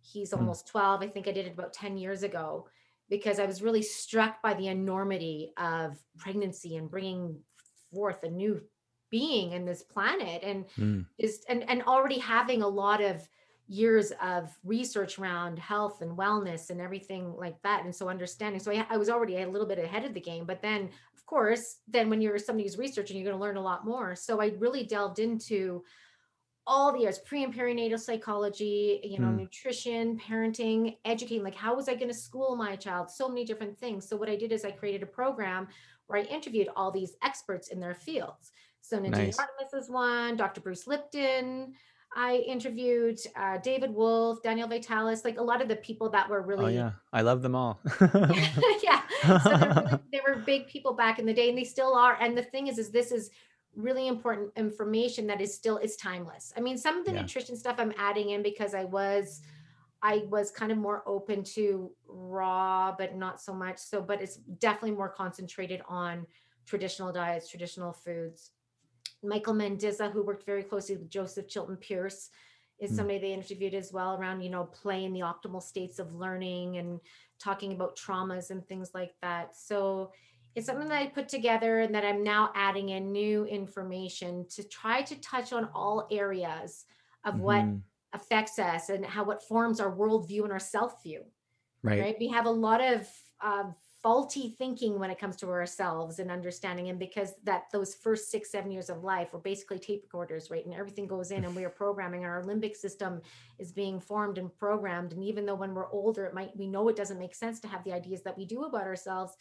[0.00, 0.38] He's Hmm.
[0.40, 1.02] almost 12.
[1.02, 2.66] I think I did it about 10 years ago
[3.08, 7.38] because I was really struck by the enormity of pregnancy and bringing
[7.94, 8.60] forth a new
[9.08, 11.06] being in this planet and Mm.
[11.16, 13.28] is and and already having a lot of
[13.68, 18.70] years of research around health and wellness and everything like that and so understanding so
[18.70, 21.78] I, I was already a little bit ahead of the game but then of course
[21.88, 24.52] then when you're somebody who's researching you're going to learn a lot more so i
[24.58, 25.82] really delved into
[26.68, 29.38] all the years pre and perinatal psychology you know Mm.
[29.38, 33.76] nutrition parenting educating like how was i going to school my child so many different
[33.78, 35.66] things so what i did is i created a program
[36.06, 39.38] where i interviewed all these experts in their fields so Nadine Nice.
[39.38, 41.74] Artemis is one dr bruce lipton
[42.14, 46.42] i interviewed uh, david wolfe daniel vitalis like a lot of the people that were
[46.42, 46.62] really.
[46.64, 47.80] Oh really yeah, I love them all.
[48.82, 52.16] yeah so really, they were big people back in the day and they still are
[52.20, 53.30] and the thing is is this is
[53.74, 57.22] really important information that is still is timeless i mean some of the Yeah.
[57.22, 59.42] nutrition stuff i'm adding in because i was
[60.02, 64.36] i was kind of more open to raw but not so much so but it's
[64.36, 66.26] definitely more concentrated on
[66.64, 68.52] traditional diets traditional foods
[69.22, 72.30] michael mendizza who worked very closely with joseph chilton pearce
[72.78, 72.96] is Mm.
[72.96, 76.76] somebody they interviewed as well around you know play in the optimal states of learning
[76.76, 77.00] and
[77.38, 79.54] talking about traumas and things like that.
[79.56, 80.12] So
[80.54, 84.62] it's something that I put together and that I'm now adding in new information to
[84.66, 86.86] try to touch on all areas
[87.24, 87.82] of what Mhm.
[88.14, 91.24] affects us and how it forms our worldview and our self view.
[91.82, 92.00] Right.
[92.00, 92.16] Right.
[92.18, 93.06] We have a lot of
[93.40, 93.72] uh,
[94.06, 96.90] faulty thinking when it comes to ourselves and understanding.
[96.90, 100.64] And because that those first six, seven years of life were basically tape recorders, right?
[100.64, 103.20] And everything goes in and we are programming and our limbic system
[103.58, 105.12] is being formed and programmed.
[105.12, 107.66] And even though when we're older, it might we know it doesn't make sense to
[107.66, 109.32] have the ideas that we do about ourselves.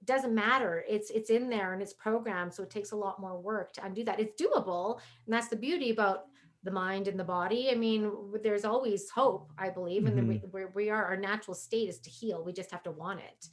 [0.00, 0.84] It doesn't matter.
[0.88, 2.52] It's it's in there and it's programmed.
[2.52, 4.18] So it takes a lot more work to undo that.
[4.18, 4.98] It's doable.
[5.26, 6.24] And that's the beauty about
[6.64, 7.70] the mind and the body.
[7.70, 8.10] I mean,
[8.42, 10.74] there's always hope, I believe, and then we, mm-hmm.
[10.74, 12.42] we are, our natural state is to heal.
[12.44, 13.48] We just have to want it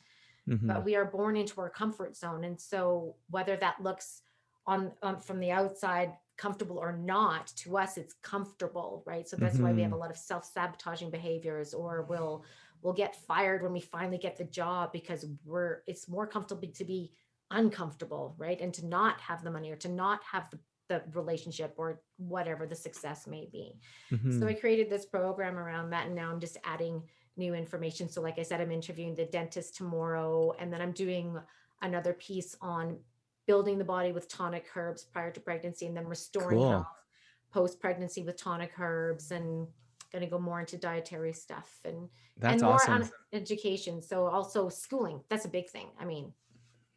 [0.47, 0.67] Mhm.
[0.67, 4.21] but we are born into our comfort zone and so whether that looks
[4.67, 9.57] on, on from the outside comfortable or not to us it's comfortable right so that's
[9.57, 12.43] why we have a lot of self-sabotaging behaviors or we'll
[12.81, 16.83] we'll get fired when we finally get the job because we're it's more comfortable to
[16.85, 17.11] be
[17.51, 20.59] uncomfortable right and to not have the money or to not have the,
[20.89, 24.47] the relationship or whatever the success may be so Mhm.
[24.49, 27.01] I created this program around that, and now I'm just adding
[27.37, 28.09] new information.
[28.09, 31.37] So, like I said, I'm interviewing the dentist tomorrow, and then I'm doing
[31.81, 32.97] another piece on
[33.47, 36.69] building the body with tonic herbs prior to pregnancy, and then restoring Cool.
[36.71, 36.87] health
[37.53, 39.67] post pregnancy with tonic herbs, and
[40.11, 42.07] going to go more into dietary stuff and
[42.37, 42.93] That's and more awesome.
[43.03, 44.01] on education.
[44.01, 45.19] So also schooling.
[45.29, 45.87] That's a big thing.
[45.99, 46.31] I mean,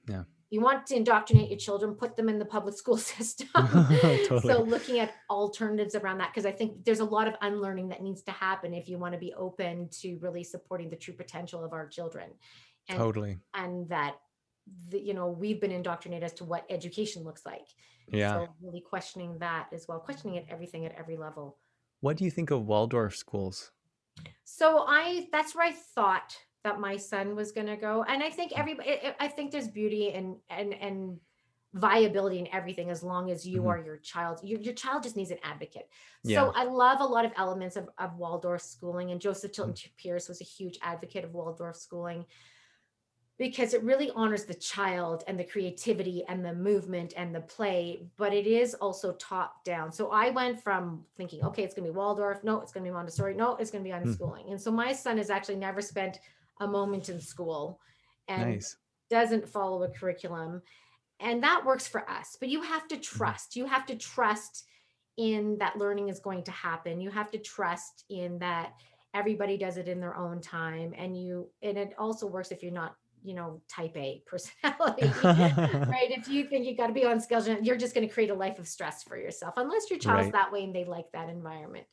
[0.07, 0.23] Yeah.
[0.51, 3.49] You want to indoctrinate your children, put them in the public school system.
[3.55, 4.41] Totally.
[4.41, 8.03] So looking at alternatives around that, because I think there's a lot of unlearning that
[8.03, 11.65] needs to happen if you want to be open to really supporting the true potential
[11.65, 12.31] of our children.
[12.89, 13.37] And totally.
[13.53, 14.17] and that
[14.89, 17.67] the, you know, we've been indoctrinated as to what education looks like.
[18.11, 18.35] Yeah.
[18.35, 21.59] So really questioning that as well, questioning it everything at every level.
[22.01, 23.73] what do you think of Waldorf schools?
[24.45, 28.31] So I that's where I thought that my son was going to go, and I
[28.31, 28.91] think everybody.
[29.21, 31.19] I- think there's beauty and and and
[31.75, 33.67] viability in everything as long as you Mhm.
[33.69, 34.41] are your child.
[34.43, 35.89] Your, your child just needs an advocate.
[36.25, 36.47] Yeah.
[36.47, 39.93] So I love a lot of elements of, of Waldorf schooling, and Joseph Tilton Mm.
[40.03, 42.25] Pearce was a huge advocate of Waldorf schooling
[43.37, 48.09] because it really honors the child and the creativity and the movement and the play,
[48.17, 49.93] but it is also top down.
[49.93, 52.43] So I went from thinking, okay, it's going to be Waldorf.
[52.43, 53.35] No, it's going to be Montessori.
[53.35, 54.09] No, it's going to be Hmm.
[54.09, 54.51] unschooling.
[54.51, 56.19] And so my son has actually never spent
[56.61, 57.81] a moment in school
[58.29, 58.77] and Nice.
[59.11, 60.63] doesn't follow a curriculum.
[61.21, 62.37] And that works for us.
[62.39, 63.17] But you have to Mm-hmm.
[63.19, 63.57] trust.
[63.57, 64.65] You have to trust
[65.17, 67.01] in that learning is going to happen.
[67.01, 68.73] You have to trust in that
[69.15, 70.95] everybody does it in their own time.
[70.97, 72.95] And you, and it also works if you're not,
[73.25, 75.11] you know, type A personality.
[75.25, 76.11] right.
[76.11, 78.35] If you think you got to be on schedule you're just going to create a
[78.35, 80.33] life of stress for yourself, unless your child's Right.
[80.35, 81.87] that way and they like that environment.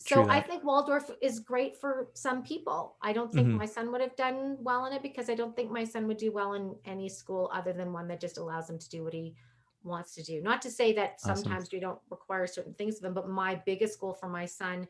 [0.00, 2.96] So I think Waldorf is great for some people.
[3.02, 3.58] I don't think Mhm.
[3.58, 6.18] my son would have done well in it because I don't think my son would
[6.18, 9.12] do well in any school other than one that just allows him to do what
[9.12, 9.34] he
[9.82, 10.40] wants to do.
[10.40, 11.58] Not to say that Awesome.
[11.60, 14.86] sometimes we don't require certain things of him, but my biggest goal for my son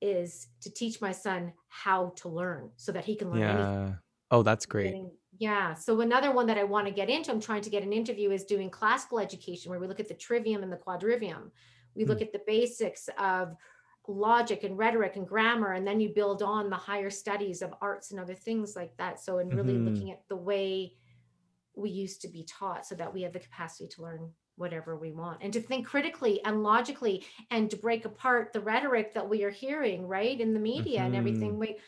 [0.00, 3.98] is to teach my son how to learn so that he can learn anything yeah.
[4.30, 4.98] Oh, that's great.
[5.38, 5.74] yeah.
[5.74, 8.30] So another one that I want to get into, I'm trying to get an interview,
[8.30, 11.50] is doing classical education where we look at the trivium and the quadrivium.
[11.94, 12.18] We Hmm.
[12.18, 13.56] look at the basics of
[14.08, 18.10] logic and rhetoric and grammar, and then you build on the higher studies of arts
[18.10, 19.20] and other things like that.
[19.20, 19.84] So, and really Mhm.
[19.84, 20.96] looking at the way
[21.76, 25.12] we used to be taught so that we have the capacity to learn whatever we
[25.12, 29.44] want and to think critically and logically and to break apart the rhetoric that we
[29.44, 31.78] are hearing right in the media and everything we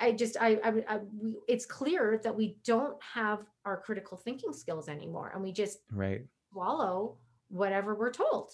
[0.00, 4.52] i just i, I, I we, it's clear that we don't have our critical thinking
[4.52, 6.26] skills anymore and we just Right.
[6.50, 7.18] swallow
[7.48, 8.50] whatever we're told.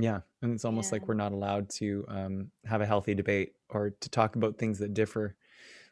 [0.00, 3.90] Yeah, and it's almost like we're not allowed to um, have a healthy debate or
[4.00, 5.36] to talk about things that differ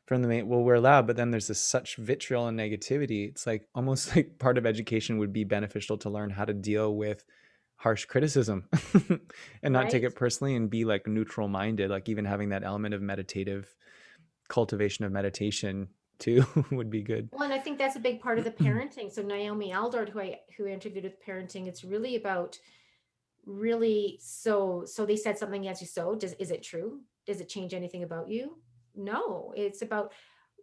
[0.06, 0.48] from the main.
[0.48, 3.28] Well, we're allowed, but then there's this such vitriol and negativity.
[3.28, 6.97] It's like almost like part of education would be beneficial to learn how to deal
[6.97, 7.24] with
[7.76, 8.68] harsh criticism
[9.62, 11.90] and not take it personally and be like neutral minded.
[11.90, 13.74] Like even having that element of meditative
[14.48, 17.28] cultivation of meditation too would be good.
[17.32, 19.12] Well, and I think that's a big part of the parenting.
[19.12, 22.59] So Naomi Aldort, who I who I interviewed with parenting, it's really about
[23.49, 27.03] really so so they said something as you so does is it true?
[27.27, 28.59] Does it change anything about you?
[28.95, 30.12] No, it's about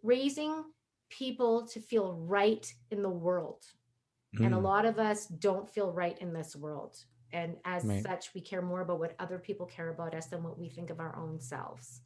[0.02, 0.64] raising
[1.10, 3.64] people to feel right in the world.
[4.42, 7.04] And a Mm, lot of us don't feel right in this world.
[7.32, 8.02] And as right.
[8.02, 10.90] such, we care more about what other people care about us than what we think
[10.90, 12.02] of our own selves.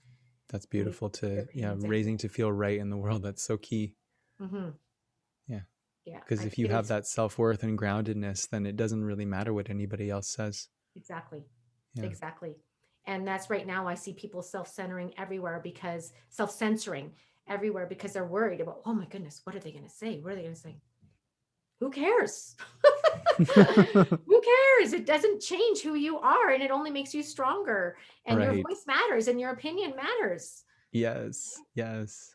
[0.48, 3.22] That's beautiful to, yeah, raising to feel right in the world.
[3.22, 3.94] That's so key.
[4.38, 4.70] hmm
[6.10, 6.18] Yeah.
[6.18, 9.70] Because if you have that self worth and groundedness, then it doesn't really matter what
[9.70, 10.68] anybody else says.
[10.96, 11.44] exactly.
[11.94, 12.04] Yeah.
[12.04, 12.56] Exactly.
[13.06, 17.12] And that's right now I see people self-centering everywhere because self-censoring
[17.48, 20.18] everywhere because they're worried about, oh my goodness, what are they going to say?
[20.18, 20.76] What are they going to say?
[21.80, 22.56] Who cares?
[23.38, 24.92] who cares?
[24.92, 27.96] It doesn't change who you are and it only makes you stronger.
[28.26, 30.64] And your voice matters and your opinion matters.
[30.92, 31.58] Yes.
[31.74, 32.34] Yes.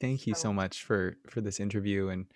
[0.00, 2.26] Thank you so So much for for this interview and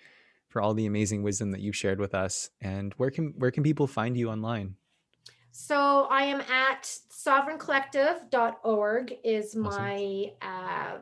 [0.54, 2.48] for all the amazing wisdom that you've shared with us.
[2.60, 4.76] And where can where can people find you online?
[5.56, 6.82] so I am at
[7.12, 9.62] sovereigncollective.org is Awesome.
[9.62, 10.98] my uh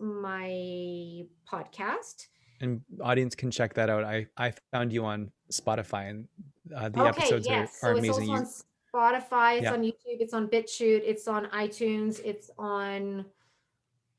[0.00, 2.26] my podcast.
[2.60, 4.02] And audience can check that out.
[4.02, 6.26] I I found you on Spotify and
[6.74, 7.78] uh, the Okay, episodes are, yes.
[7.84, 8.28] are So it's amazing.
[8.28, 8.48] You on
[8.92, 13.26] Spotify, it's yeah, on YouTube, it's on BitChute, it's on iTunes, it's on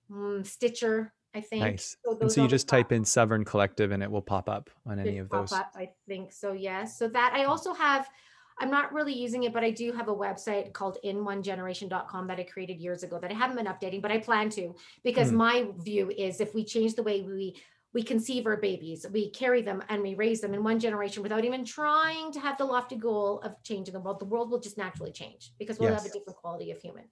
[0.09, 1.61] mm, Stitcher, I think.
[1.61, 1.97] nice.
[2.03, 4.99] So And so you just type in Sovereign Collective and it will pop up on
[4.99, 5.51] any of those.
[5.51, 6.31] up, I think.
[6.31, 6.97] So yes.
[6.97, 8.09] So that I also have,
[8.59, 12.43] I'm not really using it, but I do have a website called in1generation.com that I
[12.43, 15.67] created years ago that I haven't been updating, but I plan to because Mm, my
[15.83, 17.55] view is if we change the way we
[17.93, 21.45] we conceive our babies, we carry them and we raise them in one generation without
[21.45, 24.77] even trying to have the lofty goal of changing the world, the world will just
[24.77, 27.05] naturally change because we'll have a different quality of human.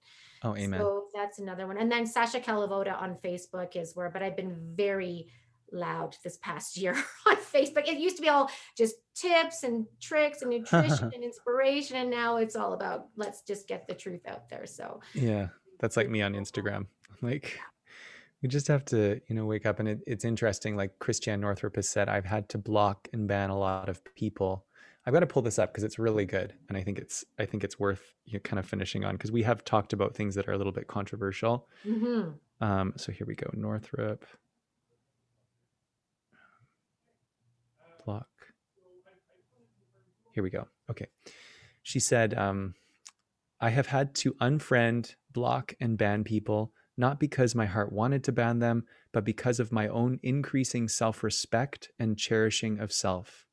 [0.46, 0.80] Oh, amen.
[0.80, 1.78] So that's another one.
[1.78, 5.28] And then Sascha Kalivoda on Facebook is where, but I've been very
[5.72, 6.94] loud this past year
[7.26, 7.88] on Facebook.
[7.88, 11.96] It used to be all just tips and tricks and nutrition and inspiration.
[11.96, 14.66] And now it's all about let's just get the truth out there.
[14.66, 15.48] So Yeah,
[15.80, 16.86] that's like me on Instagram.
[17.22, 17.58] Like
[18.42, 19.80] we just have to, you know, wake up.
[19.80, 20.76] And it, it's interesting.
[20.76, 24.65] Like Christian Northrup has said, I've had to block and ban a lot of people.
[25.06, 27.46] I've got to pull this up because it's really good, and I think it's I
[27.46, 30.48] think it's worth you kind of finishing on because we have talked about things that
[30.48, 31.68] are a little bit controversial.
[31.86, 32.34] mhm.
[32.60, 34.24] Um, so here we go, Northrup
[38.04, 38.28] block.
[40.32, 40.66] Here we go.
[40.90, 41.06] Okay,
[41.82, 42.74] she said, um,
[43.60, 48.32] I have had to unfriend, block, and ban people, not because my heart wanted to
[48.32, 53.45] ban them, but because of my own increasing self respect and cherishing of self.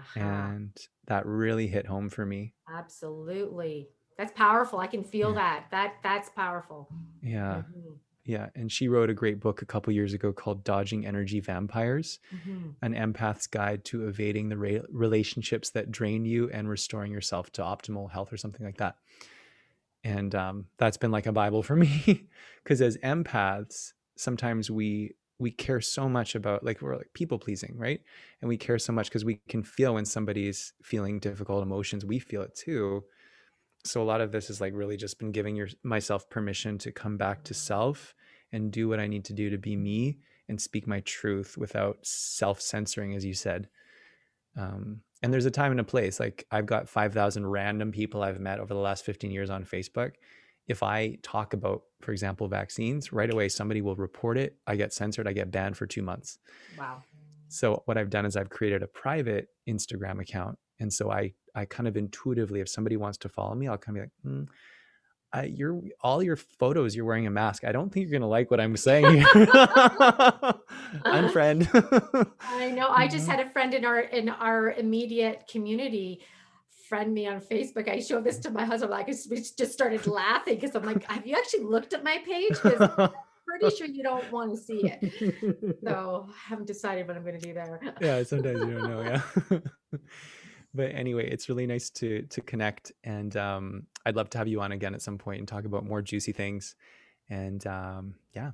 [0.00, 2.54] Aha, And that really hit home for me.
[2.68, 3.88] absolutely.
[4.16, 4.78] That's powerful.
[4.78, 5.34] I can feel Yeah.
[5.34, 5.64] that.
[5.70, 6.88] That that's powerful.
[7.22, 7.62] Yeah.
[7.72, 8.50] Mhm, Yeah.
[8.54, 12.74] And she wrote a great book a couple years ago called Dodging Energy Vampires mhm.
[12.82, 17.62] An Empath's Guide to Evading the Ra- Relationships That Drain You and Restoring Yourself to
[17.62, 18.96] Optimal Health, or something like that.
[20.04, 22.28] And um, that's been like a Bible for me
[22.62, 27.74] because as empaths, sometimes we we care so much about like we're like people pleasing
[27.76, 28.00] right?
[28.40, 32.18] And we care so much because we can feel when somebody's feeling difficult emotions we
[32.18, 33.04] feel it too.
[33.84, 36.92] So a lot of this has like really just been giving your myself permission to
[36.92, 38.14] come back to self
[38.52, 40.18] and do what i need to do to be me
[40.48, 43.68] and speak my truth without self-censoring as you said.
[44.56, 48.40] Um, and there's a time and a place like i've got 5000 random people i've
[48.40, 50.12] met over the last 15 years on facebook
[50.68, 54.92] if i talk about for example vaccines right away somebody will report it i get
[54.92, 56.38] censored i get banned for two months
[56.78, 57.02] Wow.
[57.48, 61.64] so what I've done is I've created a private Instagram account, and so I I
[61.64, 64.48] kind of intuitively, if somebody wants to follow me, I'll kind of be like, mm,
[65.32, 67.64] I, you're all your photos, you're wearing a mask.
[67.64, 69.24] I don't think you're gonna like what I'm saying.
[71.04, 71.66] Unfriend.
[72.40, 72.88] I know.
[72.88, 73.30] I just Mhm.
[73.30, 76.20] had a friend in our in our immediate community
[76.90, 77.88] friend me on Facebook.
[77.88, 78.90] I showed this to my husband.
[78.90, 82.50] Like, we just started laughing because I'm like, "Have you actually looked at my page?
[82.62, 83.10] Because I'm
[83.46, 85.00] pretty sure you don't want to see it."
[85.86, 87.80] So I haven't decided what I'm going to do there.
[88.00, 89.02] yeah, sometimes you don't know.
[89.02, 89.58] Yeah.
[90.74, 94.60] but anyway, it's really nice to to connect, and um, I'd love to have you
[94.60, 96.74] on again at some point and talk about more juicy things.
[97.30, 98.50] And um, yeah,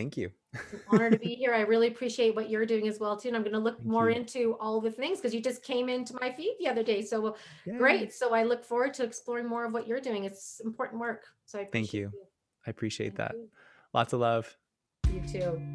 [0.00, 0.30] Thank you.
[0.54, 1.52] It's an honor to be here.
[1.52, 3.28] I really appreciate what you're doing as well too.
[3.28, 4.16] And I'm going to look Thank more you.
[4.16, 7.02] into all the things because you just came into my feed the other day.
[7.02, 7.36] So
[7.76, 8.14] great.
[8.14, 10.24] So I look forward to exploring more of what you're doing.
[10.24, 11.26] It's important work.
[11.44, 12.12] So I Thank appreciate you.
[12.66, 13.34] I appreciate Thank that.
[13.92, 14.56] Lots of love.
[15.06, 15.20] You.
[15.20, 15.74] you too.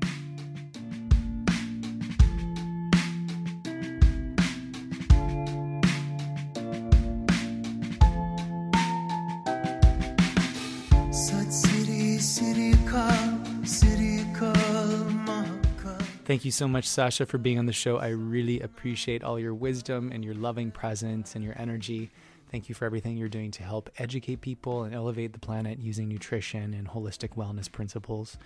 [16.26, 17.97] Thank you so much, Sascha, for being on the show.
[17.97, 22.10] I really appreciate all your wisdom and your loving presence and your energy.
[22.49, 26.10] Thank you for everything you're doing to help educate people and elevate the planet using
[26.10, 28.39] nutrition and holistic wellness principles.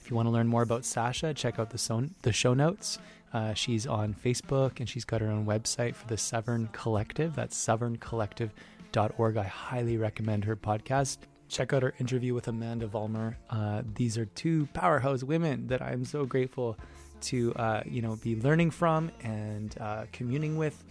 [0.00, 3.00] If you want to learn more about Sascha, check out the, the show notes.
[3.32, 7.34] Uh, she's on Facebook and she's got her own website for the Sovereign Collective.
[7.34, 9.36] That's sovereigncollective.org.
[9.36, 11.18] I highly recommend her podcast.
[11.48, 13.34] Check out her interview with Amanda Vollmer.
[13.50, 16.76] Uh, these are two powerhouse women that I'm so grateful
[17.22, 20.84] to uh, you know be learning from and uh, communing with.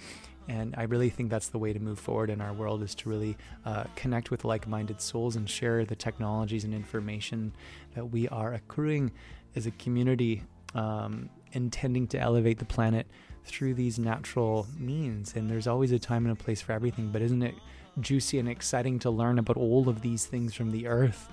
[0.47, 3.09] And i really think that's the way to move forward in our world is to
[3.09, 3.35] really
[3.65, 7.51] uh, connect with like-minded souls and share the technologies and information
[7.95, 9.11] that we are accruing
[9.55, 10.43] as a community
[10.75, 13.07] um, intending to elevate the planet
[13.43, 15.33] through these natural means.
[15.35, 17.55] And there's always a time and a place for everything but isn't it
[17.99, 21.29] juicy and exciting to learn about all of these things from the earth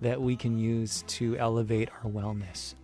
[0.00, 2.74] that we can use to elevate our wellness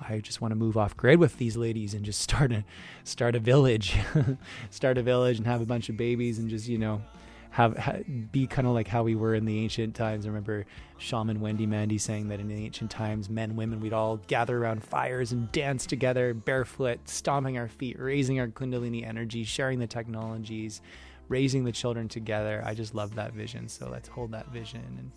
[0.00, 2.64] I just want to move off grid with these ladies and just start a
[3.04, 3.96] start a village,
[4.70, 7.02] start a village and have a bunch of babies and just you know
[7.50, 7.96] have, ha
[8.30, 10.26] be kind of like how we were in the ancient times.
[10.26, 10.66] I remember
[10.98, 14.84] shaman Wendy Mandy saying that in the ancient times, men, women, we'd all gather around
[14.84, 20.80] fires and dance together, barefoot, stomping our feet, raising our kundalini energy, sharing the technologies,
[21.28, 22.62] raising the children together.
[22.64, 23.68] I just love that vision.
[23.68, 25.10] So let's hold that vision and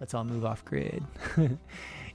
[0.00, 1.02] let's all move off grid.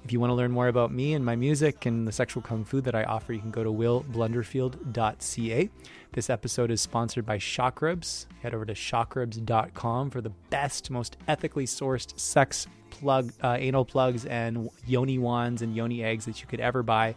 [0.04, 2.64] If you want to learn more about me and my music and the sexual kung
[2.64, 5.70] fu that I offer, you can go to willblunderfield.ca.
[6.14, 8.26] This episode is sponsored by Chakrubs.
[8.42, 14.26] Head over to chakrubs.com for the best, most ethically sourced sex plug, uh, anal plugs
[14.26, 17.16] and yoni wands and yoni eggs that you could ever buy.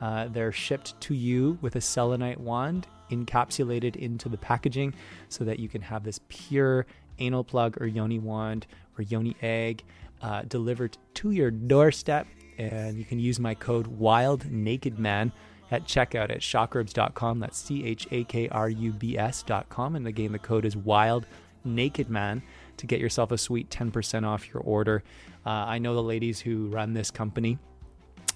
[0.00, 4.94] Uh, they're shipped to you with a selenite wand encapsulated into the packaging
[5.28, 6.86] so that you can have this pure
[7.18, 8.66] anal plug or yoni wand
[8.98, 9.82] or yoni egg
[10.22, 12.26] uh, delivered to your doorstep.
[12.58, 15.32] And you can use my code Wild Naked Man
[15.70, 17.40] at checkout at chakrubs.com.
[17.40, 19.96] That's C H A K R U B S.com.
[19.96, 21.26] And again, the code is Wild
[21.64, 22.42] Naked Man
[22.76, 25.02] to get yourself a sweet 10% off your order.
[25.44, 27.58] Uh, I know the ladies who run this company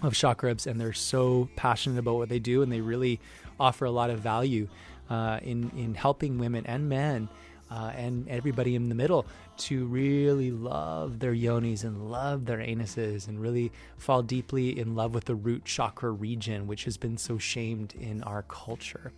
[0.02, 3.20] of Chakrubs, and they're so passionate about what they do, and they really
[3.59, 4.69] offer a lot of value
[5.11, 7.28] uh, in in helping women and men
[7.70, 9.27] uh, and everybody in the middle
[9.57, 15.15] to really love their yonis and love their anuses and really fall deeply in love
[15.15, 19.13] with the root chakra region, which has been so shamed in our culture.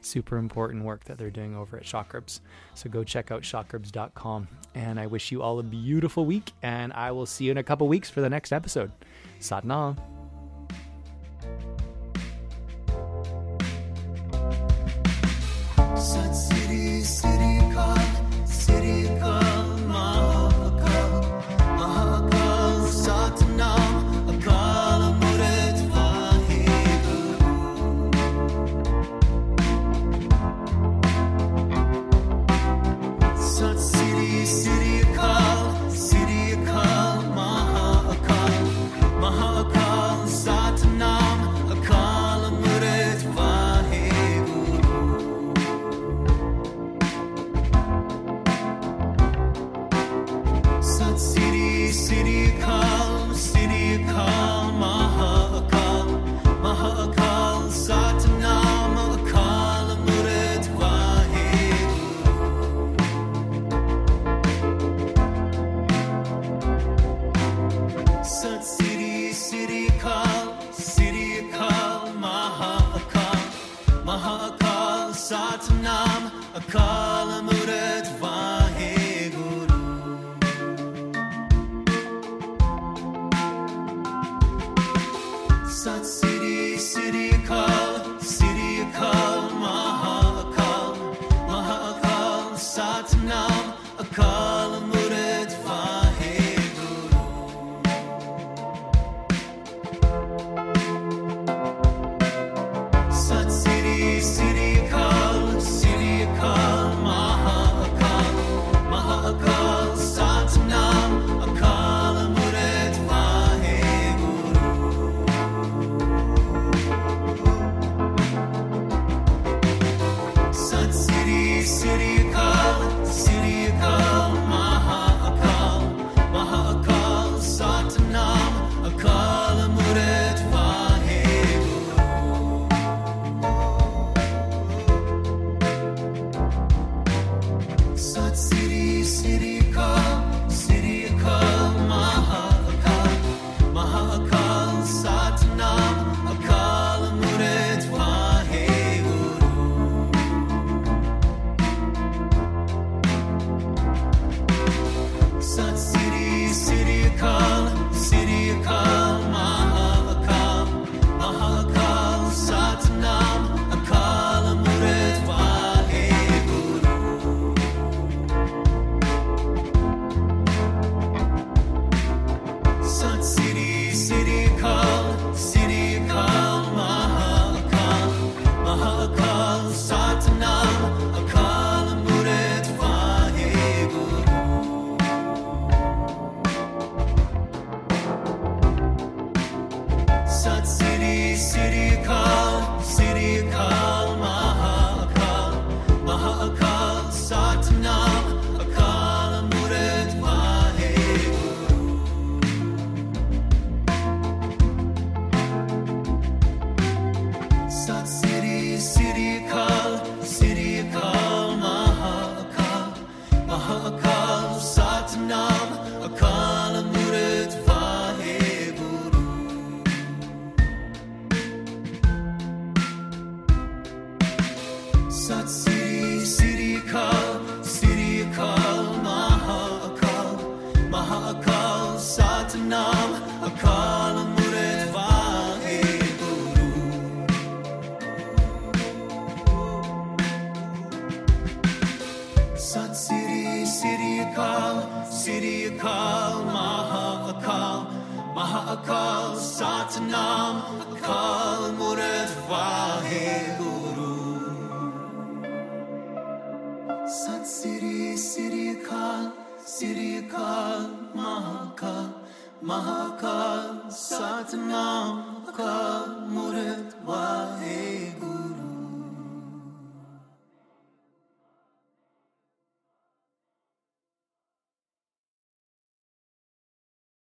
[0.00, 2.40] Super important work that they're doing over at Chakrubs.
[2.74, 4.48] So go check out chakrubs.com.
[4.74, 7.62] And I wish you all a beautiful week, and I will see you in a
[7.62, 8.90] couple weeks for the next episode.
[9.40, 9.96] Satnam.
[15.96, 16.61] Sat
[76.70, 77.51] Satnam,